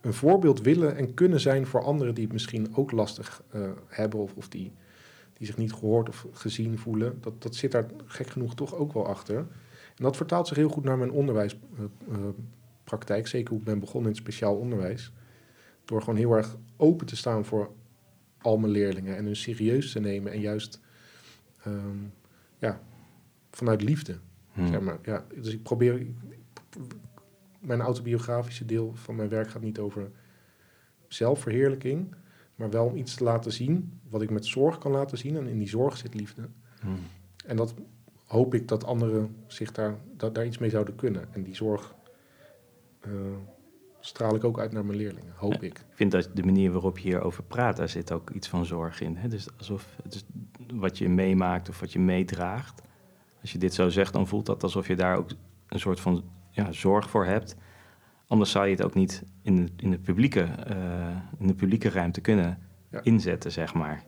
een 0.00 0.14
voorbeeld 0.14 0.60
willen 0.60 0.96
en 0.96 1.14
kunnen 1.14 1.40
zijn 1.40 1.66
voor 1.66 1.82
anderen 1.82 2.14
die 2.14 2.24
het 2.24 2.32
misschien 2.32 2.76
ook 2.76 2.90
lastig 2.90 3.42
hebben 3.86 4.20
of, 4.20 4.34
of 4.34 4.48
die, 4.48 4.72
die 5.32 5.46
zich 5.46 5.56
niet 5.56 5.72
gehoord 5.72 6.08
of 6.08 6.26
gezien 6.32 6.78
voelen. 6.78 7.18
Dat, 7.20 7.42
dat 7.42 7.54
zit 7.54 7.72
daar 7.72 7.86
gek 8.06 8.28
genoeg 8.28 8.54
toch 8.54 8.74
ook 8.74 8.92
wel 8.92 9.06
achter. 9.06 9.46
En 9.96 10.04
dat 10.04 10.16
vertaalt 10.16 10.48
zich 10.48 10.56
heel 10.56 10.68
goed 10.68 10.84
naar 10.84 10.98
mijn 10.98 11.10
onderwijspraktijk. 11.10 13.26
zeker 13.26 13.50
hoe 13.50 13.58
ik 13.58 13.64
ben 13.64 13.78
begonnen 13.78 14.10
in 14.10 14.16
speciaal 14.16 14.56
onderwijs. 14.56 15.12
Door 15.84 16.00
gewoon 16.00 16.18
heel 16.18 16.32
erg 16.32 16.56
open 16.76 17.06
te 17.06 17.16
staan 17.16 17.44
voor 17.44 17.70
al 18.38 18.58
mijn 18.58 18.72
leerlingen 18.72 19.16
en 19.16 19.24
hun 19.24 19.36
serieus 19.36 19.92
te 19.92 20.00
nemen 20.00 20.32
en 20.32 20.40
juist 20.40 20.80
um, 21.66 22.12
ja, 22.58 22.80
vanuit 23.50 23.82
liefde. 23.82 24.18
Hmm. 24.52 24.66
Zeg 24.66 24.80
maar. 24.80 24.98
ja, 25.02 25.24
dus 25.34 25.52
ik 25.52 25.62
probeer, 25.62 26.06
mijn 27.58 27.80
autobiografische 27.80 28.64
deel 28.64 28.92
van 28.94 29.16
mijn 29.16 29.28
werk 29.28 29.50
gaat 29.50 29.62
niet 29.62 29.78
over 29.78 30.10
zelfverheerlijking, 31.08 32.14
maar 32.54 32.70
wel 32.70 32.86
om 32.86 32.96
iets 32.96 33.14
te 33.14 33.24
laten 33.24 33.52
zien 33.52 34.00
wat 34.08 34.22
ik 34.22 34.30
met 34.30 34.46
zorg 34.46 34.78
kan 34.78 34.92
laten 34.92 35.18
zien. 35.18 35.36
En 35.36 35.46
in 35.46 35.58
die 35.58 35.68
zorg 35.68 35.96
zit 35.96 36.14
liefde. 36.14 36.48
Hmm. 36.80 36.98
En 37.46 37.56
dat 37.56 37.74
hoop 38.34 38.54
ik 38.54 38.68
dat 38.68 38.84
anderen 38.84 39.36
zich 39.46 39.72
daar, 39.72 39.94
dat, 40.16 40.34
daar 40.34 40.46
iets 40.46 40.58
mee 40.58 40.70
zouden 40.70 40.94
kunnen. 40.94 41.24
En 41.32 41.42
die 41.42 41.54
zorg 41.54 41.94
uh, 43.06 43.12
straal 44.00 44.34
ik 44.34 44.44
ook 44.44 44.58
uit 44.58 44.72
naar 44.72 44.84
mijn 44.84 44.98
leerlingen, 44.98 45.32
hoop 45.36 45.62
ik. 45.62 45.78
Ik 45.78 45.84
vind 45.90 46.10
dat 46.12 46.30
de 46.34 46.42
manier 46.42 46.72
waarop 46.72 46.98
je 46.98 47.08
hierover 47.08 47.42
praat, 47.42 47.76
daar 47.76 47.88
zit 47.88 48.12
ook 48.12 48.30
iets 48.30 48.48
van 48.48 48.66
zorg 48.66 49.00
in. 49.00 49.16
Hè? 49.16 49.28
Dus 49.28 49.48
alsof 49.58 49.96
het 50.02 50.14
is 50.14 50.24
wat 50.74 50.98
je 50.98 51.08
meemaakt 51.08 51.68
of 51.68 51.80
wat 51.80 51.92
je 51.92 51.98
meedraagt. 51.98 52.82
Als 53.40 53.52
je 53.52 53.58
dit 53.58 53.74
zo 53.74 53.88
zegt, 53.88 54.12
dan 54.12 54.26
voelt 54.26 54.46
dat 54.46 54.62
alsof 54.62 54.86
je 54.86 54.96
daar 54.96 55.16
ook 55.16 55.30
een 55.68 55.78
soort 55.80 56.00
van 56.00 56.24
ja, 56.50 56.72
zorg 56.72 57.10
voor 57.10 57.24
hebt. 57.24 57.56
anders 58.26 58.50
zou 58.50 58.64
je 58.66 58.70
het 58.74 58.84
ook 58.84 58.94
niet 58.94 59.22
in 59.42 59.56
de, 59.56 59.66
in 59.76 59.90
de, 59.90 59.98
publieke, 59.98 60.40
eh, 60.42 61.16
in 61.38 61.46
de 61.46 61.54
publieke 61.54 61.88
ruimte 61.90 62.20
kunnen 62.20 62.58
Ja. 62.90 63.02
inzetten, 63.02 63.52
zeg 63.52 63.74
maar. 63.74 64.04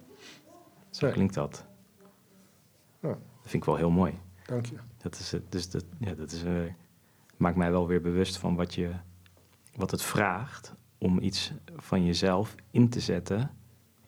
Zo 0.90 1.04
Nee. 1.06 1.14
klinkt 1.14 1.34
dat. 1.34 1.65
Vind 3.46 3.62
ik 3.62 3.64
wel 3.64 3.76
heel 3.76 3.90
mooi. 3.90 4.18
Dank 4.46 4.66
je. 4.66 4.76
Dat, 5.02 5.18
is, 5.18 5.32
het- 5.32 5.52
dus 5.52 5.70
dat, 5.70 5.84
ja, 5.98 6.14
dat 6.14 6.32
is, 6.32 6.42
eh, 6.44 6.52
maakt 7.36 7.56
mij 7.56 7.70
wel 7.70 7.86
weer 7.86 8.00
bewust 8.00 8.36
van 8.38 8.54
wat, 8.56 8.74
je, 8.74 8.90
wat 9.74 9.90
het 9.90 10.02
vraagt 10.02 10.74
om 10.98 11.18
iets 11.20 11.52
van 11.76 12.04
jezelf 12.04 12.54
in 12.70 12.88
te 12.88 13.00
zetten, 13.00 13.38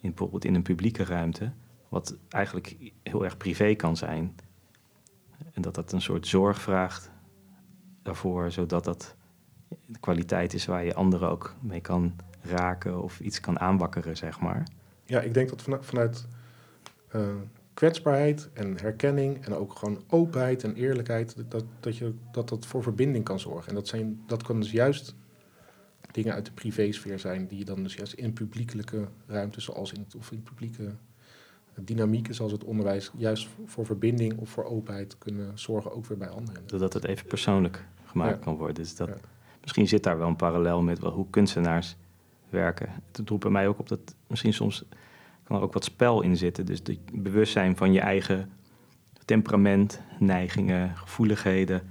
in, 0.00 0.08
bijvoorbeeld 0.08 0.44
in 0.44 0.54
een 0.54 0.62
publieke 0.62 1.04
ruimte, 1.04 1.52
wat 1.88 2.16
eigenlijk 2.28 2.92
heel 3.02 3.24
erg 3.24 3.36
privé 3.36 3.74
kan 3.74 3.96
zijn. 3.96 4.36
En 5.52 5.62
dat 5.62 5.74
dat 5.74 5.92
een 5.92 6.00
soort 6.00 6.26
zorg 6.26 6.60
vraagt 6.60 7.10
daarvoor, 8.02 8.50
zodat 8.50 8.84
dat 8.84 9.14
de 9.86 9.98
kwaliteit 10.00 10.54
is 10.54 10.66
waar 10.66 10.84
je 10.84 10.94
anderen 10.94 11.30
ook 11.30 11.54
mee 11.60 11.80
kan 11.80 12.16
raken 12.42 13.02
of 13.02 13.20
iets 13.20 13.40
kan 13.40 13.60
aanwakkeren, 13.60 14.16
zeg 14.16 14.40
maar. 14.40 14.66
Ja, 15.04 15.20
ik 15.20 15.34
denk 15.34 15.48
dat 15.48 15.62
vanuit, 15.62 15.84
vanuit 15.86 16.26
eh, 17.08 17.20
kwetsbaarheid 17.78 18.48
en 18.52 18.80
herkenning 18.80 19.44
en 19.44 19.54
ook 19.54 19.72
gewoon 19.72 20.02
openheid 20.08 20.64
en 20.64 20.74
eerlijkheid, 20.74 21.34
dat 21.48 21.64
dat, 21.80 21.96
je, 21.96 22.14
dat 22.32 22.48
dat 22.48 22.66
voor 22.66 22.82
verbinding 22.82 23.24
kan 23.24 23.40
zorgen. 23.40 23.68
En 23.68 23.74
dat, 23.74 23.88
zijn, 23.88 24.22
dat 24.26 24.42
kan 24.42 24.60
dus 24.60 24.70
juist 24.70 25.14
dingen 26.10 26.34
uit 26.34 26.44
de 26.46 26.52
privésfeer 26.52 27.18
zijn, 27.18 27.46
die 27.46 27.58
je 27.58 27.64
dan 27.64 27.82
dus 27.82 27.94
juist 27.94 28.12
in 28.12 28.32
publiekelijke 28.32 29.08
ruimtes, 29.26 29.64
zoals 29.64 29.92
in 29.92 30.00
het, 30.00 30.14
of 30.14 30.32
in 30.32 30.42
publieke 30.42 30.94
dynamieken, 31.74 32.34
zoals 32.34 32.52
het 32.52 32.64
onderwijs, 32.64 33.10
juist 33.16 33.48
voor 33.66 33.86
verbinding 33.86 34.38
of 34.38 34.48
voor 34.48 34.64
openheid 34.64 35.18
kunnen 35.18 35.58
zorgen, 35.58 35.92
ook 35.92 36.06
weer 36.06 36.18
bij 36.18 36.28
anderen. 36.28 36.62
Zodat 36.66 36.92
het 36.92 37.04
even 37.04 37.26
persoonlijk 37.26 37.84
gemaakt 38.04 38.38
Ja. 38.38 38.44
kan 38.44 38.56
worden. 38.56 38.74
Dus 38.74 38.96
dat, 38.96 39.08
Ja. 39.08 39.14
Misschien 39.60 39.88
zit 39.88 40.02
daar 40.02 40.18
wel 40.18 40.28
een 40.28 40.36
parallel 40.36 40.82
met 40.82 40.98
wel 40.98 41.12
hoe 41.12 41.26
kunstenaars 41.30 41.96
werken. 42.48 42.88
Het 43.12 43.28
roept 43.28 43.42
bij 43.42 43.52
mij 43.52 43.68
ook 43.68 43.78
op 43.78 43.88
dat 43.88 44.14
misschien 44.26 44.52
soms 44.52 44.84
kan 45.48 45.56
er 45.56 45.62
ook 45.62 45.72
wat 45.72 45.84
spel 45.84 46.22
in 46.22 46.36
zitten. 46.36 46.66
Dus 46.66 46.78
het 46.78 46.98
bewustzijn 47.12 47.76
van 47.76 47.92
je 47.92 48.00
eigen 48.00 48.50
temperament, 49.24 50.00
neigingen, 50.18 50.96
gevoeligheden. 50.96 51.82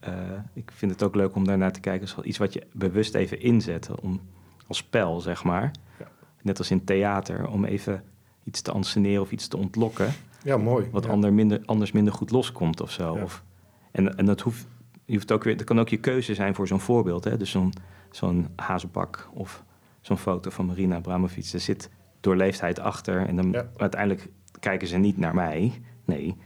Eh, 0.00 0.12
ik 0.52 0.70
vind 0.74 0.92
het 0.92 1.02
ook 1.02 1.14
leuk 1.14 1.34
om 1.34 1.44
daarnaar 1.44 1.72
te 1.72 1.80
kijken 1.80 2.08
als 2.16 2.24
iets 2.26 2.38
wat 2.38 2.52
je 2.52 2.66
bewust 2.72 3.14
even 3.14 3.40
inzet. 3.40 3.90
Om, 4.00 4.20
als 4.66 4.78
spel, 4.78 5.20
zeg 5.20 5.44
maar. 5.44 5.70
Ja. 5.98 6.08
Net 6.42 6.58
als 6.58 6.70
in 6.70 6.84
theater, 6.84 7.48
om 7.48 7.64
even 7.64 8.04
iets 8.44 8.60
te 8.60 8.72
anseneren 8.72 9.22
of 9.22 9.32
iets 9.32 9.48
te 9.48 9.56
ontlokken 9.56 10.12
Ja, 10.42 10.56
mooi. 10.56 10.88
wat 10.90 11.04
ja. 11.04 11.10
ander 11.10 11.32
minder, 11.32 11.60
anders 11.64 11.92
minder 11.92 12.12
goed 12.12 12.30
loskomt 12.30 12.80
of 12.80 12.90
zo. 12.90 13.16
Ja. 13.16 13.22
Of, 13.22 13.42
en, 13.90 14.16
en 14.16 14.26
dat 14.26 14.40
hoeft, 14.40 14.66
je 15.04 15.14
hoeft 15.14 15.32
ook 15.32 15.44
weer, 15.44 15.56
dat 15.56 15.66
kan 15.66 15.80
ook 15.80 15.88
je 15.88 15.96
keuze 16.00 16.34
zijn 16.34 16.54
voor 16.54 16.66
zo'n 16.66 16.80
voorbeeld. 16.80 17.24
Hè? 17.24 17.36
Dus 17.36 17.50
zo'n 17.50 17.72
zo'n 18.10 18.48
hazenbak 18.56 19.28
of 19.32 19.64
zo'n 20.00 20.18
foto 20.18 20.50
van 20.50 20.66
Marina 20.66 20.96
Abramovic. 20.96 21.52
Er 21.52 21.60
zit 21.60 21.90
doorleefdheid 22.20 22.78
achter. 22.80 23.26
En 23.26 23.36
dan 23.36 23.50
Ja. 23.50 23.68
uiteindelijk 23.76 24.28
kijken 24.60 24.88
ze 24.88 24.96
niet 24.96 25.18
naar 25.18 25.34
mij. 25.34 25.82
Nee, 26.04 26.36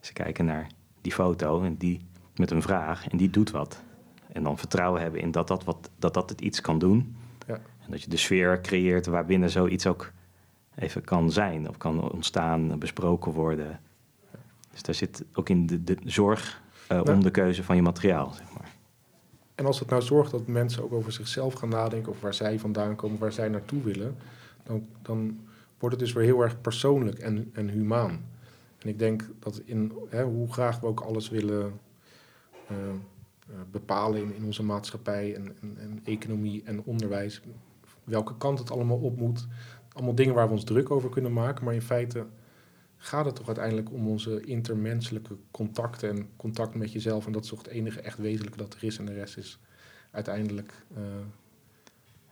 ze 0.00 0.12
kijken 0.12 0.44
naar 0.44 0.66
die 1.00 1.12
foto 1.12 1.62
en 1.62 1.76
die 1.76 2.06
met 2.36 2.50
een 2.50 2.62
vraag 2.62 3.08
en 3.08 3.16
die 3.16 3.30
doet 3.30 3.50
wat. 3.50 3.82
En 4.32 4.42
dan 4.42 4.58
vertrouwen 4.58 5.00
hebben 5.00 5.20
in 5.20 5.30
dat 5.30 5.48
dat, 5.48 5.64
wat, 5.64 5.90
dat, 5.98 6.14
dat 6.14 6.30
het 6.30 6.40
iets 6.40 6.60
kan 6.60 6.78
doen. 6.78 7.16
Ja. 7.46 7.54
En 7.54 7.90
dat 7.90 8.02
je 8.02 8.10
de 8.10 8.16
sfeer 8.16 8.60
creëert 8.60 9.06
waarbinnen 9.06 9.50
zoiets 9.50 9.86
ook 9.86 10.12
even 10.74 11.04
kan 11.04 11.30
zijn 11.30 11.68
of 11.68 11.76
kan 11.76 12.10
ontstaan, 12.12 12.78
besproken 12.78 13.32
worden. 13.32 13.80
Dus 14.70 14.82
daar 14.82 14.94
zit 14.94 15.24
ook 15.32 15.48
in 15.48 15.66
de, 15.66 15.82
de 15.82 15.96
zorg 16.04 16.62
eh, 16.88 17.00
om 17.04 17.22
de 17.22 17.30
keuze 17.30 17.64
van 17.64 17.76
je 17.76 17.82
materiaal, 17.82 18.32
zeg 18.32 18.46
maar. 18.52 18.70
En 19.54 19.66
als 19.66 19.78
het 19.78 19.90
nou 19.90 20.02
zorgt 20.02 20.30
dat 20.30 20.46
mensen 20.46 20.82
ook 20.82 20.92
over 20.92 21.12
zichzelf 21.12 21.54
gaan 21.54 21.68
nadenken, 21.68 22.12
of 22.12 22.20
waar 22.20 22.34
zij 22.34 22.58
vandaan 22.58 22.96
komen, 22.96 23.18
waar 23.18 23.32
zij 23.32 23.48
naartoe 23.48 23.82
willen, 23.82 24.16
dan, 24.68 24.86
dan 25.02 25.40
wordt 25.78 25.96
het 25.96 26.04
dus 26.04 26.14
weer 26.14 26.24
heel 26.24 26.42
erg 26.42 26.60
persoonlijk 26.60 27.18
en, 27.18 27.50
en 27.52 27.68
humaan. 27.68 28.24
En 28.78 28.88
ik 28.88 28.98
denk 28.98 29.30
dat 29.38 29.62
in 29.64 29.92
hè, 30.08 30.24
hoe 30.24 30.52
graag 30.52 30.80
we 30.80 30.86
ook 30.86 31.00
alles 31.00 31.28
willen 31.28 31.80
eh, 32.68 32.76
eh, 32.88 32.94
bepalen 33.70 34.22
in, 34.22 34.34
in 34.34 34.44
onze 34.44 34.62
maatschappij 34.62 35.34
en, 35.34 36.00
economie 36.04 36.62
en 36.64 36.82
onderwijs, 36.84 37.42
welke 38.04 38.36
kant 38.36 38.58
het 38.58 38.70
allemaal 38.70 38.98
op 38.98 39.16
moet, 39.16 39.46
allemaal 39.92 40.14
dingen 40.14 40.34
waar 40.34 40.46
we 40.46 40.52
ons 40.52 40.64
druk 40.64 40.90
over 40.90 41.10
kunnen 41.10 41.32
maken, 41.32 41.64
maar 41.64 41.74
in 41.74 41.82
feite 41.82 42.26
gaat 42.96 43.24
het 43.24 43.36
toch 43.36 43.46
uiteindelijk 43.46 43.92
om 43.92 44.08
onze 44.08 44.40
intermenselijke 44.40 45.36
contacten 45.50 46.10
en 46.10 46.28
contact 46.36 46.74
met 46.74 46.92
jezelf. 46.92 47.26
En 47.26 47.32
dat 47.32 47.42
is 47.44 47.48
toch 47.48 47.58
het 47.58 47.68
enige 47.68 48.00
echt 48.00 48.18
wezenlijke 48.18 48.58
dat 48.58 48.74
er 48.74 48.84
is. 48.84 48.98
En 48.98 49.04
de 49.04 49.12
rest 49.12 49.36
is 49.36 49.60
uiteindelijk. 50.10 50.84
eh, 50.94 51.02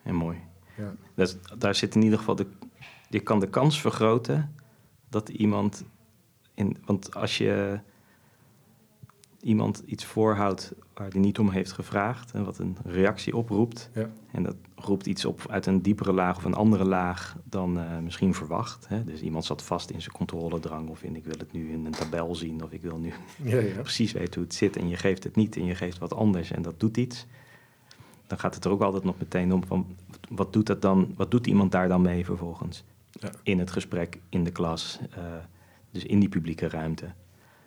En 0.03 0.15
mooi. 0.15 0.39
Ja. 0.77 0.95
Dat, 1.15 1.39
daar 1.59 1.75
zit 1.75 1.95
in 1.95 2.03
ieder 2.03 2.19
geval 2.19 2.37
de. 2.37 2.47
Je 3.09 3.21
kan 3.21 3.41
de 3.41 3.49
kans 3.49 3.81
vergroten 3.81 4.55
dat 5.09 5.29
iemand. 5.29 5.85
In, 6.55 6.77
want 6.85 7.15
als 7.15 7.39
je 7.39 7.81
iemand 9.41 9.83
iets 9.87 10.05
voorhoudt 10.05 10.73
waar 10.95 11.09
hij 11.11 11.21
niet 11.21 11.39
om 11.39 11.51
heeft 11.51 11.73
gevraagd 11.73 12.33
en 12.33 12.45
wat 12.45 12.59
een 12.59 12.77
reactie 12.85 13.37
oproept, 13.37 13.91
Ja. 13.95 14.11
en 14.33 14.43
dat 14.43 14.57
roept 14.75 15.07
iets 15.07 15.25
op 15.25 15.43
uit 15.49 15.67
een 15.67 15.83
diepere 15.83 16.13
laag 16.13 16.37
of 16.37 16.45
een 16.45 16.55
andere 16.55 16.85
laag 16.85 17.37
dan 17.45 17.79
eh, 17.79 17.99
misschien 17.99 18.35
verwacht. 18.35 18.89
Hè? 18.89 19.05
Dus 19.05 19.21
iemand 19.21 19.45
zat 19.45 19.63
vast 19.63 19.91
in 19.91 20.01
zijn 20.03 20.15
controledrang 20.15 20.89
of 20.89 21.03
in 21.03 21.17
ik 21.17 21.25
wil 21.25 21.39
het 21.39 21.53
nu 21.53 21.73
in 21.73 21.85
een 21.87 21.93
tabel 21.93 22.35
zien 22.35 22.63
of 22.63 22.73
ik 22.73 22.83
wil 22.83 22.99
nu 22.99 23.13
Ja, 23.43 23.59
ja. 23.59 23.81
precies 23.91 24.13
weten 24.13 24.35
hoe 24.35 24.43
het 24.45 24.55
zit 24.55 24.77
en 24.77 24.89
je 24.89 24.97
geeft 24.97 25.25
het 25.25 25.37
niet 25.37 25.57
en 25.57 25.65
je 25.65 25.75
geeft 25.75 25.99
wat 25.99 26.15
anders 26.15 26.51
en 26.51 26.63
dat 26.63 26.81
doet 26.81 26.97
iets. 26.97 27.27
Dan 28.27 28.39
gaat 28.39 28.55
het 28.55 28.65
er 28.65 28.71
ook 28.71 28.83
altijd 28.83 29.05
nog 29.05 29.19
meteen 29.19 29.53
om 29.53 29.65
van 29.67 29.97
wat 30.29 30.53
doet 30.53 30.67
dat 30.67 30.83
dan, 30.83 31.13
wat 31.17 31.31
doet 31.31 31.47
iemand 31.47 31.73
daar 31.73 31.89
dan 31.89 32.03
mee 32.03 32.25
vervolgens? 32.25 32.85
Ja. 33.11 33.31
In 33.43 33.59
het 33.59 33.71
gesprek, 33.71 34.21
in 34.29 34.45
de 34.45 34.51
klas, 34.51 34.99
eh, 35.11 35.23
dus 35.91 36.05
in 36.05 36.21
die 36.21 36.29
publieke 36.29 36.69
ruimte. 36.69 37.07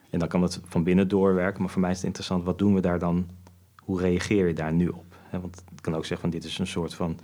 En 0.10 0.20
dan 0.20 0.28
kan 0.28 0.41
het 0.41 0.62
van 0.64 0.84
binnen 0.84 1.07
doorwerken, 1.07 1.62
maar 1.62 1.72
voor 1.72 1.82
mij 1.82 1.91
is 1.91 1.97
het 1.97 2.05
interessant, 2.05 2.43
wat 2.43 2.57
doen 2.57 2.74
we 2.74 2.82
daar 2.82 2.99
dan, 2.99 3.30
hoe 3.78 3.99
reageer 3.99 4.47
je 4.47 4.53
daar 4.53 4.74
nu 4.74 4.88
op? 4.88 5.16
Want 5.32 5.64
het 5.70 5.82
kan 5.82 5.95
ook 5.95 6.05
zeggen 6.05 6.30
van 6.30 6.39
dit 6.39 6.49
is 6.49 6.60
een 6.60 6.68
soort 6.68 6.93
van 6.93 7.20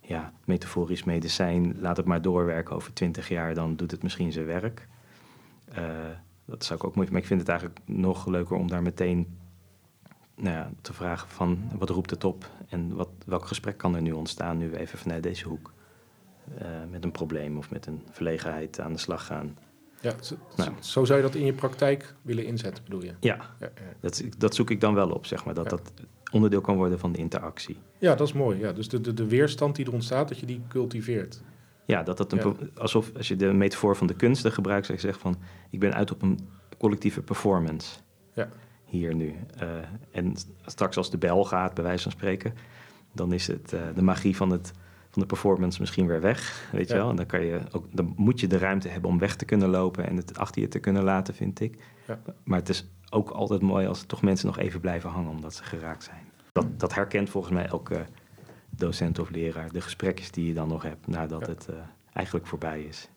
ja, 0.00 0.32
metaforisch 0.44 1.04
medicijn, 1.04 1.80
laat 1.80 1.96
het 1.96 2.06
maar 2.06 2.22
doorwerken 2.22 2.74
over 2.74 2.92
twintig 2.92 3.28
jaar, 3.28 3.54
dan 3.54 3.76
doet 3.76 3.90
het 3.90 4.02
misschien 4.02 4.32
zijn 4.32 4.46
werk. 4.46 4.88
Eh, 5.64 5.84
dat 6.44 6.64
zou 6.64 6.78
ik 6.78 6.84
ook 6.84 6.94
mooi 6.94 7.08
maar 7.10 7.20
ik 7.20 7.26
vind 7.26 7.40
het 7.40 7.48
eigenlijk 7.48 7.80
nog 7.84 8.26
leuker 8.26 8.56
om 8.56 8.68
daar 8.68 8.82
meteen 8.82 9.38
nou 10.36 10.54
ja, 10.56 10.70
te 10.80 10.92
vragen 10.92 11.28
van 11.28 11.58
wat 11.78 11.90
roept 11.90 12.10
het 12.10 12.24
op 12.24 12.50
en 12.68 12.94
wat, 12.94 13.08
welk 13.26 13.46
gesprek 13.46 13.76
kan 13.76 13.94
er 13.94 14.02
nu 14.02 14.12
ontstaan 14.12 14.58
nu 14.58 14.70
we 14.70 14.78
even 14.78 14.98
vanuit 14.98 15.22
deze 15.22 15.48
hoek 15.48 15.72
eh, 16.58 16.66
met 16.90 17.04
een 17.04 17.10
probleem 17.12 17.56
of 17.58 17.70
met 17.70 17.86
een 17.86 18.02
verlegenheid 18.10 18.80
aan 18.80 18.92
de 18.92 18.98
slag 18.98 19.26
gaan. 19.26 19.56
ja 20.00 20.12
zo, 20.20 20.34
Nou. 20.56 20.70
zo 20.80 21.04
zou 21.04 21.18
je 21.18 21.24
dat 21.24 21.34
in 21.34 21.44
je 21.44 21.52
praktijk 21.52 22.14
willen 22.22 22.46
inzetten, 22.46 22.84
bedoel 22.84 23.02
je? 23.02 23.14
Ja, 23.20 23.36
Ja, 23.60 23.70
ja. 23.74 23.82
dat, 24.00 24.22
dat 24.38 24.54
zoek 24.54 24.70
ik 24.70 24.80
dan 24.80 24.94
wel 24.94 25.10
op, 25.10 25.26
zeg 25.26 25.44
maar, 25.44 25.54
dat 25.54 25.64
Ja. 25.64 25.70
dat 25.70 25.92
onderdeel 26.32 26.60
kan 26.60 26.76
worden 26.76 26.98
van 26.98 27.12
de 27.12 27.18
interactie. 27.18 27.76
ja 27.98 28.14
dat 28.14 28.26
is 28.26 28.32
mooi. 28.32 28.58
Ja. 28.58 28.72
Dus 28.72 28.88
de, 28.88 29.00
de, 29.00 29.14
de 29.14 29.26
weerstand 29.26 29.76
die 29.76 29.86
er 29.86 29.92
ontstaat, 29.92 30.28
dat 30.28 30.38
je 30.38 30.46
die 30.46 30.62
cultiveert. 30.68 31.42
Ja, 31.84 32.02
dat 32.02 32.16
dat 32.16 32.32
een, 32.32 32.70
alsof 32.76 33.12
als 33.16 33.28
je 33.28 33.36
de 33.36 33.52
metafoor 33.52 33.96
van 33.96 34.06
de 34.06 34.14
kunsten 34.14 34.52
gebruikt, 34.52 34.86
zou 34.86 34.98
je 34.98 35.04
zeggen 35.04 35.22
van 35.22 35.36
ik 35.70 35.78
ben 35.80 35.94
uit 35.94 36.10
op 36.12 36.22
een 36.22 36.38
collectieve 36.78 37.22
performance. 37.22 37.96
Ja. 38.32 38.48
Hier 38.86 39.14
nu. 39.14 39.34
Eh, 39.58 39.68
en 40.10 40.34
straks 40.66 40.96
als 40.96 41.10
de 41.10 41.18
bel 41.18 41.44
gaat, 41.44 41.74
bij 41.74 41.84
wijze 41.84 42.02
van 42.02 42.12
spreken, 42.12 42.54
dan 43.12 43.32
is 43.32 43.46
het 43.46 43.72
eh, 43.72 43.80
de 43.94 44.02
magie 44.02 44.36
van, 44.36 44.50
het, 44.50 44.72
van 45.10 45.22
de 45.22 45.28
performance 45.28 45.80
misschien 45.80 46.06
weer 46.06 46.20
weg. 46.20 46.68
Weet 46.72 46.88
je 46.88 46.94
wel? 46.94 47.10
En 47.10 47.16
dan, 47.16 47.26
kan 47.26 47.44
je 47.44 47.60
ook, 47.72 47.86
dan 47.90 48.12
moet 48.16 48.40
je 48.40 48.46
de 48.46 48.58
ruimte 48.58 48.88
hebben 48.88 49.10
om 49.10 49.18
weg 49.18 49.36
te 49.36 49.44
kunnen 49.44 49.68
lopen 49.68 50.06
en 50.08 50.16
het 50.16 50.38
achter 50.38 50.62
je 50.62 50.68
te 50.68 50.78
kunnen 50.78 51.02
laten, 51.02 51.34
vind 51.34 51.60
ik. 51.60 51.78
Ja. 52.06 52.20
Maar 52.44 52.58
het 52.58 52.68
is 52.68 52.86
ook 53.10 53.30
altijd 53.30 53.60
mooi 53.62 53.86
als 53.86 54.02
toch 54.02 54.22
mensen 54.22 54.46
nog 54.46 54.58
even 54.58 54.80
blijven 54.80 55.10
hangen 55.10 55.30
omdat 55.30 55.54
ze 55.54 55.64
geraakt 55.64 56.04
zijn. 56.04 56.24
Dat, 56.52 56.80
dat 56.80 56.94
herkent 56.94 57.30
volgens 57.30 57.52
mij 57.52 57.66
elke 57.66 58.04
docent 58.70 59.18
of 59.18 59.30
leraar. 59.30 59.72
De 59.72 59.80
gesprekjes 59.80 60.30
die 60.30 60.46
je 60.46 60.54
dan 60.54 60.68
nog 60.68 60.82
hebt 60.82 61.06
nadat 61.06 61.40
Ja. 61.40 61.48
het 61.48 61.68
eh, 61.68 61.76
eigenlijk 62.12 62.46
voorbij 62.46 62.82
is. 62.82 63.08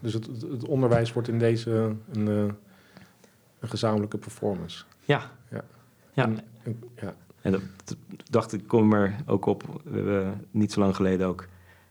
Dus 0.00 0.12
het, 0.12 0.26
het, 0.26 0.64
onderwijs 0.64 1.12
wordt 1.12 1.28
in 1.28 1.38
deze 1.38 1.96
een, 2.12 2.26
een 2.26 3.68
gezamenlijke 3.68 4.18
performance. 4.18 4.84
Ja. 5.10 5.30
Ja. 5.50 5.64
Ja. 6.12 6.22
En, 6.24 6.38
en- 6.62 6.82
ja. 7.00 7.14
En 7.42 7.52
dat, 7.52 7.62
dat 7.84 7.96
dacht 8.30 8.52
ik, 8.52 8.66
kom 8.66 8.92
er 8.92 9.16
ook 9.26 9.46
op. 9.46 9.80
We 9.84 9.96
hebben 9.96 10.46
niet 10.50 10.72
zo 10.72 10.80
lang 10.80 10.96
geleden 10.96 11.26
ook 11.26 11.46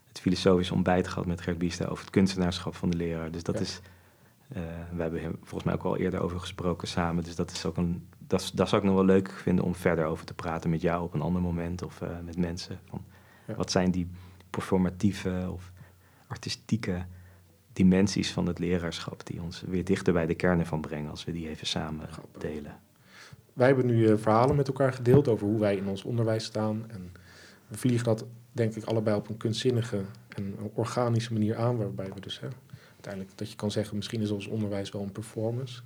het 0.07 0.19
filosofisch 0.19 0.71
ontbijt 0.71 1.07
gehad 1.07 1.25
met 1.25 1.41
Gert 1.41 1.57
Biesta 1.57 1.85
over 1.85 2.03
het 2.03 2.13
kunstenaarschap 2.13 2.75
van 2.75 2.89
de 2.89 2.97
leraar. 2.97 3.31
Dus 3.31 3.43
dat 3.43 3.55
Ja. 3.55 3.61
is, 3.61 3.81
eh, 4.47 4.61
we 4.95 5.01
hebben 5.01 5.21
er 5.23 5.31
volgens 5.37 5.63
mij 5.63 5.73
ook 5.73 5.83
al 5.83 5.97
eerder 5.97 6.19
over 6.19 6.39
gesproken 6.39 6.87
samen. 6.87 7.23
Dus 7.23 7.35
dat 7.35 7.51
is 7.51 7.65
ook 7.65 7.77
een, 7.77 8.07
dat, 8.27 8.41
is- 8.41 8.51
dat 8.51 8.69
zou 8.69 8.81
ik 8.81 8.87
nog 8.87 8.95
wel 8.97 9.05
leuk 9.05 9.31
vinden 9.31 9.65
om 9.65 9.75
verder 9.75 10.05
over 10.05 10.25
te 10.25 10.33
praten 10.33 10.69
met 10.69 10.81
jou 10.81 11.03
op 11.03 11.13
een 11.13 11.21
ander 11.21 11.41
moment 11.41 11.81
of 11.83 12.01
eh, 12.01 12.09
met 12.25 12.37
mensen. 12.37 12.79
Van, 12.89 13.03
Ja. 13.47 13.55
Wat 13.55 13.71
zijn 13.71 13.91
die 13.91 14.09
performatieve 14.49 15.47
of 15.51 15.71
artistieke 16.27 17.05
dimensies 17.73 18.31
van 18.31 18.45
het 18.47 18.59
leraarschap 18.59 19.25
die 19.25 19.41
ons 19.41 19.61
weer 19.67 19.83
dichter 19.85 20.13
bij 20.13 20.25
de 20.25 20.35
kern 20.35 20.59
ervan 20.59 20.81
brengen 20.81 21.09
als 21.09 21.25
we 21.25 21.31
die 21.31 21.49
even 21.49 21.67
samen 21.67 22.07
Grappig. 22.11 22.41
delen. 22.41 22.79
Wij 23.59 23.67
hebben 23.67 23.85
nu 23.85 24.07
eh, 24.07 24.17
verhalen 24.17 24.55
met 24.55 24.67
elkaar 24.67 24.93
gedeeld 24.93 25.27
over 25.27 25.47
hoe 25.47 25.59
wij 25.59 25.75
in 25.75 25.87
ons 25.87 26.03
onderwijs 26.03 26.43
staan. 26.43 26.85
En 26.87 27.11
we 27.67 27.77
vliegen 27.77 28.05
dat, 28.05 28.25
denk 28.51 28.75
ik, 28.75 28.83
allebei 28.83 29.17
op 29.17 29.29
een 29.29 29.37
kunstzinnige 29.37 30.01
en 30.29 30.55
organische 30.73 31.33
manier 31.33 31.57
aan. 31.57 31.77
Waarbij 31.77 32.11
we 32.13 32.19
dus 32.19 32.39
hè, 32.39 32.47
uiteindelijk 32.93 33.37
dat 33.37 33.49
je 33.49 33.55
kan 33.55 33.71
zeggen, 33.71 33.95
misschien 33.95 34.21
is 34.21 34.31
ons 34.31 34.47
onderwijs 34.47 34.91
wel 34.91 35.01
een 35.01 35.11
performance. 35.11 35.81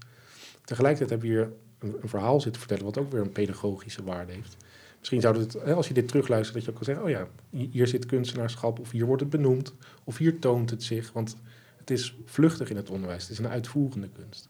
Tegelijkertijd 0.65 1.09
hebben 1.09 1.29
we 1.29 1.33
hier 1.33 1.51
een, 1.79 2.09
verhaal 2.09 2.41
zitten 2.41 2.61
vertellen, 2.61 2.83
wat 2.83 2.97
ook 2.97 3.11
weer 3.11 3.21
een 3.21 3.31
pedagogische 3.31 4.03
waarde 4.03 4.31
heeft. 4.31 4.57
Misschien 4.99 5.21
zou 5.21 5.37
het, 5.37 5.53
hè, 5.53 5.73
als 5.73 5.87
je 5.87 5.93
dit 5.93 6.07
terugluistert, 6.07 6.53
dat 6.53 6.63
je 6.63 6.69
ook 6.69 6.75
kan 6.75 6.85
zeggen: 6.85 7.03
Oh 7.03 7.09
ja, 7.09 7.27
hier 7.71 7.87
zit 7.87 8.05
kunstenaarschap, 8.05 8.79
of 8.79 8.91
hier 8.91 9.05
wordt 9.05 9.21
het 9.21 9.31
benoemd, 9.31 9.73
of 10.03 10.17
hier 10.17 10.39
toont 10.39 10.69
het 10.69 10.83
zich. 10.83 11.11
Want 11.11 11.35
het 11.77 11.91
is 11.91 12.17
vluchtig 12.25 12.69
in 12.69 12.75
het 12.75 12.89
onderwijs, 12.89 13.21
het 13.21 13.31
is 13.31 13.39
een 13.39 13.47
uitvoerende 13.47 14.09
kunst. 14.09 14.49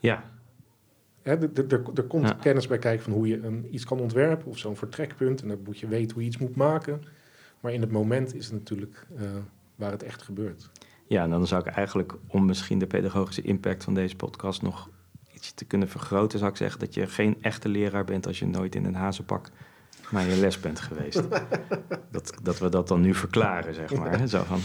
Ja, 0.00 0.24
er- 1.26 2.04
komt 2.08 2.28
Ja. 2.28 2.32
kennis 2.32 2.66
bij 2.66 2.78
kijken 2.78 3.04
van 3.04 3.12
hoe 3.12 3.26
je 3.28 3.42
een, 3.42 3.68
iets 3.74 3.84
kan 3.84 4.00
ontwerpen, 4.00 4.46
of 4.46 4.58
zo'n 4.58 4.76
vertrekpunt. 4.76 5.42
En 5.42 5.48
dan 5.48 5.58
moet 5.64 5.78
je 5.78 5.88
weten 5.88 6.12
hoe 6.14 6.22
je 6.22 6.28
iets 6.28 6.38
moet 6.38 6.56
maken. 6.56 7.02
Maar 7.60 7.72
in 7.72 7.80
het 7.80 7.90
moment 7.90 8.34
is 8.34 8.44
het 8.44 8.54
natuurlijk 8.54 9.06
eh, 9.16 9.22
waar 9.76 9.90
het 9.90 10.02
echt 10.02 10.22
gebeurt. 10.22 10.70
Ja, 11.06 11.22
en 11.22 11.30
dan 11.30 11.46
zou 11.46 11.68
ik 11.68 11.74
eigenlijk, 11.74 12.14
om 12.26 12.44
misschien 12.44 12.78
de 12.78 12.86
pedagogische 12.86 13.42
impact 13.42 13.84
van 13.84 13.94
deze 13.94 14.16
podcast 14.16 14.62
nog 14.62 14.88
iets 15.34 15.52
te 15.54 15.64
kunnen 15.64 15.88
vergroten, 15.88 16.38
zou 16.38 16.50
ik 16.50 16.56
zeggen 16.56 16.80
dat 16.80 16.94
je 16.94 17.06
geen 17.06 17.36
echte 17.40 17.68
leraar 17.68 18.04
bent 18.04 18.26
als 18.26 18.38
je 18.38 18.46
nooit 18.46 18.74
in 18.74 18.84
een 18.84 18.94
hazenpak 18.94 19.48
naar 20.10 20.26
je 20.28 20.36
les 20.36 20.60
bent 20.60 20.80
geweest. 20.80 21.22
dat, 22.10 22.32
dat 22.42 22.58
we 22.58 22.68
dat 22.68 22.88
dan 22.88 23.00
nu 23.00 23.14
verklaren, 23.14 23.74
zeg 23.74 23.94
maar. 23.94 24.18
hè, 24.18 24.26
Zo 24.26 24.42
van, 24.42 24.60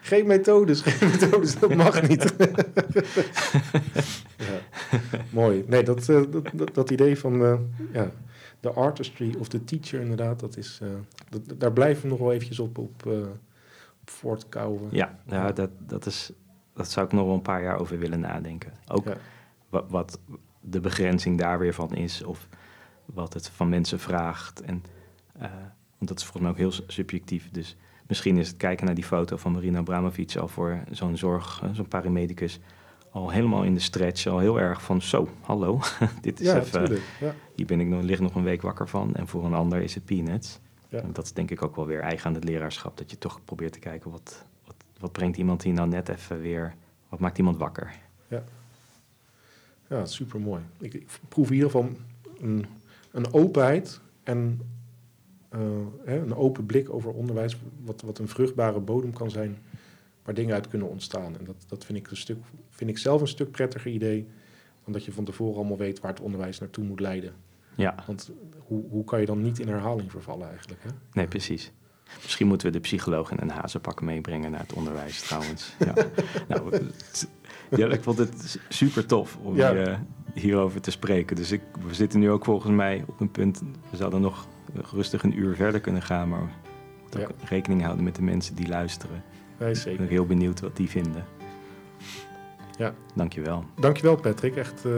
Geen 0.00 0.26
methodes, 0.26 0.80
geen 0.82 1.10
methodes, 1.10 1.58
dat 1.58 1.74
mag 1.74 2.08
niet. 2.08 2.34
ja. 4.36 4.58
Mooi. 5.30 5.64
Nee, 5.66 5.82
dat, 5.82 6.08
eh, 6.08 6.22
dat, 6.30 6.50
dat, 6.52 6.74
dat 6.74 6.90
idee 6.90 7.18
van 7.18 7.44
eh, 7.44 7.58
ja, 7.92 8.10
de 8.60 8.70
artistry 8.72 9.34
of 9.38 9.48
the 9.48 9.64
teacher 9.64 10.00
inderdaad, 10.00 10.40
dat 10.40 10.56
is, 10.56 10.78
eh, 10.82 10.88
dat, 11.28 11.60
daar 11.60 11.72
blijven 11.72 12.02
we 12.02 12.08
nog 12.08 12.18
wel 12.18 12.32
eventjes 12.32 12.58
op, 12.58 12.78
op, 12.78 13.06
eh, 13.06 13.12
op 14.00 14.10
voortkouwen. 14.10 14.88
ja, 14.90 15.18
ja 15.26 15.52
dat, 15.52 15.70
dat, 15.78 16.06
is, 16.06 16.32
dat 16.74 16.90
zou 16.90 17.06
ik 17.06 17.12
nog 17.12 17.24
wel 17.26 17.34
een 17.34 17.42
paar 17.42 17.62
jaar 17.62 17.78
over 17.78 17.98
willen 17.98 18.20
nadenken. 18.20 18.72
Ook 18.88 19.04
Ja. 19.04 19.16
wat, 19.68 19.84
wat 19.88 20.18
de 20.60 20.80
begrenzing 20.80 21.38
daar 21.38 21.58
weer 21.58 21.74
van 21.74 21.94
is, 21.94 22.22
of 22.22 22.48
wat 23.04 23.34
het 23.34 23.48
van 23.48 23.68
mensen 23.68 23.98
vraagt. 24.00 24.60
En, 24.60 24.82
want 25.98 26.08
dat 26.08 26.18
is 26.18 26.24
volgens 26.24 26.42
mij 26.42 26.50
ook 26.50 26.72
heel 26.72 26.84
subjectief. 26.86 27.50
Dus 27.50 27.76
misschien 28.10 28.36
is 28.36 28.48
het 28.48 28.56
kijken 28.56 28.86
naar 28.86 28.94
die 28.94 29.04
foto 29.04 29.36
van 29.36 29.52
Marina 29.52 29.78
Abramovic 29.78 30.36
al 30.36 30.48
voor 30.48 30.82
zo'n 30.90 31.16
zorg, 31.16 31.62
eh, 31.62 31.68
zo'n 31.72 31.88
paramedicus, 31.88 32.60
al 33.10 33.30
helemaal 33.30 33.62
in 33.62 33.74
de 33.74 33.80
stretch, 33.80 34.26
al 34.26 34.38
heel 34.38 34.60
erg 34.60 34.82
van 34.82 35.02
zo, 35.02 35.28
hallo, 35.40 35.80
dit 36.20 36.40
is 36.40 36.46
Ja, 36.46 36.58
even, 36.58 36.80
natuurlijk. 36.80 37.06
Ja. 37.20 37.34
hier 37.54 37.66
ben 37.66 37.80
ik 37.80 37.86
nog, 37.86 38.02
lig 38.02 38.20
nog 38.20 38.34
een 38.34 38.42
week 38.42 38.62
wakker 38.62 38.88
van. 38.88 39.14
En 39.14 39.28
voor 39.28 39.44
een 39.44 39.54
ander 39.54 39.82
is 39.82 39.94
het 39.94 40.04
peanuts. 40.04 40.58
Ja. 40.88 41.00
En 41.00 41.12
dat 41.12 41.24
is 41.24 41.32
denk 41.32 41.50
ik 41.50 41.62
ook 41.62 41.76
wel 41.76 41.86
weer 41.86 42.00
eigen 42.00 42.26
aan 42.26 42.34
het 42.34 42.44
leraarschap, 42.44 42.96
dat 42.96 43.10
je 43.10 43.18
toch 43.18 43.44
probeert 43.44 43.72
te 43.72 43.78
kijken 43.78 44.10
wat, 44.10 44.44
wat, 44.66 44.76
wat 44.98 45.12
brengt 45.12 45.36
iemand 45.36 45.62
hier 45.62 45.74
nou 45.74 45.88
net 45.88 46.08
even 46.08 46.40
weer, 46.40 46.74
wat 47.08 47.20
maakt 47.20 47.38
iemand 47.38 47.56
wakker. 47.56 47.98
Ja, 49.90 50.06
super 50.06 50.40
mooi. 50.40 50.62
Ik, 50.78 50.94
ik 50.94 51.08
proef 51.28 51.46
in 51.48 51.54
ieder 51.54 51.70
geval 51.70 51.90
een, 52.40 52.66
een 53.10 53.32
openheid 53.32 54.00
en 54.22 54.60
eh, 55.50 56.14
een 56.14 56.34
open 56.34 56.66
blik 56.66 56.90
over 56.94 57.10
onderwijs, 57.12 57.56
wat, 57.84 58.02
wat 58.02 58.18
een 58.18 58.28
vruchtbare 58.28 58.80
bodem 58.80 59.12
kan 59.12 59.30
zijn, 59.30 59.58
waar 60.24 60.34
dingen 60.34 60.54
uit 60.54 60.68
kunnen 60.68 60.88
ontstaan. 60.88 61.38
En 61.38 61.44
dat, 61.44 61.56
dat 61.68 61.84
vind, 61.84 61.98
ik 61.98 62.10
een 62.10 62.16
stuk, 62.16 62.38
vind 62.70 62.90
ik 62.90 62.98
zelf 62.98 63.20
een 63.20 63.28
stuk 63.28 63.50
prettiger 63.50 63.90
idee 63.90 64.26
dan 64.84 64.92
dat 64.92 65.04
je 65.04 65.12
van 65.12 65.24
tevoren 65.24 65.56
allemaal 65.56 65.76
weet 65.76 66.00
waar 66.00 66.10
het 66.10 66.20
onderwijs 66.20 66.58
naartoe 66.58 66.84
moet 66.84 67.00
leiden. 67.00 67.32
Ja, 67.74 67.94
Want 68.06 68.30
hoe, 68.58 68.84
hoe 68.90 69.04
kan 69.04 69.20
je 69.20 69.26
dan 69.26 69.42
niet 69.42 69.58
in 69.58 69.68
herhaling 69.68 70.10
vervallen 70.10 70.48
eigenlijk? 70.48 70.82
Hè? 70.82 70.90
Nee, 71.12 71.26
precies. 71.26 71.72
Misschien 72.22 72.46
moeten 72.46 72.66
we 72.66 72.72
de 72.72 72.80
psycholoog 72.80 73.30
in 73.30 73.38
een 73.40 73.50
hazenpak 73.50 74.00
meebrengen 74.00 74.50
naar 74.50 74.60
het 74.60 74.72
onderwijs 74.72 75.20
trouwens. 75.20 75.74
Ja. 75.78 75.94
nou, 76.48 76.72
het- 76.72 77.28
ja, 77.70 77.88
ik 77.88 78.02
vond 78.02 78.18
het 78.18 78.58
super 78.68 79.06
tof 79.06 79.38
om 79.42 79.56
Ja. 79.56 79.72
hier, 79.72 79.88
eh, 79.88 79.98
hierover 80.34 80.80
te 80.80 80.90
spreken. 80.90 81.36
Dus 81.36 81.52
ik, 81.52 81.60
we 81.86 81.94
zitten 81.94 82.20
nu 82.20 82.30
ook 82.30 82.44
volgens 82.44 82.72
mij 82.72 83.04
op 83.06 83.20
een 83.20 83.30
punt... 83.30 83.62
We 83.90 83.96
zouden 83.96 84.20
nog 84.20 84.46
rustig 84.74 85.22
een 85.22 85.38
uur 85.38 85.54
verder 85.54 85.80
kunnen 85.80 86.02
gaan... 86.02 86.28
maar 86.28 86.42
ook 87.18 87.30
rekening 87.44 87.82
houden 87.82 88.04
met 88.04 88.14
de 88.14 88.22
mensen 88.22 88.54
die 88.54 88.68
luisteren. 88.68 89.22
Nee, 89.58 89.70
Ik 89.70 89.76
zeker. 89.76 89.98
ben 89.98 90.08
heel 90.08 90.26
benieuwd 90.26 90.60
wat 90.60 90.76
die 90.76 90.88
vinden. 90.88 91.24
Ja. 92.78 92.94
Dankjewel. 93.14 93.64
Dankjewel 93.80 94.16
Patrick, 94.16 94.56
echt 94.56 94.84
eh, 94.84 94.92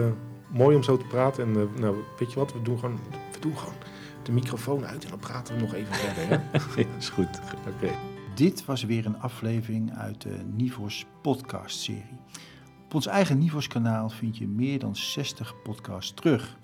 mooi 0.47 0.75
om 0.75 0.83
zo 0.83 0.97
te 0.97 1.05
praten. 1.05 1.43
En 1.43 1.55
eh, 1.55 1.79
nou, 1.81 1.97
weet 2.19 2.33
je 2.33 2.39
wat, 2.39 2.53
we 2.53 2.61
doen, 2.61 2.79
gewoon, 2.79 2.99
we 3.31 3.39
doen 3.39 3.57
gewoon 3.57 3.73
de 4.23 4.31
microfoon 4.31 4.85
uit 4.85 5.03
en 5.03 5.09
dan 5.09 5.19
praten 5.19 5.55
we 5.55 5.61
nog 5.61 5.73
even 5.73 5.93
verder. 5.93 6.41
Hè? 6.51 6.81
is 6.97 7.09
goed. 7.09 7.39
Oké. 7.75 7.91
Dit 8.35 8.65
was 8.65 8.83
weer 8.83 9.05
een 9.05 9.19
aflevering 9.19 9.93
uit 9.97 10.21
de 10.21 10.37
Nivos 10.55 11.05
podcast-serie. 11.21 12.19
Op 12.85 12.93
ons 12.93 13.07
eigen 13.07 13.37
Nivos-kanaal 13.37 14.09
vind 14.09 14.37
je 14.37 14.47
meer 14.47 14.79
dan 14.79 14.95
60 14.95 15.61
podcasts 15.63 16.13
terug. 16.13 16.57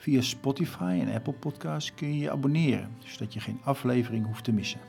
Via 0.00 0.20
Spotify 0.20 0.98
en 1.00 1.14
Apple 1.14 1.32
Podcasts 1.32 1.94
kun 1.94 2.08
je 2.08 2.18
je 2.18 2.30
abonneren, 2.30 2.96
zodat 3.04 3.32
je 3.32 3.40
geen 3.40 3.60
aflevering 3.64 4.26
hoeft 4.26 4.44
te 4.44 4.52
missen. 4.52 4.80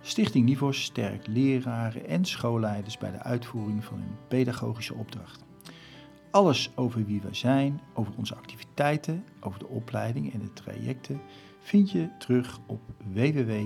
Stichting 0.00 0.44
Nivos 0.44 0.82
sterkt 0.82 1.26
leraren 1.26 2.06
en 2.06 2.24
schoolleiders 2.24 2.98
bij 2.98 3.10
de 3.10 3.22
uitvoering 3.22 3.84
van 3.84 3.98
hun 3.98 4.16
pedagogische 4.28 4.94
opdracht. 4.94 5.44
Alles 6.30 6.72
over 6.74 7.04
wie 7.04 7.20
wij 7.20 7.34
zijn, 7.34 7.80
over 7.94 8.12
onze 8.16 8.34
activiteiten, 8.34 9.24
over 9.40 9.58
de 9.58 9.68
opleiding 9.68 10.32
en 10.32 10.40
de 10.40 10.52
trajecten 10.52 11.20
vind 11.60 11.90
je 11.90 12.08
terug 12.18 12.58
op 12.66 12.80
www.nivos.nl. 13.12 13.60